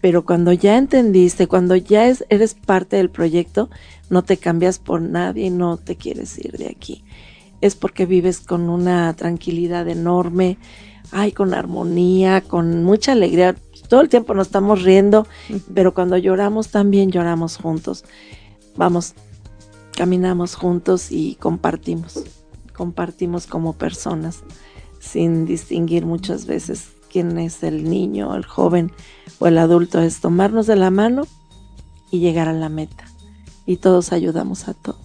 Pero 0.00 0.24
cuando 0.24 0.52
ya 0.52 0.76
entendiste, 0.76 1.46
cuando 1.46 1.76
ya 1.76 2.06
es- 2.06 2.24
eres 2.28 2.54
parte 2.54 2.96
del 2.96 3.10
proyecto, 3.10 3.70
no 4.10 4.22
te 4.22 4.36
cambias 4.36 4.78
por 4.78 5.00
nadie 5.00 5.46
y 5.46 5.50
no 5.50 5.76
te 5.76 5.96
quieres 5.96 6.38
ir 6.38 6.56
de 6.58 6.68
aquí. 6.68 7.04
Es 7.60 7.74
porque 7.74 8.06
vives 8.06 8.40
con 8.40 8.68
una 8.68 9.14
tranquilidad 9.14 9.88
enorme, 9.88 10.58
ay, 11.10 11.32
con 11.32 11.54
armonía, 11.54 12.40
con 12.42 12.84
mucha 12.84 13.12
alegría. 13.12 13.56
Todo 13.88 14.00
el 14.00 14.08
tiempo 14.08 14.34
nos 14.34 14.48
estamos 14.48 14.82
riendo, 14.82 15.26
pero 15.74 15.94
cuando 15.94 16.16
lloramos 16.16 16.68
también 16.68 17.10
lloramos 17.10 17.56
juntos. 17.56 18.04
Vamos, 18.76 19.14
caminamos 19.96 20.54
juntos 20.54 21.10
y 21.10 21.36
compartimos. 21.36 22.24
Compartimos 22.74 23.46
como 23.46 23.72
personas, 23.72 24.42
sin 24.98 25.46
distinguir 25.46 26.04
muchas 26.04 26.46
veces 26.46 26.95
quién 27.16 27.38
es 27.38 27.62
el 27.62 27.88
niño, 27.88 28.34
el 28.34 28.44
joven 28.44 28.92
o 29.38 29.46
el 29.46 29.56
adulto. 29.56 30.02
Es 30.02 30.20
tomarnos 30.20 30.66
de 30.66 30.76
la 30.76 30.90
mano 30.90 31.26
y 32.10 32.18
llegar 32.18 32.46
a 32.46 32.52
la 32.52 32.68
meta. 32.68 33.04
Y 33.64 33.78
todos 33.78 34.12
ayudamos 34.12 34.68
a 34.68 34.74
todos. 34.74 34.98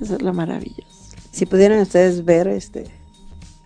Eso 0.00 0.14
es 0.14 0.22
lo 0.22 0.32
maravilloso. 0.32 0.86
Si 1.32 1.46
pudieran 1.46 1.80
ustedes 1.80 2.24
ver, 2.24 2.46
este... 2.46 2.86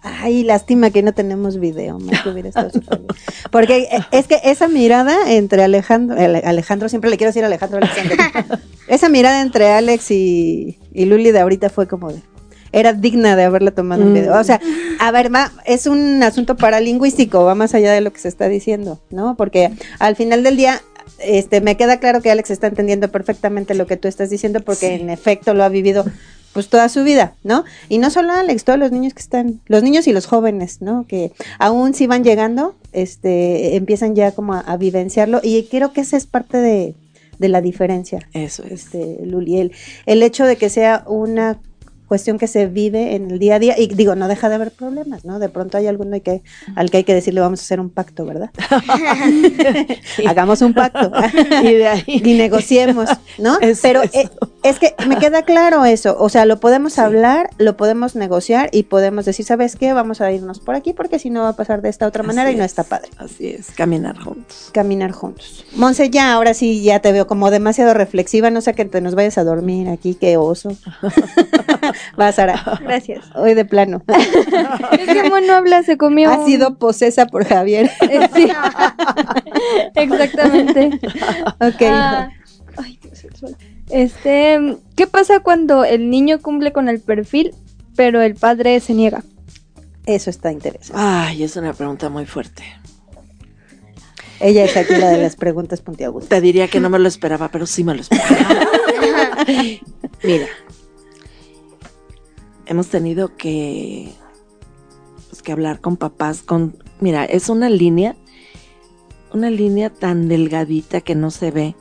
Ay, 0.00 0.44
lástima 0.44 0.88
que 0.90 1.02
no 1.02 1.12
tenemos 1.12 1.58
video, 1.58 1.98
más 1.98 2.22
que 2.22 2.30
hubiera 2.30 2.48
estado. 2.48 2.70
Porque 3.50 3.82
eh, 3.90 3.98
es 4.12 4.26
que 4.26 4.40
esa 4.44 4.66
mirada 4.66 5.32
entre 5.32 5.62
Alejandro, 5.62 6.18
Ale- 6.18 6.42
Alejandro, 6.44 6.88
siempre 6.88 7.10
le 7.10 7.18
quiero 7.18 7.28
decir 7.30 7.44
Alejandro 7.44 7.78
Alexander. 7.78 8.18
esa 8.88 9.10
mirada 9.10 9.42
entre 9.42 9.70
Alex 9.70 10.10
y, 10.10 10.78
y 10.94 11.04
Luli 11.04 11.32
de 11.32 11.40
ahorita 11.40 11.68
fue 11.68 11.86
como 11.86 12.10
de, 12.12 12.22
era 12.74 12.92
digna 12.92 13.36
de 13.36 13.44
haberla 13.44 13.70
tomado 13.70 14.02
en 14.02 14.10
Mm. 14.10 14.14
video. 14.14 14.38
O 14.38 14.44
sea, 14.44 14.60
a 15.00 15.10
ver, 15.10 15.34
va, 15.34 15.52
es 15.64 15.86
un 15.86 16.22
asunto 16.22 16.56
paralingüístico, 16.56 17.44
va 17.44 17.54
más 17.54 17.74
allá 17.74 17.92
de 17.92 18.00
lo 18.00 18.12
que 18.12 18.18
se 18.20 18.28
está 18.28 18.48
diciendo, 18.48 19.00
¿no? 19.10 19.36
Porque 19.36 19.70
al 19.98 20.16
final 20.16 20.42
del 20.42 20.56
día, 20.56 20.80
este, 21.18 21.60
me 21.60 21.76
queda 21.76 21.98
claro 22.00 22.20
que 22.20 22.30
Alex 22.30 22.50
está 22.50 22.66
entendiendo 22.66 23.10
perfectamente 23.10 23.74
lo 23.74 23.86
que 23.86 23.96
tú 23.96 24.08
estás 24.08 24.30
diciendo 24.30 24.60
porque 24.60 24.88
Sí. 24.96 25.02
en 25.02 25.10
efecto 25.10 25.54
lo 25.54 25.64
ha 25.64 25.68
vivido 25.68 26.04
pues 26.52 26.68
toda 26.68 26.88
su 26.88 27.02
vida, 27.02 27.34
¿no? 27.42 27.64
Y 27.88 27.98
no 27.98 28.10
solo 28.10 28.32
Alex, 28.32 28.62
todos 28.64 28.78
los 28.78 28.92
niños 28.92 29.12
que 29.12 29.20
están, 29.22 29.60
los 29.66 29.82
niños 29.82 30.06
y 30.06 30.12
los 30.12 30.26
jóvenes, 30.26 30.80
¿no? 30.82 31.04
Que 31.08 31.32
aún 31.58 31.94
si 31.94 32.06
van 32.06 32.22
llegando, 32.22 32.76
este, 32.92 33.74
empiezan 33.76 34.14
ya 34.14 34.30
como 34.32 34.54
a, 34.54 34.60
a 34.60 34.76
vivenciarlo 34.76 35.40
y 35.42 35.64
creo 35.64 35.92
que 35.92 36.00
esa 36.02 36.16
es 36.16 36.26
parte 36.26 36.58
de, 36.58 36.94
de 37.40 37.48
la 37.48 37.60
diferencia, 37.60 38.20
Eso 38.34 38.62
es. 38.62 38.70
este, 38.84 39.18
Luli, 39.26 39.58
el, 39.58 39.72
el 40.06 40.22
hecho 40.22 40.44
de 40.46 40.54
que 40.56 40.68
sea 40.70 41.02
una 41.08 41.58
cuestión 42.06 42.38
que 42.38 42.46
se 42.46 42.66
vive 42.66 43.14
en 43.14 43.30
el 43.30 43.38
día 43.38 43.56
a 43.56 43.58
día 43.58 43.78
y 43.78 43.88
digo, 43.88 44.14
no 44.14 44.28
deja 44.28 44.48
de 44.48 44.56
haber 44.56 44.70
problemas, 44.70 45.24
¿no? 45.24 45.38
De 45.38 45.48
pronto 45.48 45.78
hay 45.78 45.86
alguno 45.86 46.20
que, 46.22 46.42
al 46.76 46.90
que 46.90 46.98
hay 46.98 47.04
que 47.04 47.14
decirle 47.14 47.40
vamos 47.40 47.60
a 47.60 47.62
hacer 47.62 47.80
un 47.80 47.90
pacto, 47.90 48.24
¿verdad? 48.24 48.50
Hagamos 50.26 50.62
un 50.62 50.74
pacto 50.74 51.10
Y 51.62 51.72
de 51.74 51.88
ahí. 51.88 52.04
y 52.06 52.34
negociemos, 52.34 53.08
¿no? 53.38 53.58
Es 53.64 53.80
Pero 53.80 54.02
eh, 54.02 54.28
es 54.62 54.78
que 54.78 54.94
me 55.06 55.16
queda 55.18 55.42
claro 55.42 55.84
eso, 55.84 56.16
o 56.18 56.28
sea, 56.28 56.44
lo 56.44 56.60
podemos 56.60 56.98
hablar, 56.98 57.50
lo 57.58 57.76
podemos 57.76 58.14
negociar 58.16 58.68
y 58.72 58.84
podemos 58.84 59.24
decir, 59.24 59.44
¿sabes 59.44 59.76
qué? 59.76 59.92
Vamos 59.92 60.20
a 60.20 60.30
irnos 60.32 60.60
por 60.60 60.74
aquí 60.74 60.92
porque 60.92 61.18
si 61.18 61.30
no 61.30 61.42
va 61.42 61.50
a 61.50 61.56
pasar 61.56 61.82
de 61.82 61.88
esta 61.88 62.06
otra 62.06 62.22
manera 62.22 62.48
Así 62.48 62.56
y 62.56 62.58
no 62.58 62.64
es, 62.64 62.72
está 62.72 62.84
padre. 62.84 63.08
Así 63.16 63.48
es, 63.48 63.70
caminar 63.70 64.18
juntos. 64.18 64.70
Caminar 64.72 65.12
juntos. 65.12 65.64
Monse, 65.76 66.10
ya, 66.10 66.32
ahora 66.32 66.54
sí, 66.54 66.82
ya 66.82 67.00
te 67.00 67.12
veo 67.12 67.26
como 67.26 67.50
demasiado 67.50 67.94
reflexiva, 67.94 68.50
no 68.50 68.60
sé 68.60 68.74
que 68.74 68.84
te 68.84 69.00
nos 69.00 69.14
vayas 69.14 69.38
a 69.38 69.44
dormir 69.44 69.88
aquí, 69.88 70.14
qué 70.14 70.36
oso. 70.36 70.76
Va, 72.20 72.32
Sara. 72.32 72.78
Gracias. 72.80 73.24
Hoy 73.34 73.54
de 73.54 73.64
plano. 73.64 74.02
Es 74.92 75.08
que 75.08 75.28
Mon 75.28 75.46
no 75.46 75.54
habla, 75.54 75.82
se 75.82 75.96
comió. 75.96 76.30
Ha 76.30 76.44
sido 76.44 76.78
posesa 76.78 77.26
por 77.26 77.44
Javier. 77.44 77.90
Eh, 78.02 78.28
sí. 78.34 78.48
Exactamente. 79.94 80.98
ok. 81.60 81.82
Ah, 81.90 82.30
ay, 82.76 82.98
Dios, 83.02 83.24
el 83.24 83.36
sol. 83.36 83.56
Este, 83.90 84.78
¿qué 84.96 85.06
pasa 85.06 85.40
cuando 85.40 85.84
el 85.84 86.10
niño 86.10 86.40
cumple 86.40 86.72
con 86.72 86.88
el 86.88 87.00
perfil, 87.00 87.54
pero 87.96 88.22
el 88.22 88.34
padre 88.34 88.80
se 88.80 88.94
niega? 88.94 89.22
Eso 90.06 90.30
está 90.30 90.52
interesante. 90.52 90.94
Ay, 90.96 91.42
es 91.42 91.56
una 91.56 91.72
pregunta 91.72 92.08
muy 92.08 92.26
fuerte. 92.26 92.62
Ella 94.40 94.64
es 94.64 94.76
aquí 94.76 94.94
la 94.96 95.10
de 95.10 95.18
las 95.18 95.36
preguntas 95.36 95.80
puntiagudas. 95.80 96.28
Te 96.28 96.40
diría 96.40 96.68
que 96.68 96.80
no 96.80 96.90
me 96.90 96.98
lo 96.98 97.08
esperaba, 97.08 97.48
pero 97.48 97.66
sí 97.66 97.84
me 97.84 97.94
lo 97.94 98.00
esperaba. 98.00 98.58
Mira, 100.22 100.46
hemos 102.66 102.88
tenido 102.88 103.36
que, 103.36 104.12
pues, 105.30 105.42
que 105.42 105.52
hablar 105.52 105.80
con 105.80 105.96
papás, 105.96 106.42
con, 106.42 106.78
mira, 107.00 107.24
es 107.24 107.48
una 107.48 107.68
línea, 107.68 108.16
una 109.32 109.50
línea 109.50 109.90
tan 109.90 110.28
delgadita 110.28 111.00
que 111.00 111.14
no 111.14 111.30
se 111.30 111.50
ve, 111.50 111.76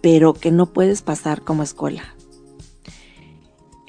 pero 0.00 0.34
que 0.34 0.50
no 0.50 0.72
puedes 0.72 1.02
pasar 1.02 1.42
como 1.42 1.62
escuela. 1.62 2.02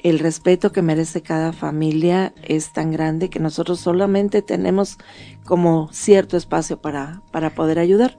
El 0.00 0.20
respeto 0.20 0.70
que 0.70 0.80
merece 0.80 1.22
cada 1.22 1.52
familia 1.52 2.32
es 2.44 2.72
tan 2.72 2.92
grande 2.92 3.30
que 3.30 3.40
nosotros 3.40 3.80
solamente 3.80 4.42
tenemos 4.42 4.96
como 5.44 5.88
cierto 5.92 6.36
espacio 6.36 6.80
para, 6.80 7.22
para 7.32 7.50
poder 7.50 7.80
ayudar. 7.80 8.16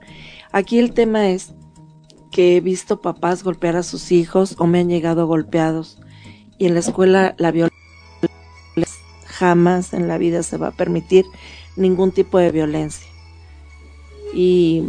Aquí 0.52 0.78
el 0.78 0.92
tema 0.92 1.30
es 1.30 1.54
que 2.30 2.56
he 2.56 2.60
visto 2.60 3.00
papás 3.00 3.42
golpear 3.42 3.76
a 3.76 3.82
sus 3.82 4.12
hijos 4.12 4.56
o 4.58 4.66
me 4.66 4.80
han 4.80 4.88
llegado 4.88 5.26
golpeados 5.26 5.98
y 6.60 6.66
en 6.66 6.74
la 6.74 6.80
escuela 6.80 7.34
la 7.38 7.50
violencia 7.50 7.80
jamás 9.24 9.94
en 9.94 10.08
la 10.08 10.18
vida 10.18 10.42
se 10.42 10.58
va 10.58 10.68
a 10.68 10.72
permitir 10.72 11.24
ningún 11.74 12.12
tipo 12.12 12.38
de 12.38 12.52
violencia. 12.52 13.08
Y 14.34 14.84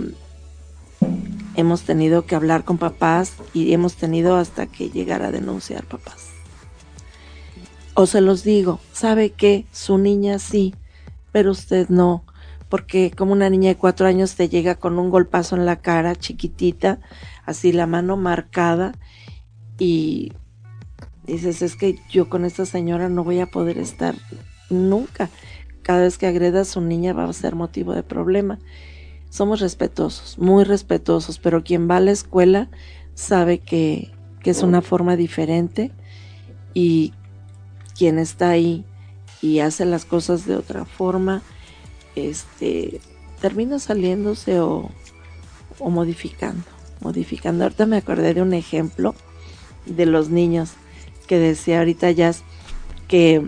hemos 1.55 1.83
tenido 1.83 2.25
que 2.25 2.35
hablar 2.35 2.65
con 2.65 2.77
papás 2.77 3.35
y 3.53 3.71
hemos 3.71 3.95
tenido 3.95 4.35
hasta 4.35 4.67
que 4.67 4.89
llegar 4.89 5.23
a 5.23 5.31
denunciar 5.31 5.85
papás. 5.85 6.31
O 7.93 8.05
se 8.05 8.19
los 8.19 8.43
digo, 8.43 8.81
¿sabe 8.91 9.29
qué? 9.29 9.65
Su 9.71 9.97
niña 9.97 10.39
sí, 10.39 10.75
pero 11.31 11.51
usted 11.51 11.87
no, 11.87 12.25
porque 12.67 13.11
como 13.11 13.31
una 13.31 13.49
niña 13.49 13.69
de 13.69 13.77
cuatro 13.77 14.07
años 14.07 14.35
te 14.35 14.49
llega 14.49 14.75
con 14.75 14.99
un 14.99 15.09
golpazo 15.09 15.55
en 15.55 15.65
la 15.65 15.77
cara, 15.77 16.17
chiquitita, 16.17 16.99
así 17.45 17.71
la 17.71 17.87
mano 17.87 18.17
marcada, 18.17 18.91
y 19.79 20.33
dices, 21.25 21.61
es 21.61 21.75
que 21.75 21.99
yo 22.09 22.29
con 22.29 22.45
esta 22.45 22.65
señora 22.65 23.09
no 23.09 23.23
voy 23.23 23.39
a 23.39 23.47
poder 23.47 23.77
estar 23.77 24.15
nunca. 24.69 25.29
Cada 25.83 26.01
vez 26.01 26.17
que 26.17 26.27
agreda 26.27 26.61
a 26.61 26.65
su 26.65 26.81
niña 26.81 27.13
va 27.13 27.25
a 27.25 27.33
ser 27.33 27.55
motivo 27.55 27.93
de 27.93 28.03
problema. 28.03 28.59
Somos 29.29 29.59
respetuosos, 29.61 30.37
muy 30.37 30.63
respetuosos, 30.63 31.39
pero 31.39 31.63
quien 31.63 31.89
va 31.89 31.97
a 31.97 32.01
la 32.01 32.11
escuela 32.11 32.69
sabe 33.13 33.59
que, 33.59 34.11
que 34.41 34.51
es 34.51 34.61
una 34.63 34.81
forma 34.81 35.15
diferente 35.15 35.91
y 36.73 37.13
quien 37.97 38.19
está 38.19 38.49
ahí 38.49 38.85
y 39.41 39.59
hace 39.59 39.85
las 39.85 40.05
cosas 40.05 40.45
de 40.45 40.55
otra 40.55 40.85
forma, 40.85 41.41
este, 42.15 43.01
termina 43.39 43.79
saliéndose 43.79 44.59
o, 44.59 44.91
o 45.79 45.89
modificando, 45.89 46.63
modificando. 46.99 47.63
Ahorita 47.63 47.85
me 47.85 47.97
acordé 47.97 48.33
de 48.33 48.41
un 48.41 48.53
ejemplo 48.53 49.15
de 49.85 50.05
los 50.05 50.29
niños 50.29 50.73
que 51.31 51.39
decía 51.39 51.79
ahorita 51.79 52.11
ya 52.11 52.33
que, 53.07 53.47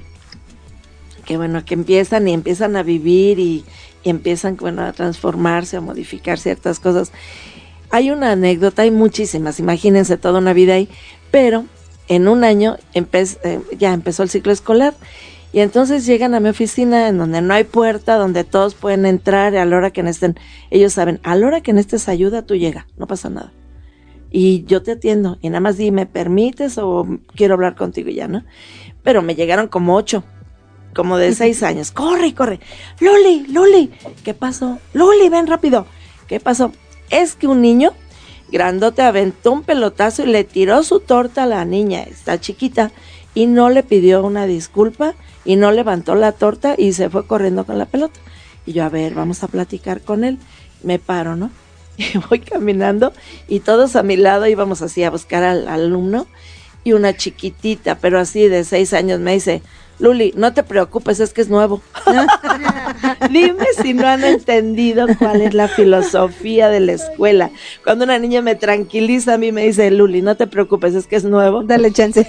que 1.25 1.35
bueno, 1.35 1.65
que 1.65 1.73
empiezan 1.73 2.25
y 2.29 2.33
empiezan 2.33 2.77
a 2.77 2.81
vivir 2.81 3.39
y, 3.39 3.65
y 4.05 4.09
empiezan 4.09 4.55
bueno, 4.55 4.83
a 4.83 4.93
transformarse, 4.93 5.75
a 5.75 5.81
modificar 5.81 6.39
ciertas 6.39 6.79
cosas. 6.79 7.11
Hay 7.89 8.09
una 8.09 8.31
anécdota, 8.31 8.83
hay 8.83 8.91
muchísimas, 8.91 9.59
imagínense 9.59 10.15
toda 10.15 10.39
una 10.39 10.53
vida 10.53 10.75
ahí, 10.75 10.87
pero 11.29 11.65
en 12.07 12.29
un 12.29 12.45
año 12.45 12.77
eh, 12.93 13.59
ya 13.77 13.91
empezó 13.91 14.23
el 14.23 14.29
ciclo 14.29 14.53
escolar 14.53 14.93
y 15.51 15.59
entonces 15.59 16.05
llegan 16.05 16.35
a 16.35 16.39
mi 16.39 16.47
oficina 16.47 17.09
en 17.09 17.17
donde 17.17 17.41
no 17.41 17.53
hay 17.53 17.65
puerta, 17.65 18.15
donde 18.15 18.45
todos 18.45 18.75
pueden 18.75 19.05
entrar 19.05 19.53
y 19.53 19.57
a 19.57 19.65
la 19.65 19.75
hora 19.75 19.91
que 19.91 20.03
necesiten, 20.03 20.39
ellos 20.71 20.93
saben, 20.93 21.19
a 21.23 21.35
la 21.35 21.47
hora 21.47 21.59
que 21.59 21.73
necesites 21.73 22.07
ayuda, 22.07 22.43
tú 22.43 22.55
llega, 22.55 22.87
no 22.95 23.07
pasa 23.07 23.29
nada. 23.29 23.51
Y 24.35 24.65
yo 24.65 24.81
te 24.81 24.93
atiendo 24.93 25.37
y 25.41 25.49
nada 25.49 25.59
más 25.59 25.77
di, 25.77 25.91
¿me 25.91 26.07
permites 26.07 26.79
o 26.79 27.07
quiero 27.35 27.53
hablar 27.53 27.75
contigo 27.75 28.09
y 28.09 28.15
ya, 28.15 28.27
no? 28.27 28.43
Pero 29.03 29.21
me 29.21 29.35
llegaron 29.35 29.67
como 29.67 29.95
ocho, 29.95 30.23
como 30.95 31.17
de 31.17 31.35
seis 31.35 31.61
años. 31.61 31.91
Corre, 31.91 32.33
corre. 32.33 32.59
Luli, 32.99 33.45
Luli, 33.47 33.91
¿qué 34.23 34.33
pasó? 34.33 34.79
Luli, 34.93 35.29
ven 35.29 35.45
rápido. 35.45 35.85
¿Qué 36.27 36.39
pasó? 36.39 36.71
Es 37.11 37.35
que 37.35 37.45
un 37.45 37.61
niño 37.61 37.91
grandote 38.51 39.03
aventó 39.03 39.51
un 39.51 39.61
pelotazo 39.61 40.23
y 40.23 40.27
le 40.27 40.43
tiró 40.43 40.81
su 40.81 40.99
torta 40.99 41.43
a 41.43 41.47
la 41.47 41.63
niña, 41.63 42.01
está 42.01 42.39
chiquita, 42.39 42.91
y 43.35 43.45
no 43.45 43.69
le 43.69 43.83
pidió 43.83 44.23
una 44.25 44.47
disculpa 44.47 45.13
y 45.45 45.57
no 45.57 45.71
levantó 45.71 46.15
la 46.15 46.31
torta 46.31 46.73
y 46.75 46.93
se 46.93 47.07
fue 47.11 47.27
corriendo 47.27 47.67
con 47.67 47.77
la 47.77 47.85
pelota. 47.85 48.19
Y 48.65 48.73
yo, 48.73 48.83
a 48.83 48.89
ver, 48.89 49.13
vamos 49.13 49.43
a 49.43 49.47
platicar 49.47 50.01
con 50.01 50.23
él. 50.23 50.39
Me 50.81 50.97
paro, 50.97 51.35
¿no? 51.35 51.51
Y 51.97 52.17
voy 52.29 52.39
caminando 52.39 53.13
y 53.47 53.59
todos 53.59 53.95
a 53.95 54.03
mi 54.03 54.17
lado 54.17 54.47
íbamos 54.47 54.81
así 54.81 55.03
a 55.03 55.11
buscar 55.11 55.43
al, 55.43 55.67
al 55.67 55.85
alumno 55.85 56.27
y 56.83 56.93
una 56.93 57.15
chiquitita, 57.15 57.95
pero 57.99 58.19
así 58.19 58.47
de 58.47 58.63
seis 58.63 58.93
años, 58.93 59.19
me 59.19 59.33
dice, 59.33 59.61
Luli, 59.99 60.33
no 60.35 60.53
te 60.53 60.63
preocupes, 60.63 61.19
es 61.19 61.33
que 61.33 61.41
es 61.41 61.49
nuevo. 61.49 61.81
Dime 63.29 63.65
si 63.81 63.93
no 63.93 64.07
han 64.07 64.23
entendido 64.23 65.07
cuál 65.19 65.41
es 65.41 65.53
la 65.53 65.67
filosofía 65.67 66.69
de 66.69 66.79
la 66.79 66.93
escuela. 66.93 67.51
Cuando 67.83 68.05
una 68.05 68.17
niña 68.19 68.41
me 68.41 68.55
tranquiliza 68.55 69.35
a 69.35 69.37
mí 69.37 69.51
me 69.51 69.65
dice, 69.65 69.89
Luli, 69.91 70.21
no 70.21 70.35
te 70.35 70.47
preocupes, 70.47 70.95
es 70.95 71.07
que 71.07 71.15
es 71.15 71.23
nuevo. 71.23 71.63
Dale 71.63 71.91
chance. 71.91 72.27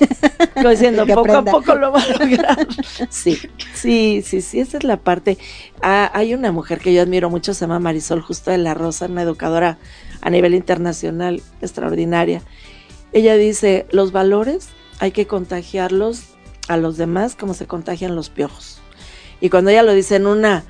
Como 0.54 0.68
diciendo, 0.68 1.06
poco 1.06 1.20
aprenda. 1.20 1.50
a 1.50 1.54
poco 1.54 1.74
lo 1.74 1.90
va 1.90 2.00
a 2.00 2.24
lograr. 2.24 2.66
Sí, 3.08 3.38
sí, 3.74 4.22
sí, 4.24 4.40
sí, 4.40 4.60
esa 4.60 4.78
es 4.78 4.84
la 4.84 4.98
parte. 4.98 5.38
Ah, 5.82 6.10
hay 6.14 6.34
una 6.34 6.52
mujer 6.52 6.78
que 6.78 6.92
yo 6.92 7.02
admiro 7.02 7.30
mucho, 7.30 7.54
se 7.54 7.62
llama 7.62 7.78
Marisol 7.78 8.20
Justo 8.20 8.50
de 8.50 8.58
la 8.58 8.74
Rosa, 8.74 9.06
una 9.06 9.22
educadora 9.22 9.78
a 10.20 10.30
nivel 10.30 10.54
internacional 10.54 11.42
extraordinaria. 11.60 12.42
Ella 13.12 13.36
dice, 13.36 13.86
los 13.90 14.12
valores 14.12 14.68
hay 14.98 15.12
que 15.12 15.26
contagiarlos 15.26 16.34
a 16.68 16.76
los 16.76 16.96
demás 16.96 17.36
como 17.36 17.54
se 17.54 17.66
contagian 17.66 18.16
los 18.16 18.30
piojos. 18.30 18.80
Y 19.40 19.50
cuando 19.50 19.70
ella 19.70 19.82
lo 19.82 19.92
dice 19.92 20.16
en 20.16 20.26
una 20.26 20.64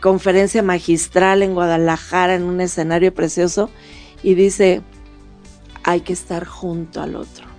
conferencia 0.00 0.62
magistral 0.62 1.42
en 1.42 1.54
Guadalajara, 1.54 2.34
en 2.34 2.44
un 2.44 2.60
escenario 2.60 3.14
precioso, 3.14 3.70
y 4.22 4.34
dice, 4.34 4.82
hay 5.84 6.00
que 6.00 6.12
estar 6.12 6.44
junto 6.44 7.00
al 7.00 7.16
otro 7.16 7.56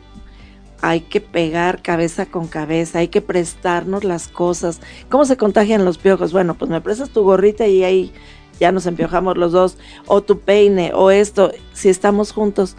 hay 0.82 1.02
que 1.02 1.22
pegar 1.22 1.82
cabeza 1.82 2.26
con 2.26 2.48
cabeza, 2.48 3.00
hay 3.00 3.08
que 3.08 3.22
prestarnos 3.22 4.04
las 4.04 4.28
cosas. 4.28 4.80
¿Cómo 5.10 5.26
se 5.26 5.38
contagian 5.38 5.86
los 5.86 5.98
piojos? 5.98 6.32
Bueno, 6.32 6.56
pues 6.56 6.70
me 6.70 6.82
prestas 6.82 7.10
tu 7.10 7.24
gorrita 7.24 7.68
y 7.68 7.84
ahí 7.84 8.14
ya 8.60 8.72
nos 8.72 8.86
empiojamos 8.86 9.38
los 9.38 9.52
dos, 9.52 9.78
o 10.08 10.22
tu 10.22 10.40
peine, 10.40 10.92
o 10.94 11.12
esto, 11.12 11.52
si 11.74 11.90
estamos 11.90 12.32
juntos. 12.32 12.76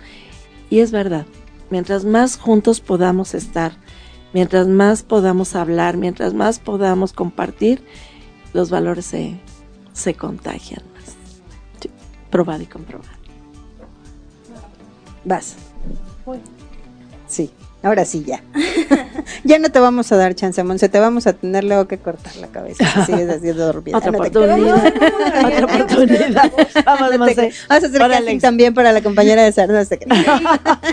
Y 0.70 0.80
es 0.80 0.90
verdad, 0.90 1.26
mientras 1.70 2.04
más 2.04 2.36
juntos 2.36 2.80
podamos 2.80 3.34
estar, 3.34 3.72
mientras 4.32 4.66
más 4.66 5.02
podamos 5.02 5.54
hablar, 5.54 5.96
mientras 5.96 6.34
más 6.34 6.58
podamos 6.58 7.12
compartir, 7.12 7.82
los 8.52 8.70
valores 8.70 9.06
se, 9.06 9.38
se 9.92 10.14
contagian 10.14 10.82
más. 10.94 11.16
Sí, 11.80 11.90
probado 12.30 12.62
y 12.62 12.66
comprobado. 12.66 13.18
Vas. 15.24 15.56
Sí, 17.26 17.50
ahora 17.88 18.04
sí 18.04 18.24
ya. 18.26 18.42
ya 19.44 19.58
no 19.58 19.70
te 19.70 19.78
vamos 19.80 20.12
a 20.12 20.16
dar 20.16 20.34
chance, 20.34 20.62
Monse, 20.62 20.88
te 20.88 20.98
vamos 20.98 21.26
a 21.26 21.32
tener 21.32 21.64
luego 21.64 21.88
que 21.88 21.98
cortar 21.98 22.36
la 22.36 22.48
cabeza. 22.48 22.84
si 23.04 23.12
Sigues 23.12 23.30
haciendo 23.30 23.66
dormida. 23.66 23.96
Otra 23.98 24.10
No 24.10 24.18
oportunidad. 24.18 24.86
Otra 25.44 25.64
oportunidad. 25.64 26.52
Vamos, 26.84 27.18
Monse. 27.18 27.52
Vamos 27.68 27.84
a 27.84 27.86
hacer 27.86 28.02
Órale. 28.02 28.14
casting 28.16 28.40
también 28.40 28.74
para 28.74 28.92
la 28.92 29.02
compañera 29.02 29.42
de 29.42 29.52
crean. 29.98 30.24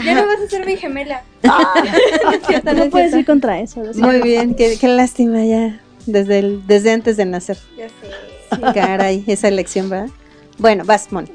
Ya 0.03 0.15
no 0.15 0.27
vas 0.27 0.39
a 0.39 0.49
ser 0.49 0.65
mi 0.65 0.77
gemela. 0.77 1.23
No 1.43 2.89
puedes 2.89 3.13
ir 3.13 3.25
contra 3.25 3.59
eso. 3.59 3.81
Muy 3.95 4.21
bien, 4.21 4.55
qué, 4.55 4.77
qué 4.79 4.87
lástima 4.87 5.43
ya. 5.43 5.79
Desde, 6.05 6.39
el, 6.39 6.67
desde 6.67 6.91
antes 6.91 7.17
de 7.17 7.25
nacer. 7.25 7.57
Ya 7.77 7.89
sé. 7.89 8.73
Caray, 8.73 9.23
esa 9.27 9.47
elección, 9.47 9.89
¿verdad? 9.89 10.09
Bueno, 10.57 10.83
vas, 10.85 11.11
Mon. 11.11 11.27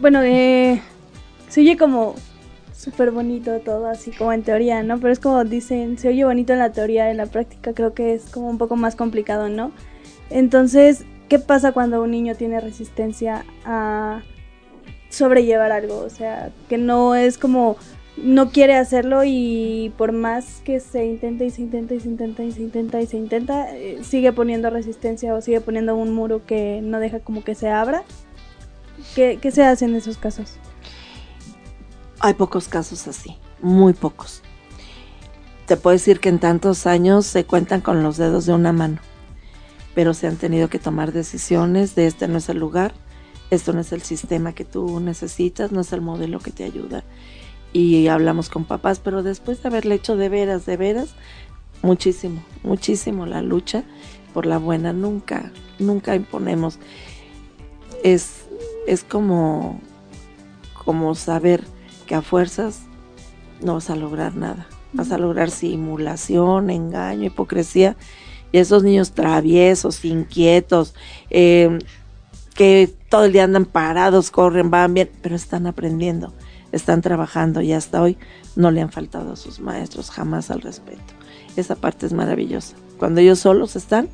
Bueno, 0.00 0.22
eh, 0.22 0.82
se 1.48 1.60
oye 1.62 1.76
como 1.76 2.14
súper 2.86 3.10
bonito 3.10 3.58
todo, 3.58 3.88
así 3.88 4.12
como 4.12 4.32
en 4.32 4.44
teoría, 4.44 4.80
¿no? 4.84 5.00
Pero 5.00 5.12
es 5.12 5.18
como 5.18 5.42
dicen, 5.42 5.98
se 5.98 6.06
oye 6.06 6.24
bonito 6.24 6.52
en 6.52 6.60
la 6.60 6.70
teoría, 6.70 7.10
en 7.10 7.16
la 7.16 7.26
práctica 7.26 7.72
creo 7.72 7.94
que 7.94 8.14
es 8.14 8.30
como 8.30 8.48
un 8.48 8.58
poco 8.58 8.76
más 8.76 8.94
complicado, 8.94 9.48
¿no? 9.48 9.72
Entonces, 10.30 11.04
¿qué 11.28 11.40
pasa 11.40 11.72
cuando 11.72 12.00
un 12.00 12.12
niño 12.12 12.36
tiene 12.36 12.60
resistencia 12.60 13.44
a 13.64 14.22
sobrellevar 15.08 15.72
algo? 15.72 15.98
O 15.98 16.10
sea, 16.10 16.50
que 16.68 16.78
no 16.78 17.16
es 17.16 17.38
como 17.38 17.76
no 18.16 18.50
quiere 18.50 18.76
hacerlo 18.76 19.22
y 19.24 19.92
por 19.98 20.12
más 20.12 20.62
que 20.64 20.78
se 20.78 21.06
intenta 21.06 21.42
y 21.42 21.50
se 21.50 21.62
intenta 21.62 21.92
y 21.92 21.98
se 21.98 22.08
intenta 22.08 22.44
y 22.44 22.52
se 22.52 22.62
intenta 22.62 23.02
y 23.02 23.06
se 23.06 23.16
intenta, 23.16 23.76
eh, 23.76 23.98
sigue 24.02 24.32
poniendo 24.32 24.70
resistencia 24.70 25.34
o 25.34 25.40
sigue 25.40 25.60
poniendo 25.60 25.96
un 25.96 26.14
muro 26.14 26.46
que 26.46 26.80
no 26.84 27.00
deja 27.00 27.18
como 27.18 27.42
que 27.42 27.56
se 27.56 27.68
abra. 27.68 28.04
¿Qué, 29.16 29.40
qué 29.42 29.50
se 29.50 29.64
hace 29.64 29.86
en 29.86 29.96
esos 29.96 30.18
casos? 30.18 30.60
Hay 32.26 32.34
pocos 32.34 32.66
casos 32.66 33.06
así, 33.06 33.36
muy 33.62 33.92
pocos. 33.92 34.42
Te 35.66 35.76
puedo 35.76 35.92
decir 35.92 36.18
que 36.18 36.28
en 36.28 36.40
tantos 36.40 36.88
años 36.88 37.24
se 37.24 37.44
cuentan 37.44 37.80
con 37.80 38.02
los 38.02 38.16
dedos 38.16 38.46
de 38.46 38.52
una 38.52 38.72
mano, 38.72 38.98
pero 39.94 40.12
se 40.12 40.26
han 40.26 40.34
tenido 40.34 40.68
que 40.68 40.80
tomar 40.80 41.12
decisiones 41.12 41.94
de 41.94 42.08
este 42.08 42.26
no 42.26 42.38
es 42.38 42.48
el 42.48 42.58
lugar, 42.58 42.94
esto 43.50 43.72
no 43.72 43.78
es 43.78 43.92
el 43.92 44.02
sistema 44.02 44.54
que 44.54 44.64
tú 44.64 44.98
necesitas, 44.98 45.70
no 45.70 45.82
es 45.82 45.92
el 45.92 46.00
modelo 46.00 46.40
que 46.40 46.50
te 46.50 46.64
ayuda. 46.64 47.04
Y 47.72 48.08
hablamos 48.08 48.48
con 48.48 48.64
papás, 48.64 48.98
pero 48.98 49.22
después 49.22 49.62
de 49.62 49.68
haberle 49.68 49.94
hecho 49.94 50.16
de 50.16 50.28
veras, 50.28 50.66
de 50.66 50.76
veras, 50.76 51.14
muchísimo, 51.82 52.42
muchísimo 52.64 53.24
la 53.26 53.40
lucha 53.40 53.84
por 54.34 54.46
la 54.46 54.58
buena, 54.58 54.92
nunca, 54.92 55.52
nunca 55.78 56.16
imponemos. 56.16 56.80
Es, 58.02 58.46
es 58.88 59.04
como, 59.04 59.80
como 60.84 61.14
saber 61.14 61.75
que 62.06 62.14
a 62.14 62.22
fuerzas 62.22 62.82
no 63.60 63.74
vas 63.74 63.90
a 63.90 63.96
lograr 63.96 64.34
nada. 64.34 64.66
Vas 64.92 65.12
a 65.12 65.18
lograr 65.18 65.50
simulación, 65.50 66.70
engaño, 66.70 67.24
hipocresía. 67.24 67.96
Y 68.52 68.58
esos 68.58 68.82
niños 68.82 69.12
traviesos, 69.12 70.04
inquietos, 70.04 70.94
eh, 71.30 71.78
que 72.54 72.92
todo 73.10 73.24
el 73.26 73.32
día 73.32 73.44
andan 73.44 73.66
parados, 73.66 74.30
corren, 74.30 74.70
van 74.70 74.94
bien, 74.94 75.10
pero 75.22 75.36
están 75.36 75.66
aprendiendo, 75.66 76.32
están 76.72 77.02
trabajando 77.02 77.60
y 77.60 77.72
hasta 77.72 78.00
hoy 78.00 78.16
no 78.54 78.70
le 78.70 78.80
han 78.80 78.90
faltado 78.90 79.32
a 79.32 79.36
sus 79.36 79.60
maestros 79.60 80.10
jamás 80.10 80.50
al 80.50 80.62
respeto. 80.62 81.14
Esa 81.56 81.76
parte 81.76 82.06
es 82.06 82.12
maravillosa. 82.12 82.76
Cuando 82.98 83.20
ellos 83.20 83.40
solos 83.40 83.76
están, 83.76 84.08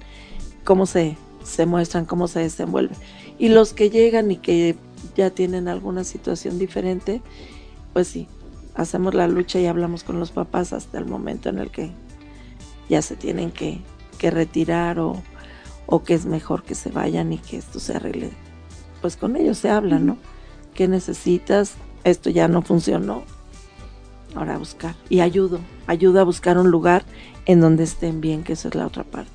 cómo 0.65 0.87
se, 0.87 1.17
se 1.45 1.67
muestran, 1.67 2.05
cómo 2.05 2.27
se 2.27 2.41
desenvuelven. 2.41 2.97
Y 3.39 3.49
los 3.49 3.73
que 3.73 3.91
llegan 3.91 4.31
y 4.31 4.37
que 4.37 4.77
ya 5.17 5.31
tienen 5.31 5.69
alguna 5.69 6.05
situación 6.05 6.59
diferente, 6.59 7.23
pues 7.93 8.09
sí, 8.09 8.29
hacemos 8.75 9.15
la 9.15 9.29
lucha 9.29 9.61
y 9.61 9.67
hablamos 9.67 10.05
con 10.05 10.19
los 10.19 10.31
papás 10.31 10.73
hasta 10.73 10.99
el 10.99 11.07
momento 11.07 11.49
en 11.49 11.59
el 11.59 11.71
que 11.71 11.93
ya 12.89 13.03
se 13.03 13.17
tienen 13.17 13.51
que, 13.51 13.81
que 14.19 14.31
retirar 14.31 14.99
o, 14.99 15.23
o 15.87 16.03
que 16.03 16.15
es 16.15 16.27
mejor 16.27 16.63
que 16.63 16.75
se 16.75 16.91
vayan 16.91 17.33
y 17.33 17.39
que 17.39 17.59
esto 17.59 17.81
se 17.81 17.97
arregle. 17.97 18.31
Pues 19.01 19.17
con 19.17 19.37
ellos 19.37 19.59
se 19.59 19.71
habla, 19.71 19.99
¿no? 19.99 20.17
¿Qué 20.75 20.89
necesitas? 20.89 21.75
Esto 22.05 22.31
ya 22.31 22.49
no 22.49 22.63
funcionó. 22.63 23.25
Ahora 24.35 24.55
a 24.55 24.59
buscar. 24.59 24.95
Y 25.09 25.21
ayudo, 25.21 25.61
ayudo 25.87 26.21
a 26.21 26.25
buscar 26.25 26.57
un 26.57 26.71
lugar 26.71 27.05
en 27.45 27.61
donde 27.61 27.85
estén 27.85 28.21
bien, 28.21 28.45
que 28.45 28.55
esa 28.55 28.69
es 28.69 28.75
la 28.75 28.87
otra 28.87 29.05
parte. 29.05 29.31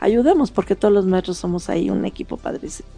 Ayudemos 0.00 0.50
porque 0.50 0.74
todos 0.74 0.92
los 0.92 1.06
maestros 1.06 1.38
somos 1.38 1.70
ahí 1.70 1.88
un 1.88 2.04
equipo 2.04 2.36
padrísimo. 2.36 2.88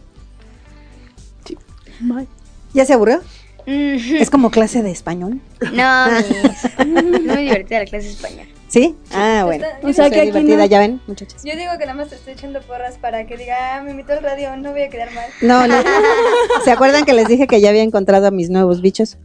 ¿Ya 2.72 2.84
se 2.84 2.94
aburrió? 2.94 3.20
Es 3.66 4.30
como 4.30 4.50
clase 4.50 4.82
de 4.82 4.90
español. 4.90 5.40
No, 5.72 6.06
mis. 6.10 6.86
Muy 7.26 7.42
divertida 7.44 7.80
la 7.80 7.84
clase 7.86 8.06
de 8.06 8.12
español. 8.12 8.46
¿Sí? 8.68 8.96
Ah, 9.12 9.42
bueno. 9.46 9.64
Está- 9.66 9.86
O 9.88 9.92
sea, 9.92 10.10
que 10.10 10.16
aquí 10.20 10.26
divertida, 10.30 10.56
no- 10.56 10.64
ya 10.66 10.78
ven, 10.80 11.00
muchachos. 11.06 11.40
Yo 11.44 11.54
digo 11.56 11.70
que 11.78 11.86
nada 11.86 11.94
más 11.94 12.08
te 12.08 12.16
estoy 12.16 12.32
echando 12.32 12.60
porras 12.62 12.96
para 12.98 13.24
que 13.26 13.36
diga, 13.36 13.76
ah, 13.76 13.82
me 13.82 13.92
invitó 13.92 14.14
al 14.14 14.22
radio, 14.22 14.56
no 14.56 14.72
voy 14.72 14.82
a 14.82 14.88
quedar 14.88 15.12
mal. 15.12 15.26
No, 15.42 15.68
no. 15.68 15.76
¿Se 16.64 16.72
acuerdan 16.72 17.04
que 17.04 17.12
les 17.12 17.28
dije 17.28 17.46
que 17.46 17.60
ya 17.60 17.68
había 17.70 17.82
encontrado 17.82 18.26
a 18.26 18.30
mis 18.32 18.50
nuevos 18.50 18.82
bichos? 18.82 19.16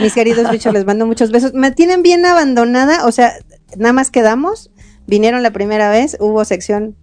Mis 0.00 0.14
queridos 0.14 0.50
bichos, 0.52 0.72
les 0.72 0.84
mando 0.84 1.04
muchos 1.06 1.32
besos. 1.32 1.52
Me 1.54 1.72
tienen 1.72 2.02
bien 2.02 2.24
abandonada, 2.24 3.06
o 3.06 3.12
sea, 3.12 3.32
nada 3.76 3.92
más 3.92 4.10
quedamos. 4.10 4.70
Vinieron 5.06 5.42
la 5.42 5.50
primera 5.50 5.90
vez, 5.90 6.16
hubo 6.20 6.44
sección, 6.44 6.94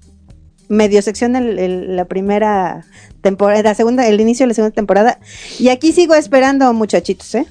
medio 0.69 1.01
sección 1.01 1.35
el, 1.35 1.59
el- 1.59 1.95
la 1.95 2.05
primera 2.05 2.85
temporada, 3.21 3.61
la 3.63 3.75
segunda, 3.75 4.07
el 4.07 4.19
inicio 4.21 4.43
de 4.45 4.49
la 4.49 4.53
segunda 4.53 4.73
temporada. 4.75 5.19
Y 5.59 5.69
aquí 5.69 5.91
sigo 5.91 6.15
esperando, 6.15 6.71
muchachitos, 6.73 7.33
¿eh? 7.35 7.45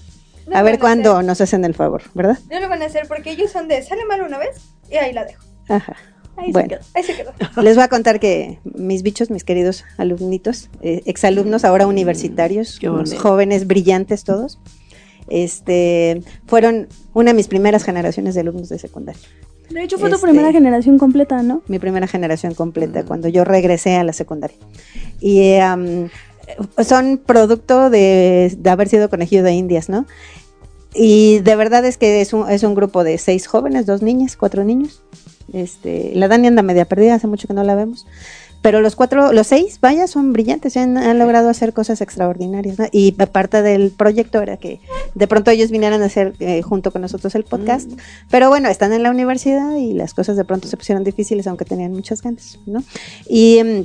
No 0.47 0.57
A 0.59 0.63
ver 0.63 0.79
cuándo 0.79 1.23
nos 1.23 1.41
hacen 1.41 1.65
el 1.65 1.75
favor, 1.75 2.03
¿verdad? 2.15 2.39
No 2.51 2.61
lo 2.61 2.69
van 2.69 2.83
a 2.83 2.87
hacer 2.87 3.07
porque 3.09 3.31
ellos 3.31 3.51
son 3.51 3.67
de, 3.69 3.83
sale 3.83 4.05
mal 4.05 4.21
una 4.23 4.37
vez 4.39 4.57
y 4.91 4.97
ahí 4.97 5.13
la 5.13 5.25
dejo. 5.25 5.43
Ajá. 5.69 5.97
Ahí 6.37 6.51
Bueno. 6.53 6.69
se 6.69 6.75
quedó, 6.77 6.85
ahí 6.95 7.03
se 7.05 7.15
quedó. 7.17 7.33
Les 7.63 7.77
voy 7.77 7.85
a 7.85 7.89
contar 7.89 8.21
que 8.21 8.59
mis 8.65 9.03
bichos, 9.03 9.31
mis 9.31 9.45
queridos 9.45 9.85
alumnitos, 9.97 10.69
eh, 10.83 11.01
exalumnos, 11.07 11.65
ahora 11.65 11.87
universitarios, 11.87 12.79
unos 12.83 13.11
bonito. 13.11 13.23
jóvenes 13.23 13.67
brillantes 13.67 14.25
todos, 14.25 14.59
este, 15.29 16.23
fueron 16.47 16.89
una 17.13 17.31
de 17.31 17.35
mis 17.35 17.49
primeras 17.49 17.85
generaciones 17.85 18.35
de 18.35 18.41
alumnos 18.43 18.69
de 18.69 18.79
secundaria. 18.79 19.21
De 19.71 19.83
hecho, 19.83 19.99
fue 19.99 20.11
tu 20.11 20.17
Este- 20.17 20.27
primera 20.29 20.53
generación 20.53 20.99
completa, 20.99 21.43
¿no? 21.43 21.63
Mi 21.69 21.79
primera 21.79 22.07
generación 22.07 22.55
completa 22.55 23.05
cuando 23.05 23.29
yo 23.29 23.45
regresé 23.45 23.97
a 23.97 24.05
la 24.05 24.13
secundaria. 24.13 24.59
Y 25.21 25.55
am, 25.55 26.11
son 26.87 27.19
producto 27.25 27.89
de, 27.89 28.55
de 28.59 28.71
haber 28.71 28.89
sido 28.89 29.09
conejillo 29.09 29.43
de 29.43 29.53
indias, 29.55 29.89
¿no? 29.89 30.07
Y 30.95 31.41
de 31.41 31.57
verdad 31.57 31.85
es 31.87 31.97
que 31.97 32.21
es 32.21 32.33
un, 32.33 32.49
es 32.49 32.63
un 32.63 32.75
grupo 32.75 33.03
de 33.05 33.19
seis 33.19 33.47
jóvenes, 33.47 33.87
dos 33.87 34.03
niñas, 34.03 34.37
cuatro 34.37 34.63
niños. 34.65 35.03
Este, 35.53 36.13
la 36.15 36.29
Dani 36.29 36.47
anda 36.49 36.63
media 36.63 36.85
perdida, 36.85 37.15
hace 37.15 37.27
mucho 37.27 37.49
que 37.49 37.55
no 37.55 37.65
la 37.65 37.75
vemos. 37.75 38.07
Pero 38.65 38.81
los 38.81 38.97
cuatro, 38.97 39.35
los 39.35 39.49
seis, 39.49 39.79
vaya, 39.83 40.07
son 40.07 40.33
brillantes, 40.33 40.79
han, 40.79 40.97
han 40.97 41.19
logrado 41.19 41.51
hacer 41.51 41.75
cosas 41.75 42.01
extraordinarias. 42.01 42.79
¿no? 42.79 42.87
Y 42.93 43.13
parte 43.13 43.61
del 43.61 43.91
proyecto 43.91 44.41
era 44.41 44.57
que 44.57 44.81
de 45.15 45.27
pronto 45.27 45.51
ellos 45.51 45.71
vinieran 45.71 46.01
a 46.01 46.07
hacer 46.07 46.33
eh, 46.41 46.63
junto 46.63 46.91
con 46.91 47.03
nosotros 47.03 47.35
el 47.35 47.45
podcast. 47.45 47.93
Pero 48.31 48.49
bueno, 48.49 48.71
están 48.71 48.95
en 48.95 49.03
la 49.03 49.11
universidad 49.11 49.77
y 49.77 49.93
las 49.93 50.15
cosas 50.15 50.39
de 50.39 50.47
pronto 50.47 50.67
se 50.67 50.79
pusieron 50.79 51.05
difíciles, 51.05 51.47
aunque 51.47 51.67
tenían 51.67 51.93
muchas 51.93 52.23
ganas, 52.23 52.59
¿no? 52.65 52.83
Y 53.29 53.59
em, 53.59 53.85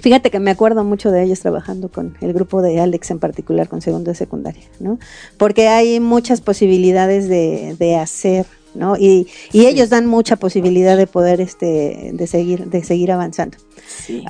fíjate 0.00 0.30
que 0.30 0.38
me 0.38 0.52
acuerdo 0.52 0.84
mucho 0.84 1.10
de 1.10 1.24
ellos 1.24 1.40
trabajando 1.40 1.88
con 1.88 2.16
el 2.20 2.32
grupo 2.32 2.62
de 2.62 2.78
Alex 2.78 3.10
en 3.10 3.18
particular, 3.18 3.68
con 3.68 3.82
segundo 3.82 4.12
de 4.12 4.14
secundaria, 4.14 4.62
¿no? 4.78 5.00
Porque 5.38 5.66
hay 5.66 5.98
muchas 5.98 6.40
posibilidades 6.40 7.28
de, 7.28 7.74
de 7.80 7.96
hacer, 7.96 8.46
¿no? 8.74 8.96
Y, 8.96 9.28
y 9.52 9.66
ellos 9.66 9.90
dan 9.90 10.06
mucha 10.06 10.36
posibilidad 10.36 10.96
de 10.96 11.06
poder, 11.06 11.40
este, 11.40 12.10
de 12.12 12.26
seguir, 12.26 12.66
de 12.66 12.84
seguir 12.84 13.12
avanzando. 13.12 13.58
Sí. 13.86 14.24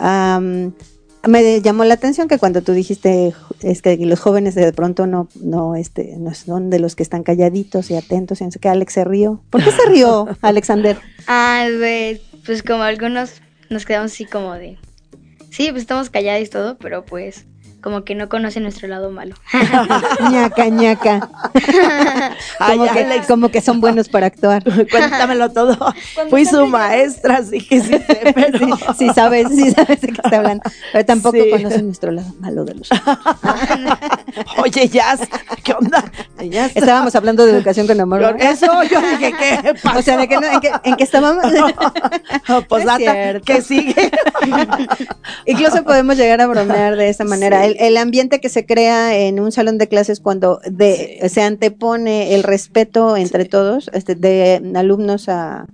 Me 1.27 1.63
llamó 1.63 1.85
la 1.85 1.95
atención 1.95 2.29
que 2.29 2.39
cuando 2.39 2.61
tú 2.61 2.73
dijiste 2.73 3.33
es 3.63 3.81
que 3.81 3.97
los 3.97 4.21
jóvenes 4.21 4.55
de 4.55 4.71
pronto 4.75 5.07
no 5.07 5.27
no 5.41 5.75
este 5.75 6.17
no 6.19 6.35
son 6.35 6.69
de 6.69 6.79
los 6.79 6.97
que 6.97 7.03
están 7.03 7.23
calladitos 7.23 7.91
y 7.91 7.97
atentos 7.97 8.43
y 8.43 8.45
no 8.45 8.51
sé 8.51 8.59
qué 8.59 8.69
Alex 8.69 8.93
se 8.93 9.05
rió 9.05 9.43
¿por 9.49 9.65
qué 9.65 9.71
se 9.71 9.89
rió 9.89 10.29
Alexander? 10.43 10.99
Ah, 11.27 11.67
pues, 11.79 12.21
pues 12.45 12.63
como 12.63 12.83
algunos 12.83 13.41
nos 13.71 13.85
quedamos 13.85 14.13
así 14.13 14.25
como 14.25 14.53
de... 14.55 14.79
Sí, 15.51 15.69
pues 15.71 15.83
estamos 15.83 16.11
callados 16.11 16.47
y 16.47 16.51
todo, 16.51 16.77
pero 16.79 17.05
pues 17.05 17.47
como 17.85 18.03
que 18.03 18.15
no 18.15 18.31
conocen 18.31 18.63
nuestro 18.63 18.89
lado 18.89 19.11
malo. 19.11 19.35
ñaca 20.33 20.69
ñaca 20.69 21.29
Ay, 22.59 22.79
como, 22.79 22.91
que, 22.91 23.01
Alex. 23.01 23.27
como 23.27 23.49
que 23.51 23.61
son 23.61 23.83
buenos 23.83 24.09
para 24.09 24.27
actuar 24.27 24.65
Cuéntamelo 24.91 25.51
todo. 25.53 25.77
Fui 26.31 26.47
su 26.47 26.67
maestra, 26.67 27.37
así 27.37 27.61
que 27.61 27.83
sí 27.83 27.89
sé, 27.91 28.33
pero... 28.35 28.59
sí, 28.59 28.73
sí 28.99 29.11
sabes 29.15 29.49
sí 29.51 29.71
sabes 29.71 30.01
de 30.01 30.09
qué 30.09 30.21
está 30.25 30.39
hablando 30.39 30.63
pero 30.93 31.05
tampoco 31.05 31.37
Sí. 31.37 31.51
conocen 31.51 31.85
nuestro 31.87 32.11
lado 32.11 32.33
malo 32.41 32.65
de 32.65 32.75
los 32.75 32.89
Oye, 34.63 34.89
Jazz, 34.89 35.21
¿qué 35.63 35.73
onda? 35.73 36.03
Jazz. 36.49 36.73
estábamos 36.75 37.15
hablando 37.15 37.45
de 37.45 37.53
educación 37.53 37.87
con 37.87 38.01
amor. 38.01 38.37
Eso, 38.39 38.67
yo 38.85 39.01
dije, 39.01 39.35
¿qué 39.39 39.75
pasó? 39.83 39.99
o 39.99 40.03
sea 40.03 40.17
de 40.17 40.27
que 40.29 40.37
no, 40.41 40.47
en 40.47 40.61
qué 40.61 40.73
en 40.85 40.97
qué 40.97 41.05
estábamos 41.05 41.45
pues 42.69 42.85
No 42.85 42.93
es 42.93 42.99
data, 42.99 43.13
cierto. 43.13 43.45
que 43.45 43.61
sigue. 43.63 44.11
Incluso 45.47 45.85
podemos 45.85 46.17
llegar 46.17 46.41
a 46.41 46.47
bromear 46.47 46.97
de 46.97 47.09
esa 47.11 47.25
manera. 47.25 47.63
Sí. 47.65 47.74
El, 47.79 47.87
el 47.89 47.97
ambiente 47.97 48.41
que 48.41 48.49
se 48.49 48.65
crea 48.67 49.17
en 49.19 49.41
un 49.41 49.53
salón 49.53 49.79
de 49.79 49.89
clases 49.89 50.21
cuando 50.21 50.61
de, 50.71 51.19
Sí. 51.23 51.29
se 51.29 51.43
antepone 51.43 52.35
el 52.35 52.43
respeto 52.43 53.17
entre 53.17 53.45
Sí. 53.45 53.49
todos, 53.49 53.91
este, 53.93 54.15
de 54.15 54.61
alumnos 54.75 55.29
a, 55.29 55.67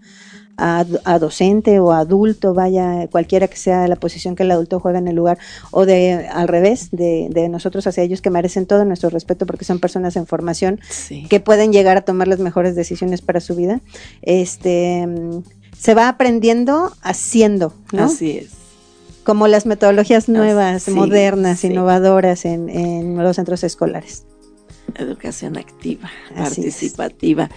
a, 0.63 0.85
a 1.05 1.19
docente 1.19 1.81
o 1.81 1.91
adulto, 1.93 2.53
vaya, 2.53 3.07
cualquiera 3.11 3.49
que 3.49 3.57
sea 3.57 3.89
la 3.89 3.97
posición 3.97 4.37
que 4.37 4.43
el 4.43 4.51
adulto 4.51 4.79
juega 4.79 4.99
en 4.99 5.09
el 5.09 5.17
lugar, 5.17 5.39
o 5.71 5.87
de 5.87 6.29
al 6.31 6.49
revés, 6.49 6.91
de, 6.93 7.29
de 7.31 7.49
nosotros 7.49 7.87
hacia 7.87 8.03
ellos 8.03 8.21
que 8.21 8.29
merecen 8.29 8.67
todo 8.67 8.85
nuestro 8.85 9.09
respeto 9.09 9.47
porque 9.47 9.65
son 9.65 9.79
personas 9.79 10.17
en 10.17 10.27
formación 10.27 10.79
Sí. 10.91 11.27
que 11.31 11.41
pueden 11.41 11.73
llegar 11.73 11.97
a 11.97 12.03
tomar 12.03 12.29
las 12.29 12.41
mejores 12.41 12.75
decisiones 12.77 13.23
para 13.23 13.41
su 13.41 13.55
vida. 13.57 13.81
Este 14.21 15.09
se 15.79 15.95
va 15.95 16.09
aprendiendo 16.09 16.93
haciendo, 17.01 17.73
¿no? 17.93 18.05
Así 18.05 18.33
es. 18.39 18.51
Como 19.31 19.47
las 19.47 19.65
metodologías 19.65 20.29
nuevas, 20.29 20.83
sí, 20.83 20.91
modernas, 20.91 21.61
sí. 21.61 21.69
innovadoras 21.69 22.45
en, 22.45 22.69
en 22.69 23.17
los 23.17 23.37
centros 23.37 23.63
escolares. 23.63 24.25
Educación 24.97 25.57
activa, 25.57 26.11
Así 26.35 26.63
es. 26.63 26.75
participativa. 26.75 27.49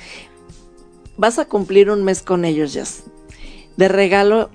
Vas 1.18 1.40
a 1.40 1.46
cumplir 1.46 1.90
un 1.90 2.04
mes 2.04 2.22
con 2.22 2.46
ellos, 2.46 2.74
Jazz. 2.74 3.06
De 3.76 3.88
regalo, 3.88 4.52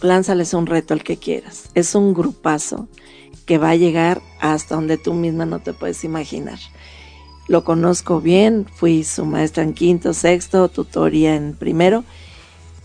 lánzales 0.00 0.54
un 0.54 0.64
reto 0.64 0.94
al 0.94 1.02
que 1.04 1.18
quieras. 1.18 1.68
Es 1.74 1.94
un 1.94 2.14
grupazo 2.14 2.88
que 3.44 3.58
va 3.58 3.68
a 3.68 3.76
llegar 3.76 4.22
hasta 4.40 4.74
donde 4.74 4.96
tú 4.96 5.12
misma 5.12 5.44
no 5.44 5.58
te 5.58 5.74
puedes 5.74 6.04
imaginar. 6.04 6.58
Lo 7.48 7.64
conozco 7.64 8.22
bien, 8.22 8.64
fui 8.76 9.04
su 9.04 9.26
maestra 9.26 9.62
en 9.62 9.74
quinto, 9.74 10.14
sexto, 10.14 10.68
tutoría 10.68 11.34
en 11.34 11.54
primero, 11.54 12.02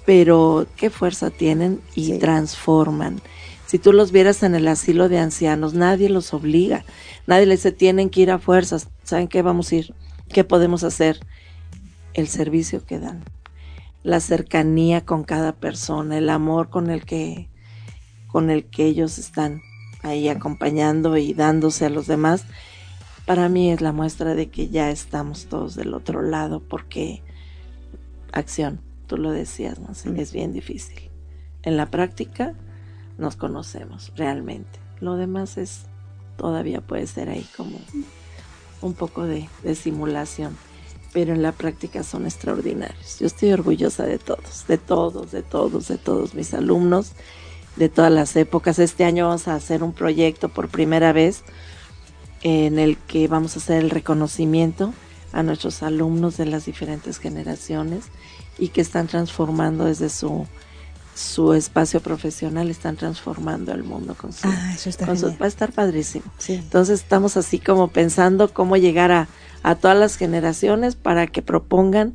pero 0.05 0.67
qué 0.75 0.89
fuerza 0.89 1.29
tienen 1.29 1.79
y 1.95 2.07
Sí. 2.07 2.17
transforman. 2.17 3.21
Si 3.67 3.79
tú 3.79 3.91
los 3.91 4.13
vieras 4.13 4.43
en 4.43 4.55
el 4.55 4.65
asilo 4.69 5.09
de 5.09 5.19
ancianos, 5.19 5.73
nadie 5.73 6.09
los 6.09 6.33
obliga, 6.33 6.85
nadie 7.27 7.45
les 7.45 7.59
dice 7.59 7.73
tienen 7.73 8.09
que 8.09 8.21
ir 8.21 8.31
a 8.31 8.39
fuerzas, 8.39 8.87
¿saben 9.03 9.27
qué 9.27 9.41
vamos 9.41 9.71
a 9.71 9.75
ir? 9.75 9.93
¿Qué 10.29 10.45
podemos 10.45 10.85
hacer? 10.85 11.19
El 12.13 12.29
servicio 12.29 12.85
que 12.85 12.97
dan, 12.97 13.25
la 14.03 14.21
cercanía 14.21 15.05
con 15.05 15.25
cada 15.25 15.51
persona, 15.51 16.17
el 16.17 16.29
amor 16.29 16.69
con 16.69 16.89
el 16.89 17.03
que 17.05 17.49
con 18.27 18.49
el 18.49 18.65
que 18.65 18.85
ellos 18.85 19.17
están 19.17 19.61
ahí 20.01 20.29
acompañando 20.29 21.17
y 21.17 21.33
dándose 21.33 21.85
a 21.85 21.89
los 21.89 22.07
demás, 22.07 22.45
para 23.25 23.49
mí 23.49 23.71
es 23.71 23.81
la 23.81 23.91
muestra 23.91 24.33
de 24.33 24.49
que 24.49 24.69
ya 24.69 24.89
estamos 24.91 25.47
todos 25.47 25.75
del 25.75 25.93
otro 25.93 26.21
lado 26.21 26.61
porque 26.61 27.21
acción, 28.31 28.79
tú 29.07 29.17
lo 29.17 29.31
decías, 29.31 29.77
¿no? 29.79 29.89
Mm. 29.89 30.19
es 30.19 30.31
bien 30.31 30.53
difícil. 30.53 31.09
En 31.63 31.75
la 31.75 31.87
práctica 31.87 32.53
nos 33.17 33.35
conocemos 33.35 34.11
realmente. 34.15 34.79
Lo 34.99 35.15
demás 35.15 35.57
es 35.57 35.81
todavía 36.37 36.81
puede 36.81 37.07
ser 37.07 37.29
ahí 37.29 37.45
como 37.57 37.79
un 38.81 38.93
poco 38.93 39.25
de, 39.25 39.49
simulación, 39.75 40.55
pero 41.11 41.33
en 41.33 41.41
la 41.41 41.51
práctica 41.51 42.03
son 42.03 42.25
extraordinarios. 42.25 43.19
Yo 43.19 43.27
estoy 43.27 43.51
orgullosa 43.51 44.05
de 44.05 44.19
todos, 44.19 44.65
de 44.67 44.77
todos, 44.77 45.31
de 45.31 45.41
todos, 45.41 45.87
de 45.87 45.97
todos 45.97 46.35
mis 46.35 46.53
alumnos, 46.53 47.13
de 47.75 47.89
todas 47.89 48.11
las 48.11 48.35
épocas. 48.35 48.79
Este 48.79 49.03
año 49.03 49.25
vamos 49.27 49.47
a 49.47 49.55
hacer 49.55 49.83
un 49.83 49.93
proyecto 49.93 50.49
por 50.49 50.69
primera 50.69 51.11
vez 51.11 51.43
en 52.43 52.77
el 52.77 52.97
que 52.97 53.27
vamos 53.27 53.55
a 53.55 53.59
hacer 53.59 53.83
el 53.83 53.89
reconocimiento 53.89 54.93
a 55.33 55.43
nuestros 55.43 55.83
alumnos 55.83 56.37
de 56.37 56.45
las 56.45 56.65
diferentes 56.65 57.17
generaciones 57.17 58.05
y 58.57 58.69
que 58.69 58.81
están 58.81 59.07
transformando 59.07 59.85
desde 59.85 60.09
su 60.09 60.47
su 61.17 61.53
espacio 61.53 61.99
profesional, 62.01 62.69
están 62.69 62.95
transformando 62.95 63.71
el 63.73 63.83
mundo 63.83 64.15
con 64.15 64.31
su, 64.31 64.47
Ah, 64.47 64.71
eso 64.73 64.89
está 64.89 65.05
con 65.07 65.17
su- 65.17 65.35
va 65.37 65.45
a 65.45 65.47
estar 65.47 65.71
padrísimo. 65.71 66.25
Sí. 66.37 66.53
Entonces 66.53 67.01
estamos 67.01 67.37
así 67.37 67.57
como 67.59 67.87
pensando 67.87 68.53
cómo 68.53 68.77
llegar 68.77 69.11
a, 69.11 69.27
a 69.63 69.75
todas 69.75 69.97
las 69.97 70.15
generaciones 70.17 70.95
para 70.95 71.25
que 71.27 71.41
propongan 71.41 72.13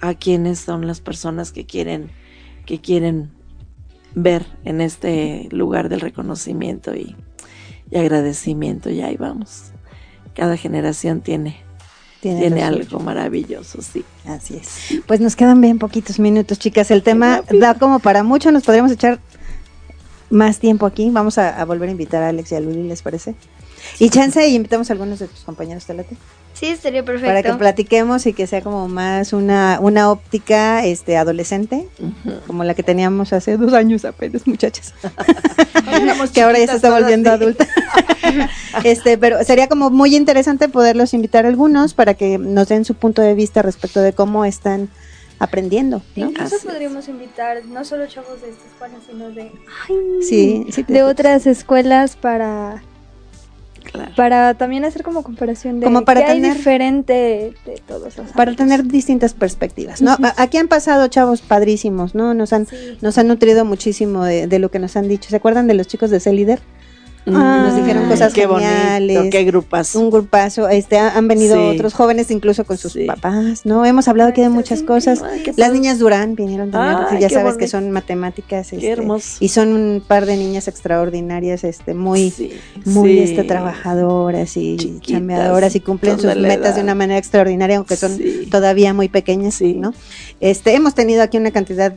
a 0.00 0.14
quienes 0.14 0.58
son 0.58 0.86
las 0.88 1.00
personas 1.00 1.52
que 1.52 1.64
quieren, 1.66 2.10
que 2.66 2.80
quieren 2.80 3.30
ver 4.14 4.44
en 4.64 4.80
este 4.80 5.48
lugar 5.52 5.88
del 5.88 6.00
reconocimiento 6.00 6.94
y, 6.96 7.14
y 7.90 7.96
agradecimiento. 7.96 8.90
Y 8.90 9.02
ahí 9.02 9.16
vamos. 9.16 9.66
Cada 10.34 10.56
generación 10.56 11.20
tiene, 11.20 11.62
tiene 12.22 12.62
algo 12.62 13.00
maravilloso, 13.00 13.82
sí. 13.82 14.04
Así 14.24 14.56
es. 14.56 15.02
Pues 15.06 15.20
nos 15.20 15.34
quedan 15.34 15.60
bien 15.60 15.80
poquitos 15.80 16.20
minutos, 16.20 16.58
chicas. 16.60 16.92
El 16.92 17.02
tema 17.02 17.42
da 17.50 17.74
como 17.74 17.98
para 17.98 18.22
mucho. 18.22 18.52
Nos 18.52 18.62
podríamos 18.62 18.92
echar 18.92 19.18
más 20.30 20.60
tiempo 20.60 20.86
aquí. 20.86 21.10
Vamos 21.10 21.36
a, 21.38 21.60
a 21.60 21.64
volver 21.64 21.88
a 21.88 21.92
invitar 21.92 22.22
a 22.22 22.28
Alex 22.28 22.52
y 22.52 22.54
a 22.54 22.60
Luli, 22.60 22.84
¿les 22.84 23.02
parece? 23.02 23.34
Y 23.98 24.08
chance 24.10 24.46
y 24.46 24.54
invitamos 24.54 24.88
a 24.88 24.92
algunos 24.92 25.18
de 25.18 25.26
tus 25.26 25.40
compañeros, 25.40 25.84
¿te 25.84 25.94
late? 25.94 26.16
Sí, 26.62 26.68
estaría 26.68 27.04
perfecto. 27.04 27.26
Para 27.26 27.42
que 27.42 27.52
platiquemos 27.54 28.24
y 28.26 28.34
que 28.34 28.46
sea 28.46 28.60
como 28.62 28.86
más 28.86 29.32
una, 29.32 29.78
una 29.80 30.12
óptica 30.12 30.84
este 30.84 31.16
adolescente, 31.16 31.88
como 32.46 32.62
la 32.62 32.74
que 32.74 32.84
teníamos 32.84 33.32
hace 33.32 33.56
dos 33.56 33.72
años 33.72 34.04
apenas, 34.04 34.46
muchachas. 34.46 34.94
que 36.32 36.40
ahora 36.40 36.60
ya 36.60 36.68
se 36.68 36.76
está 36.76 36.90
volviendo 36.92 37.32
adulta. 37.32 37.66
este, 38.84 39.18
pero 39.18 39.42
sería 39.42 39.66
como 39.66 39.90
muy 39.90 40.14
interesante 40.14 40.68
poderlos 40.68 41.14
invitar 41.14 41.46
a 41.46 41.48
algunos 41.48 41.94
para 41.94 42.14
que 42.14 42.38
nos 42.38 42.68
den 42.68 42.84
su 42.84 42.94
punto 42.94 43.22
de 43.22 43.34
vista 43.34 43.62
respecto 43.62 44.00
de 44.00 44.12
cómo 44.12 44.44
están 44.44 44.88
aprendiendo, 45.40 46.00
¿no? 46.14 46.26
Incluso 46.26 46.54
Así 46.54 46.64
es. 46.64 46.72
podríamos 46.72 47.08
invitar 47.08 47.64
no 47.64 47.84
solo 47.84 48.06
chavos 48.06 48.40
de 48.40 48.50
esta 48.50 48.68
escuela, 48.68 48.98
sino 49.04 49.30
de, 49.30 49.50
Sí, 50.22 50.64
de 50.86 51.02
otras 51.02 51.44
escuelas 51.48 52.14
para 52.14 52.84
Claro. 53.90 54.12
para 54.16 54.54
también 54.54 54.84
hacer 54.84 55.02
como 55.02 55.22
comparación 55.22 55.80
de 55.80 55.84
Como 55.84 56.04
para 56.04 56.24
qué 56.24 56.30
hay 56.32 56.40
tener- 56.40 56.56
diferente 56.56 57.12
de 57.66 57.82
todos 57.86 58.16
los 58.16 58.28
para 58.32 58.50
ámbitos. 58.50 58.56
tener 58.56 58.84
distintas 58.86 59.34
perspectivas, 59.34 60.00
¿no? 60.00 60.16
Aquí 60.36 60.56
han 60.58 60.68
pasado 60.68 61.06
chavos 61.08 61.42
padrísimos, 61.42 62.14
¿no? 62.14 62.34
Nos 62.34 62.52
han 62.52 62.66
Sí. 62.66 62.76
nos 63.00 63.18
han 63.18 63.28
nutrido 63.28 63.64
muchísimo 63.64 64.24
de, 64.24 64.46
de 64.46 64.58
lo 64.58 64.70
que 64.70 64.78
nos 64.78 64.96
han 64.96 65.08
dicho. 65.08 65.28
¿Se 65.30 65.36
acuerdan 65.36 65.66
de 65.66 65.74
los 65.74 65.86
chicos 65.88 66.10
de 66.10 66.20
Celider? 66.20 66.60
Ah, 67.26 67.66
nos 67.68 67.76
dijeron 67.76 68.02
Ay, 68.04 68.08
cosas 68.10 68.32
qué 68.34 68.48
geniales. 68.48 69.16
bonito, 69.18 69.30
qué 69.30 69.44
grupazo. 69.44 70.00
Un 70.00 70.10
grupazo, 70.10 70.68
este, 70.68 70.98
ha- 70.98 71.16
han 71.16 71.28
venido 71.28 71.54
Sí. 71.54 71.76
otros 71.76 71.94
jóvenes 71.94 72.30
incluso 72.32 72.64
con 72.64 72.76
sus 72.78 72.94
Sí. 72.94 73.04
papás, 73.04 73.64
¿no? 73.64 73.86
Hemos 73.86 74.08
hablado 74.08 74.30
aquí 74.30 74.40
de 74.40 74.48
muchas 74.48 74.82
cosas. 74.82 75.22
Ay, 75.22 75.44
Las 75.56 75.72
niñas 75.72 76.00
Durán 76.00 76.34
vinieron 76.34 76.72
también, 76.72 77.20
ya 77.20 77.28
sabes 77.28 77.56
que 77.56 77.68
son 77.68 77.92
matemáticas, 77.92 78.70
Qué 78.70 78.92
este, 78.92 79.06
y 79.38 79.48
son 79.50 79.68
un 79.72 80.02
par 80.06 80.26
de 80.26 80.36
niñas 80.36 80.66
extraordinarias, 80.66 81.62
este, 81.62 81.94
muy, 81.94 82.32
muy 82.84 83.18
este, 83.20 83.44
trabajadoras 83.44 84.56
y 84.56 84.76
Chiquitas, 84.76 85.06
chambeadoras 85.06 85.76
y 85.76 85.80
cumplen 85.80 86.18
sus 86.18 86.34
metas 86.36 86.74
de 86.74 86.82
una 86.82 86.94
manera 86.96 87.18
extraordinaria, 87.18 87.76
aunque 87.76 87.96
son 87.96 88.18
todavía 88.50 88.94
muy 88.94 89.08
pequeñas. 89.08 89.60
¿no? 89.62 89.94
Este, 90.40 90.74
hemos 90.74 90.94
tenido 90.94 91.22
aquí 91.22 91.36
una 91.38 91.52
cantidad 91.52 91.94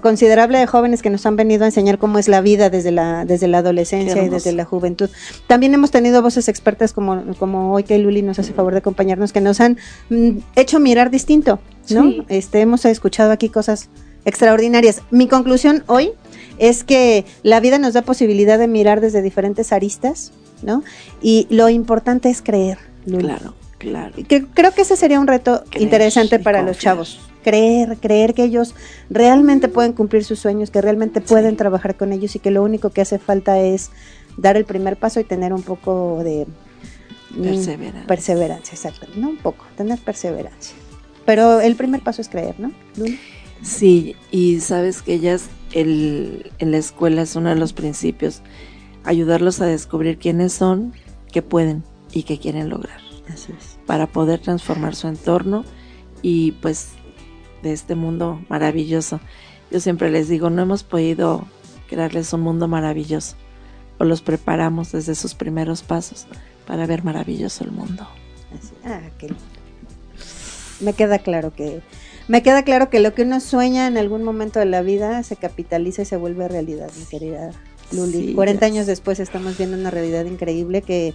considerable 0.00 0.58
de 0.58 0.66
jóvenes 0.66 1.02
que 1.02 1.10
nos 1.10 1.24
han 1.26 1.36
venido 1.36 1.64
a 1.64 1.66
enseñar 1.66 1.98
cómo 1.98 2.18
es 2.18 2.28
la 2.28 2.40
vida 2.40 2.70
desde 2.70 2.90
la 2.90 3.24
desde 3.24 3.48
la 3.48 3.58
adolescencia 3.58 4.22
y 4.24 4.28
desde 4.28 4.52
la 4.52 4.64
juventud. 4.64 5.08
También 5.46 5.74
hemos 5.74 5.90
tenido 5.90 6.22
voces 6.22 6.48
expertas 6.48 6.92
como 6.92 7.22
como 7.38 7.72
hoy 7.72 7.84
que 7.84 7.98
Luli 7.98 8.22
nos 8.22 8.38
hace 8.38 8.52
favor 8.52 8.72
de 8.72 8.78
acompañarnos 8.78 9.32
que 9.32 9.40
nos 9.40 9.60
han 9.60 9.78
mm, 10.10 10.30
hecho 10.56 10.80
mirar 10.80 11.10
distinto, 11.10 11.60
¿no? 11.90 12.02
Sí. 12.02 12.22
Este 12.28 12.60
hemos 12.60 12.84
escuchado 12.84 13.30
aquí 13.32 13.48
cosas 13.48 13.88
extraordinarias. 14.24 15.02
Mi 15.10 15.28
conclusión 15.28 15.84
hoy 15.86 16.10
es 16.58 16.84
que 16.84 17.24
la 17.42 17.60
vida 17.60 17.78
nos 17.78 17.94
da 17.94 18.02
posibilidad 18.02 18.58
de 18.58 18.66
mirar 18.66 19.00
desde 19.00 19.22
diferentes 19.22 19.72
aristas, 19.72 20.32
¿no? 20.62 20.82
Y 21.22 21.46
lo 21.50 21.68
importante 21.68 22.28
es 22.28 22.42
creer, 22.42 22.78
Luli. 23.06 23.24
Claro, 23.24 23.54
claro. 23.78 24.14
Que- 24.28 24.44
creo 24.46 24.72
que 24.72 24.82
ese 24.82 24.96
sería 24.96 25.20
un 25.20 25.26
reto 25.28 25.62
Creer 25.70 25.82
interesante 25.82 26.38
para 26.40 26.62
los 26.62 26.78
chavos. 26.78 27.20
Creer, 27.46 27.98
creer 27.98 28.34
que 28.34 28.42
ellos 28.42 28.74
realmente 29.08 29.68
pueden 29.68 29.92
cumplir 29.92 30.24
sus 30.24 30.40
sueños, 30.40 30.72
que 30.72 30.80
realmente 30.80 31.20
pueden 31.20 31.56
trabajar 31.56 31.96
con 31.96 32.12
ellos 32.12 32.34
y 32.34 32.40
que 32.40 32.50
lo 32.50 32.64
único 32.64 32.90
que 32.90 33.02
hace 33.02 33.20
falta 33.20 33.60
es 33.60 33.90
dar 34.36 34.56
el 34.56 34.64
primer 34.64 34.96
paso 34.96 35.20
y 35.20 35.24
tener 35.24 35.52
un 35.52 35.62
poco 35.62 36.22
de 36.24 36.48
mm, 37.30 37.42
Perseverancia. 37.42 38.06
perseverancia, 38.08 38.74
exacto, 38.74 39.06
no 39.16 39.28
un 39.28 39.36
poco, 39.36 39.64
tener 39.76 40.00
perseverancia. 40.00 40.74
Pero 41.24 41.60
el 41.60 41.76
primer 41.76 42.00
paso 42.02 42.20
es 42.20 42.28
creer, 42.28 42.56
¿no? 42.58 42.72
Sí, 43.62 44.16
y 44.32 44.58
sabes 44.58 45.02
que 45.02 45.14
ellas 45.14 45.44
el, 45.72 46.50
en 46.58 46.72
la 46.72 46.78
escuela 46.78 47.22
es 47.22 47.36
uno 47.36 47.50
de 47.50 47.54
los 47.56 47.72
principios, 47.72 48.42
ayudarlos 49.04 49.60
a 49.60 49.66
descubrir 49.66 50.18
quiénes 50.18 50.52
son, 50.52 50.94
qué 51.30 51.42
pueden 51.42 51.84
y 52.12 52.24
qué 52.24 52.38
quieren 52.38 52.70
lograr, 52.70 52.98
Así 53.32 53.52
es. 53.56 53.78
para 53.86 54.08
poder 54.08 54.40
transformar 54.40 54.96
su 54.96 55.06
entorno 55.06 55.64
y 56.22 56.52
pues 56.60 56.88
de 57.66 57.74
este 57.74 57.94
mundo 57.94 58.40
maravilloso. 58.48 59.20
Yo 59.70 59.80
siempre 59.80 60.10
les 60.10 60.28
digo, 60.28 60.50
no 60.50 60.62
hemos 60.62 60.84
podido 60.84 61.46
crearles 61.88 62.32
un 62.32 62.40
mundo 62.40 62.68
maravilloso, 62.68 63.36
o 63.98 64.04
los 64.04 64.22
preparamos 64.22 64.92
desde 64.92 65.14
sus 65.14 65.34
primeros 65.34 65.82
pasos 65.82 66.26
para 66.66 66.86
ver 66.86 67.04
maravilloso 67.04 67.64
el 67.64 67.72
mundo. 67.72 68.06
Ah, 68.84 69.00
qué 69.18 69.28
lindo. 69.28 69.42
Me 70.80 70.92
queda 70.92 71.18
claro 71.18 71.52
que 71.54 71.82
me 72.28 72.42
queda 72.42 72.64
claro 72.64 72.90
que 72.90 73.00
lo 73.00 73.14
que 73.14 73.22
uno 73.22 73.40
sueña 73.40 73.86
en 73.86 73.96
algún 73.96 74.24
momento 74.24 74.58
de 74.58 74.66
la 74.66 74.82
vida 74.82 75.22
se 75.22 75.36
capitaliza 75.36 76.02
y 76.02 76.04
se 76.04 76.16
vuelve 76.16 76.48
realidad, 76.48 76.90
mi 76.98 77.04
querida 77.04 77.52
Luli. 77.92 78.28
Sí, 78.28 78.34
40 78.34 78.60
ya. 78.60 78.66
años 78.66 78.86
después 78.86 79.20
estamos 79.20 79.56
viendo 79.56 79.76
una 79.76 79.90
realidad 79.90 80.24
increíble 80.24 80.82
que, 80.82 81.14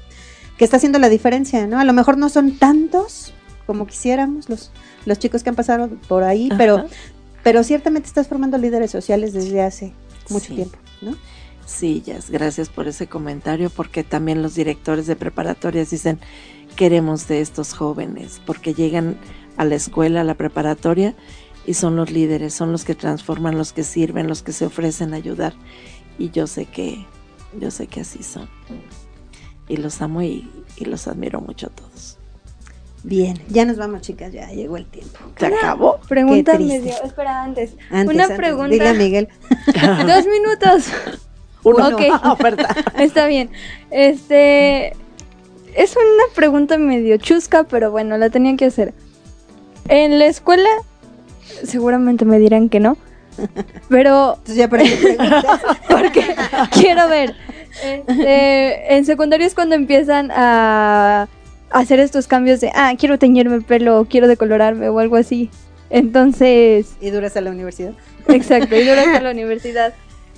que 0.58 0.64
está 0.64 0.78
haciendo 0.78 1.00
la 1.00 1.10
diferencia, 1.10 1.68
¿no? 1.68 1.80
A 1.80 1.84
lo 1.84 1.94
mejor 1.94 2.18
no 2.18 2.30
son 2.30 2.58
tantos 2.58 3.34
como 3.72 3.88
quisiéramos 3.88 4.50
los, 4.50 4.70
los 5.06 5.18
chicos 5.18 5.44
que 5.44 5.50
han 5.50 5.56
pasado 5.56 5.88
por 6.10 6.24
ahí, 6.24 6.50
pero, 6.58 6.80
Ajá. 6.80 6.88
pero 7.42 7.64
ciertamente 7.64 8.08
estás 8.10 8.28
formando 8.28 8.58
líderes 8.58 8.92
sociales 8.92 9.32
desde 9.32 9.62
hace 9.62 9.94
mucho 10.30 10.48
Sí. 10.48 10.56
tiempo, 10.56 10.78
¿no? 11.02 11.16
Sí, 11.66 12.04
Jazz, 12.06 12.30
gracias 12.30 12.68
por 12.68 12.90
ese 12.90 13.08
comentario, 13.08 13.70
porque 13.70 14.04
también 14.04 14.42
los 14.42 14.56
directores 14.56 15.08
de 15.08 15.16
preparatorias 15.16 15.90
dicen, 15.90 16.20
queremos 16.76 17.30
de 17.30 17.40
estos 17.40 17.72
jóvenes, 17.74 18.42
porque 18.46 18.74
llegan 18.74 19.16
a 19.56 19.64
la 19.64 19.76
escuela, 19.76 20.20
a 20.20 20.24
la 20.26 20.36
preparatoria, 20.36 21.16
y 21.66 21.76
son 21.76 21.96
los 21.96 22.12
líderes, 22.12 22.54
son 22.54 22.74
los 22.74 22.84
que 22.84 22.94
transforman, 22.96 23.58
los 23.58 23.72
que 23.72 23.84
sirven, 23.86 24.28
los 24.28 24.44
que 24.44 24.52
se 24.52 24.66
ofrecen 24.66 25.14
a 25.14 25.18
ayudar. 25.18 25.54
Y 26.20 26.32
yo 26.32 26.46
sé 26.46 26.66
que, 26.66 27.06
yo 27.58 27.72
sé 27.72 27.88
que 27.88 28.02
así 28.02 28.22
son. 28.22 28.50
Y 29.70 29.78
los 29.78 30.02
amo 30.02 30.22
y, 30.24 30.50
y 30.76 30.84
los 30.86 31.08
admiro 31.08 31.40
mucho 31.40 31.68
a 31.68 31.70
todos. 31.70 32.18
Bien, 33.04 33.42
ya 33.50 33.66
nos 33.66 33.78
vamos, 33.78 34.02
chicas, 34.02 34.32
ya 34.32 34.48
llegó 34.52 34.78
el 34.78 34.86
tiempo. 34.86 35.18
¿Se 35.38 35.48
acabó? 35.48 36.00
Pregunta 36.08 36.58
medio. 36.60 36.94
Espera, 37.04 37.44
antes. 37.44 37.72
Antes, 37.90 38.14
Una 38.14 38.24
antes, 38.26 38.38
pregunta. 38.38 38.70
Dile 38.70 38.90
a 38.90 38.94
Miguel. 38.94 39.28
Dos 40.08 40.26
minutos. 40.28 40.86
Uno. 41.64 41.88
Ok. 41.88 42.02
Oferta. 42.26 42.76
Está 42.98 43.26
bien. 43.26 43.50
Este. 43.90 44.94
Es 45.74 45.96
una 45.96 46.36
pregunta 46.36 46.78
medio 46.78 47.18
chusca, 47.18 47.64
pero 47.64 47.92
bueno, 47.92 48.18
la 48.18 48.30
tenía 48.30 48.56
que 48.56 48.66
hacer. 48.66 48.94
En 49.88 50.20
la 50.20 50.26
escuela, 50.26 50.70
seguramente 51.64 52.26
me 52.26 52.40
dirán 52.40 52.70
que 52.70 52.80
no. 52.80 52.98
Pero 53.90 54.34
Entonces 54.34 54.56
ya 54.58 54.70
para 54.70 54.84
porque 55.90 56.36
quiero 56.74 57.08
ver. 57.08 57.36
Este, 57.84 58.96
en 58.96 59.06
secundaria 59.06 59.48
es 59.48 59.56
cuando 59.56 59.76
empiezan 59.76 60.30
a 60.32 61.30
hacer 61.72 62.00
estos 62.00 62.28
cambios 62.28 62.62
de, 62.62 62.72
ah, 62.74 62.94
quiero 62.98 63.18
teñirme 63.18 63.56
el 63.56 63.64
pelo, 63.64 64.00
o 64.00 64.06
quiero 64.06 64.28
decolorarme 64.28 64.90
o 64.90 65.00
algo 65.00 65.16
así. 65.16 65.50
Entonces, 65.90 66.96
y 67.02 67.10
duras 67.10 67.36
a 67.36 67.42
la 67.42 67.52
universidad. 67.52 67.94
exacto, 68.28 68.76
y 68.76 68.84
durante 68.84 69.22
la 69.22 69.32
universidad. 69.32 69.94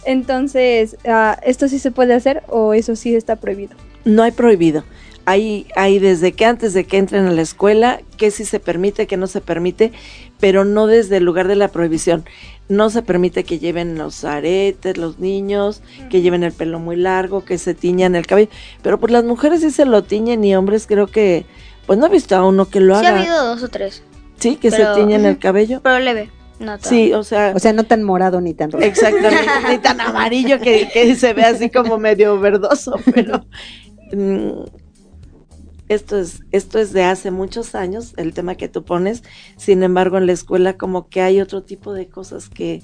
Entonces, 0.06 0.98
ah, 1.06 1.40
¿esto 1.44 1.68
sí 1.68 1.80
se 1.80 1.92
puede 1.92 2.14
hacer 2.14 2.44
o 2.48 2.74
eso 2.74 2.96
sí 2.96 3.16
está 3.16 3.36
prohibido? 3.38 3.76
No 4.06 4.24
hay 4.24 4.32
prohibido. 4.32 4.84
Hay, 5.26 5.68
hay 5.78 6.00
desde 6.00 6.34
que 6.34 6.44
antes 6.44 6.74
de 6.74 6.84
que 6.84 6.98
entren 6.98 7.26
a 7.26 7.32
la 7.32 7.42
escuela, 7.42 8.02
que 8.18 8.30
sí 8.30 8.44
se 8.44 8.60
permite, 8.60 9.08
que 9.08 9.16
no 9.16 9.28
se 9.28 9.40
permite, 9.40 9.94
pero 10.40 10.66
no 10.66 10.88
desde 10.88 11.18
el 11.18 11.24
lugar 11.24 11.48
de 11.48 11.56
la 11.56 11.70
prohibición. 11.70 12.26
No 12.74 12.90
se 12.90 13.02
permite 13.04 13.44
que 13.44 13.60
lleven 13.60 13.98
los 13.98 14.24
aretes, 14.24 14.98
los 14.98 15.20
niños, 15.20 15.82
que 16.10 16.22
lleven 16.22 16.44
el 16.44 16.52
pelo 16.52 16.80
muy 16.80 16.96
largo, 16.96 17.46
que 17.46 17.58
se 17.58 17.74
tiñan 17.74 18.16
el 18.16 18.26
cabello. 18.26 18.50
Pero 18.82 19.00
pues 19.00 19.12
las 19.12 19.24
mujeres 19.24 19.62
sí 19.62 19.70
se 19.72 19.86
lo 19.86 20.04
tiñen 20.04 20.44
y 20.44 20.56
hombres 20.56 20.88
creo 20.88 21.08
que, 21.08 21.46
pues 21.86 22.00
no 22.00 22.08
he 22.08 22.10
visto 22.10 22.36
a 22.36 22.48
uno 22.48 22.68
que 22.70 22.80
lo 22.80 23.00
Sí 23.00 23.06
ha 23.06 23.10
haga. 23.10 23.20
habido 23.20 23.46
dos 23.46 23.64
o 23.64 23.68
tres, 23.70 24.04
Sí, 24.38 24.56
que 24.56 24.72
pero- 24.72 24.96
se 24.96 25.00
tiñen 25.02 25.26
el 25.26 25.38
cabello. 25.38 25.82
pero 25.84 26.00
leve. 26.00 26.32
No 26.60 26.78
todo. 26.78 26.90
Sí, 26.90 27.12
o 27.14 27.24
sea, 27.24 27.52
O 27.56 27.60
sea, 27.60 27.74
no 27.74 27.84
tan 27.84 28.04
morado 28.04 28.40
ni 28.40 28.54
tan 28.54 28.72
rojo. 28.72 28.86
Exactamente, 28.86 29.46
ni 29.70 29.78
tan 29.80 30.00
amarillo 30.00 30.60
que, 30.60 30.88
que 30.94 31.16
se 31.16 31.34
ve 31.34 31.44
así 31.44 31.70
como 31.70 31.98
medio 31.98 32.40
verdoso, 32.40 32.96
pero 33.14 33.46
mm, 34.14 34.62
esto 35.94 36.18
es, 36.18 36.42
esto 36.52 36.80
es 36.80 36.94
de 36.94 37.04
hace 37.04 37.32
muchos 37.32 37.76
años, 37.76 38.14
el 38.18 38.34
tema 38.34 38.56
que 38.56 38.68
tú 38.68 38.84
pones, 38.84 39.24
sin 39.58 39.84
embargo 39.84 40.18
en 40.18 40.26
la 40.26 40.34
escuela 40.34 40.78
como 40.78 41.08
que 41.08 41.22
hay 41.22 41.42
otro 41.42 41.64
tipo 41.64 41.94
de 41.94 42.08
cosas 42.08 42.50
que, 42.50 42.82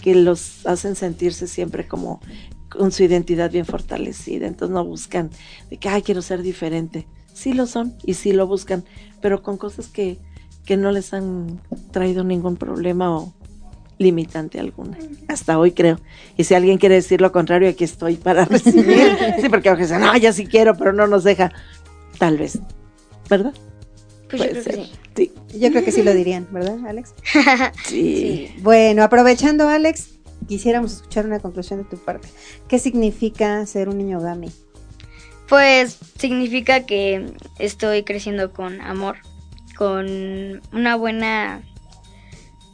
que 0.00 0.14
los 0.14 0.66
hacen 0.66 0.96
sentirse 0.96 1.46
siempre 1.46 1.86
como 1.86 2.20
con 2.68 2.92
su 2.92 3.04
identidad 3.04 3.50
bien 3.50 3.66
fortalecida, 3.66 4.46
entonces 4.46 4.74
no 4.74 4.84
buscan 4.84 5.30
de 5.70 5.78
que, 5.78 5.88
ay, 5.88 6.02
quiero 6.02 6.22
ser 6.22 6.42
diferente, 6.42 7.06
sí 7.32 7.52
lo 7.52 7.66
son 7.66 7.94
y 8.04 8.14
sí 8.14 8.32
lo 8.32 8.46
buscan, 8.46 8.84
pero 9.20 9.42
con 9.42 9.56
cosas 9.56 9.88
que, 9.88 10.18
que 10.64 10.76
no 10.76 10.90
les 10.90 11.14
han 11.14 11.60
traído 11.92 12.24
ningún 12.24 12.56
problema 12.56 13.16
o 13.16 13.32
limitante 13.98 14.60
alguna. 14.60 14.98
Hasta 15.28 15.58
hoy 15.58 15.72
creo. 15.72 15.98
Y 16.36 16.44
si 16.44 16.54
alguien 16.54 16.78
quiere 16.78 16.96
decir 16.96 17.20
lo 17.20 17.32
contrario, 17.32 17.68
aquí 17.68 17.84
estoy 17.84 18.16
para 18.16 18.44
recibir. 18.46 19.16
sí, 19.40 19.48
porque 19.48 19.68
aunque 19.68 19.84
dicen, 19.84 20.00
no, 20.00 20.16
ya 20.16 20.32
sí 20.32 20.46
quiero, 20.46 20.76
pero 20.76 20.92
no 20.92 21.06
nos 21.06 21.24
deja. 21.24 21.52
Tal 22.18 22.38
vez. 22.38 22.58
¿Verdad? 23.28 23.52
Pues 24.30 24.42
yo 24.42 24.48
Puede 24.48 24.50
creo 24.50 24.64
que 24.64 24.72
ser. 24.72 24.74
sí. 24.86 24.92
Sí. 25.16 25.32
Yo 25.58 25.70
creo 25.70 25.82
que 25.84 25.92
sí 25.92 26.02
lo 26.02 26.12
dirían, 26.12 26.46
¿verdad, 26.50 26.78
Alex? 26.86 27.14
Sí. 27.86 28.54
Bueno, 28.60 29.02
aprovechando, 29.02 29.66
Alex, 29.68 30.10
quisiéramos 30.46 30.92
escuchar 30.92 31.24
una 31.24 31.40
conclusión 31.40 31.82
de 31.82 31.88
tu 31.88 31.96
parte. 31.96 32.28
¿Qué 32.68 32.78
significa 32.78 33.64
ser 33.64 33.88
un 33.88 33.96
niño 33.96 34.20
Gami? 34.20 34.50
Pues 35.48 35.98
significa 36.18 36.84
que 36.84 37.32
estoy 37.58 38.02
creciendo 38.02 38.52
con 38.52 38.80
amor, 38.82 39.16
con 39.78 40.60
una 40.72 40.96
buena, 40.96 41.62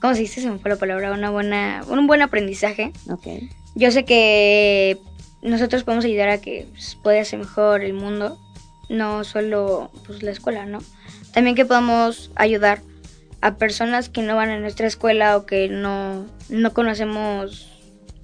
¿cómo 0.00 0.14
se 0.14 0.22
dice? 0.22 0.40
Se 0.40 0.50
me 0.50 0.58
fue 0.58 0.70
la 0.70 0.76
palabra, 0.76 1.12
una 1.12 1.30
buena, 1.30 1.84
un 1.88 2.06
buen 2.06 2.22
aprendizaje. 2.22 2.92
Ok. 3.08 3.26
Yo 3.74 3.90
sé 3.92 4.04
que 4.04 4.98
nosotros 5.42 5.84
podemos 5.84 6.04
ayudar 6.06 6.30
a 6.30 6.38
que 6.40 6.66
pueda 7.02 7.24
ser 7.24 7.38
mejor 7.38 7.82
el 7.82 7.92
mundo, 7.94 8.38
no 8.92 9.24
solo 9.24 9.90
pues, 10.06 10.22
la 10.22 10.30
escuela, 10.30 10.66
¿no? 10.66 10.78
También 11.32 11.56
que 11.56 11.64
podamos 11.64 12.30
ayudar 12.36 12.80
a 13.40 13.56
personas 13.56 14.08
que 14.08 14.22
no 14.22 14.36
van 14.36 14.50
a 14.50 14.60
nuestra 14.60 14.86
escuela 14.86 15.36
o 15.36 15.46
que 15.46 15.68
no, 15.68 16.26
no 16.48 16.72
conocemos 16.72 17.68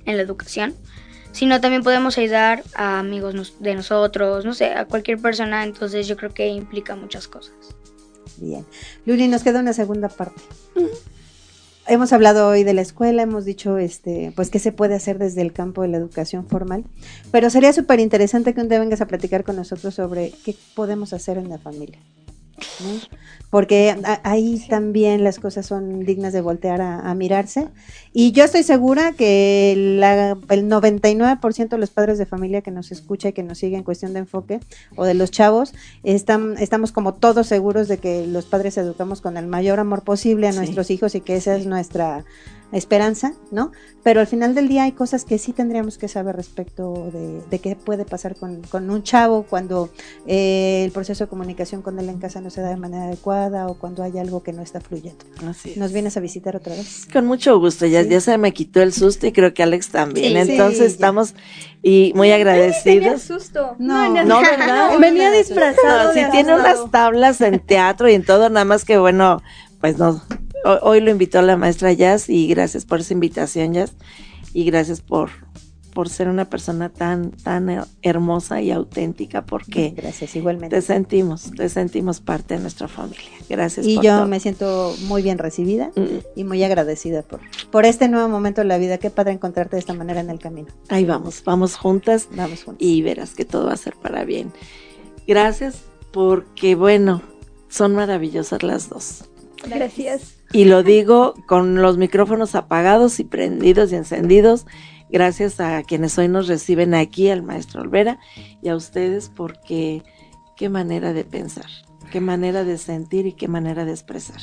en 0.04 0.16
la 0.16 0.22
educación, 0.22 0.74
sino 1.32 1.60
también 1.60 1.82
podemos 1.82 2.16
ayudar 2.18 2.62
a 2.74 2.98
amigos 3.00 3.34
nos- 3.34 3.60
de 3.60 3.74
nosotros, 3.74 4.44
no 4.44 4.54
sé, 4.54 4.66
a 4.74 4.84
cualquier 4.84 5.18
persona, 5.18 5.64
entonces 5.64 6.06
yo 6.06 6.16
creo 6.16 6.32
que 6.32 6.46
implica 6.48 6.94
muchas 6.96 7.26
cosas. 7.28 7.54
Bien. 8.36 8.64
Luli, 9.06 9.26
nos 9.26 9.42
queda 9.42 9.60
una 9.60 9.72
segunda 9.72 10.08
parte. 10.08 10.40
Hemos 11.90 12.12
hablado 12.12 12.46
hoy 12.48 12.64
de 12.64 12.74
la 12.74 12.82
escuela, 12.82 13.22
hemos 13.22 13.46
dicho 13.46 13.78
este, 13.78 14.30
pues 14.36 14.50
qué 14.50 14.58
se 14.58 14.72
puede 14.72 14.94
hacer 14.94 15.16
desde 15.16 15.40
el 15.40 15.54
campo 15.54 15.80
de 15.80 15.88
la 15.88 15.96
educación 15.96 16.46
formal, 16.46 16.84
pero 17.32 17.48
sería 17.48 17.72
súper 17.72 17.98
interesante 17.98 18.52
que 18.52 18.60
un 18.60 18.68
día 18.68 18.78
vengas 18.78 19.00
a 19.00 19.06
platicar 19.06 19.42
con 19.42 19.56
nosotros 19.56 19.94
sobre 19.94 20.34
qué 20.44 20.54
podemos 20.74 21.14
hacer 21.14 21.38
en 21.38 21.48
la 21.48 21.56
familia. 21.56 21.98
¿No? 22.80 23.18
Porque 23.50 23.96
ahí 24.24 24.62
también 24.68 25.24
las 25.24 25.38
cosas 25.38 25.64
son 25.64 26.00
dignas 26.04 26.34
de 26.34 26.42
voltear 26.42 26.82
a, 26.82 27.00
a 27.00 27.14
mirarse. 27.14 27.68
Y 28.12 28.32
yo 28.32 28.44
estoy 28.44 28.62
segura 28.62 29.12
que 29.12 29.74
la- 29.98 30.36
el 30.54 30.68
99% 30.68 31.76
de 31.76 31.78
los 31.78 31.88
padres 31.88 32.18
de 32.18 32.26
familia 32.26 32.60
que 32.60 32.70
nos 32.70 32.92
escucha 32.92 33.30
y 33.30 33.32
que 33.32 33.42
nos 33.42 33.56
sigue 33.56 33.76
en 33.78 33.84
cuestión 33.84 34.12
de 34.12 34.18
enfoque, 34.18 34.60
o 34.96 35.04
de 35.06 35.14
los 35.14 35.30
chavos, 35.30 35.72
están, 36.02 36.56
estamos 36.58 36.92
como 36.92 37.14
todos 37.14 37.46
seguros 37.46 37.88
de 37.88 37.96
que 37.96 38.26
los 38.26 38.44
padres 38.44 38.76
educamos 38.76 39.22
con 39.22 39.38
el 39.38 39.46
mayor 39.46 39.80
amor 39.80 40.02
posible 40.02 40.46
a 40.48 40.52
Sí. 40.52 40.58
nuestros 40.58 40.90
hijos 40.90 41.14
y 41.14 41.22
que 41.22 41.36
esa 41.36 41.56
es 41.56 41.64
nuestra 41.64 42.24
esperanza, 42.72 43.32
¿no? 43.50 43.72
Pero 44.02 44.20
al 44.20 44.26
final 44.26 44.54
del 44.54 44.68
día 44.68 44.84
hay 44.84 44.92
cosas 44.92 45.24
que 45.24 45.38
sí 45.38 45.52
tendríamos 45.52 45.96
que 45.98 46.06
saber 46.08 46.36
respecto 46.36 47.10
de, 47.12 47.40
de 47.50 47.58
qué 47.60 47.76
puede 47.76 48.04
pasar 48.04 48.36
con, 48.36 48.62
con 48.62 48.90
un 48.90 49.02
chavo 49.02 49.44
cuando 49.44 49.90
eh, 50.26 50.82
el 50.84 50.90
proceso 50.92 51.24
de 51.24 51.30
comunicación 51.30 51.82
con 51.82 51.98
él 51.98 52.08
en 52.08 52.18
casa 52.18 52.40
no 52.40 52.50
se 52.50 52.60
da 52.60 52.68
de 52.68 52.76
manera 52.76 53.04
adecuada 53.04 53.66
o 53.68 53.74
cuando 53.74 54.02
hay 54.02 54.18
algo 54.18 54.42
que 54.42 54.52
no 54.52 54.62
está 54.62 54.80
fluyendo. 54.80 55.24
Así 55.48 55.70
es. 55.70 55.76
¿Nos 55.76 55.92
vienes 55.92 56.16
a 56.16 56.20
visitar 56.20 56.56
otra 56.56 56.74
vez? 56.74 57.06
Con 57.12 57.26
mucho 57.26 57.58
gusto, 57.58 57.86
ya, 57.86 58.02
Sí. 58.02 58.10
ya 58.10 58.20
se 58.20 58.38
me 58.38 58.52
quitó 58.52 58.82
el 58.82 58.92
susto 58.92 59.26
y 59.26 59.32
creo 59.32 59.54
que 59.54 59.62
Alex 59.62 59.88
también. 59.88 60.44
Sí. 60.46 60.52
Entonces 60.52 60.78
Sí, 60.78 60.84
estamos 60.94 61.34
y 61.82 62.12
muy 62.14 62.28
Tenía 62.28 62.34
agradecidos. 62.36 63.22
susto. 63.22 63.76
No, 63.78 64.08
No, 64.24 64.40
¿verdad? 64.40 64.98
Venía 64.98 65.30
disfrazado. 65.30 66.08
No, 66.08 66.12
sí 66.14 66.20
tiene 66.32 66.54
unas 66.54 66.90
tablas 66.90 67.40
en 67.40 67.60
teatro 67.60 68.08
y 68.08 68.14
en 68.14 68.24
todo, 68.24 68.48
nada 68.50 68.64
más 68.64 68.84
que 68.84 68.98
bueno, 68.98 69.42
pues 69.80 69.98
no. 69.98 70.22
Hoy, 70.68 70.78
hoy 70.82 71.00
lo 71.00 71.10
invitó 71.10 71.40
la 71.42 71.56
maestra 71.56 71.92
Jazz 71.92 72.28
y 72.28 72.46
gracias 72.48 72.84
por 72.84 73.00
esa 73.00 73.12
invitación, 73.14 73.72
Jazz. 73.74 73.92
Y 74.52 74.64
gracias 74.64 75.00
por, 75.00 75.30
por 75.94 76.08
ser 76.08 76.28
una 76.28 76.48
persona 76.48 76.88
tan, 76.90 77.30
tan 77.32 77.68
her- 77.68 77.86
hermosa 78.02 78.60
y 78.60 78.70
auténtica, 78.70 79.44
porque 79.44 79.94
Gracias, 79.96 80.36
igualmente. 80.36 80.74
te 80.76 80.82
sentimos, 80.82 81.50
te 81.56 81.68
sentimos 81.68 82.20
parte 82.20 82.54
de 82.54 82.60
nuestra 82.60 82.88
familia. 82.88 83.22
Gracias 83.48 83.86
Y 83.86 83.96
por 83.96 84.04
yo 84.04 84.16
todo. 84.18 84.26
me 84.26 84.40
siento 84.40 84.94
muy 85.06 85.22
bien 85.22 85.38
recibida 85.38 85.90
Mm, 85.96 86.18
y 86.36 86.44
muy 86.44 86.62
agradecida 86.64 87.22
por, 87.22 87.40
por 87.70 87.84
este 87.84 88.08
nuevo 88.08 88.28
momento 88.28 88.60
de 88.62 88.66
la 88.68 88.78
vida. 88.78 88.98
Qué 88.98 89.10
padre 89.10 89.32
encontrarte 89.32 89.76
de 89.76 89.80
esta 89.80 89.94
manera 89.94 90.20
en 90.20 90.30
el 90.30 90.38
camino. 90.38 90.68
Ahí 90.88 91.04
vamos, 91.04 91.42
vamos 91.44 91.76
juntas 91.76 92.28
Vamos 92.32 92.64
juntos. 92.64 92.86
y 92.86 93.02
verás 93.02 93.34
que 93.34 93.44
todo 93.44 93.66
va 93.66 93.72
a 93.74 93.76
ser 93.76 93.94
para 93.94 94.24
bien. 94.24 94.52
Gracias 95.26 95.82
porque, 96.12 96.74
bueno, 96.74 97.22
son 97.68 97.94
maravillosas 97.94 98.62
las 98.62 98.88
dos. 98.88 99.24
Gracias. 99.66 100.37
Y 100.52 100.64
lo 100.64 100.82
digo 100.82 101.34
con 101.46 101.82
los 101.82 101.98
micrófonos 101.98 102.54
apagados 102.54 103.20
y 103.20 103.24
prendidos 103.24 103.92
y 103.92 103.96
encendidos, 103.96 104.66
gracias 105.10 105.60
a 105.60 105.82
quienes 105.82 106.16
hoy 106.18 106.28
nos 106.28 106.48
reciben 106.48 106.94
aquí, 106.94 107.28
al 107.28 107.42
maestro 107.42 107.82
Olvera 107.82 108.18
y 108.62 108.70
a 108.70 108.76
ustedes, 108.76 109.30
porque 109.34 110.02
qué 110.56 110.70
manera 110.70 111.12
de 111.12 111.24
pensar, 111.24 111.66
qué 112.10 112.20
manera 112.20 112.64
de 112.64 112.78
sentir 112.78 113.26
y 113.26 113.32
qué 113.32 113.46
manera 113.46 113.84
de 113.84 113.92
expresar. 113.92 114.40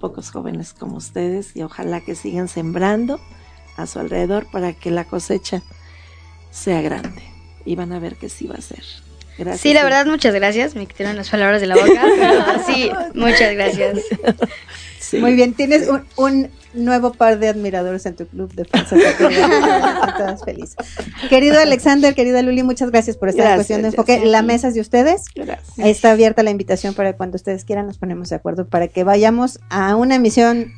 Pocos 0.00 0.30
jóvenes 0.30 0.72
como 0.72 0.96
ustedes 0.96 1.54
y 1.54 1.62
ojalá 1.62 2.00
que 2.00 2.14
sigan 2.14 2.48
sembrando 2.48 3.20
a 3.76 3.86
su 3.86 3.98
alrededor 3.98 4.50
para 4.50 4.72
que 4.72 4.90
la 4.90 5.04
cosecha 5.04 5.62
sea 6.50 6.80
grande. 6.80 7.22
Y 7.64 7.76
van 7.76 7.92
a 7.92 7.98
ver 7.98 8.16
que 8.16 8.28
sí 8.28 8.46
va 8.46 8.54
a 8.54 8.62
ser. 8.62 8.84
Gracias. 9.38 9.60
Sí, 9.60 9.72
la 9.72 9.84
verdad, 9.84 10.06
muchas 10.06 10.34
gracias. 10.34 10.74
Me 10.74 10.86
quitaron 10.86 11.16
las 11.16 11.30
palabras 11.30 11.60
de 11.60 11.68
la 11.68 11.76
boca. 11.76 12.02
pero 12.18 12.66
sí, 12.66 12.90
muchas 13.14 13.54
gracias. 13.54 14.00
Sí. 14.98 15.18
Muy 15.18 15.34
bien, 15.34 15.54
tienes 15.54 15.88
un, 15.88 16.02
un 16.16 16.50
nuevo 16.74 17.12
par 17.12 17.38
de 17.38 17.48
admiradores 17.48 18.04
en 18.06 18.16
tu 18.16 18.26
club 18.26 18.52
de 18.54 18.64
fans. 18.64 18.88
Todas 20.18 20.44
felices. 20.44 20.76
Querido 21.28 21.58
Alexander, 21.60 22.14
querida 22.14 22.42
Luli, 22.42 22.62
muchas 22.62 22.90
gracias 22.90 23.16
por 23.16 23.28
esta 23.28 23.42
Gracias, 23.42 23.58
cuestión 23.58 23.82
de 23.82 23.88
enfoque. 23.88 24.18
sé. 24.18 24.26
La 24.26 24.42
mesa 24.42 24.68
es 24.68 24.74
de 24.74 24.80
ustedes. 24.80 25.24
Gracias. 25.34 25.78
Está 25.78 26.12
abierta 26.12 26.42
la 26.42 26.50
invitación 26.50 26.94
para 26.94 27.14
cuando 27.14 27.36
ustedes 27.36 27.64
quieran 27.64 27.86
nos 27.86 27.98
ponemos 27.98 28.28
de 28.28 28.36
acuerdo 28.36 28.66
para 28.66 28.88
que 28.88 29.04
vayamos 29.04 29.60
a 29.70 29.96
una 29.96 30.16
emisión 30.16 30.72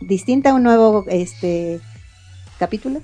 distinta, 0.00 0.54
un 0.54 0.62
nuevo 0.62 1.04
este 1.08 1.80
capítulo 2.58 3.00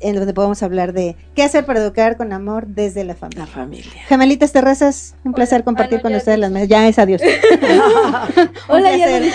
en 0.00 0.16
donde 0.16 0.32
podamos 0.32 0.62
hablar 0.62 0.92
de 0.92 1.16
qué 1.34 1.42
hacer 1.42 1.64
para 1.66 1.80
educar 1.80 2.16
con 2.16 2.32
amor 2.32 2.66
desde 2.66 3.04
la 3.04 3.14
familia. 3.14 3.44
La 3.44 3.46
familia. 3.46 3.92
Gemelitas 4.08 4.52
terrazas, 4.52 5.14
un 5.24 5.32
placer 5.32 5.64
compartir 5.64 5.98
no, 5.98 6.02
con 6.02 6.12
ya 6.12 6.18
ustedes 6.18 6.38
las 6.38 6.50
mesas. 6.50 6.68
Ya 6.68 6.86
es 6.88 6.98
adiós. 6.98 7.20
Hola. 8.68 8.90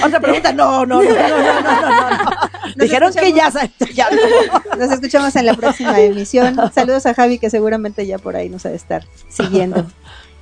Otra 0.05 0.19
pregunta. 0.19 0.53
No, 0.53 0.85
no, 0.85 1.03
no, 1.03 1.09
no, 1.09 1.27
no, 1.27 1.61
no, 1.61 1.61
no, 1.61 2.09
no. 2.09 2.29
Dijeron 2.75 3.13
que 3.13 3.33
ya, 3.33 3.51
ya 3.93 4.09
no. 4.09 4.77
Nos 4.77 4.91
escuchamos 4.91 5.35
en 5.35 5.45
la 5.45 5.53
próxima 5.53 5.99
emisión. 5.99 6.55
Saludos 6.73 7.05
a 7.05 7.13
Javi 7.13 7.39
que 7.39 7.49
seguramente 7.49 8.05
ya 8.05 8.17
por 8.17 8.35
ahí 8.35 8.49
nos 8.49 8.65
ha 8.65 8.69
de 8.69 8.75
estar 8.75 9.03
siguiendo 9.29 9.85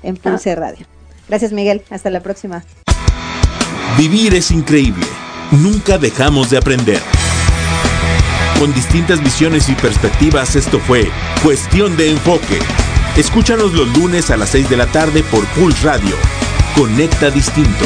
en 0.04 0.18
Pulse 0.18 0.56
Radio. 0.56 0.86
Gracias 1.28 1.52
Miguel, 1.52 1.82
hasta 1.90 2.10
la 2.10 2.22
próxima. 2.22 2.64
Vivir 3.98 4.34
es 4.36 4.52
increíble. 4.52 5.06
Nunca 5.52 5.98
dejamos 5.98 6.50
de 6.50 6.58
aprender. 6.58 7.02
Con 8.62 8.76
distintas 8.76 9.24
visiones 9.24 9.70
y 9.70 9.74
perspectivas, 9.74 10.56
esto 10.56 10.80
fue 10.80 11.10
Cuestión 11.42 11.98
de 11.98 12.12
Enfoque. 12.12 12.60
Escúchanos 13.18 13.74
los 13.74 13.88
lunes 13.98 14.30
a 14.30 14.38
las 14.38 14.50
6 14.50 14.70
de 14.70 14.78
la 14.78 14.86
tarde 14.86 15.24
por 15.24 15.44
Pulse 15.48 15.84
Radio. 15.84 16.16
Conecta 16.76 17.32
Distinto. 17.32 17.86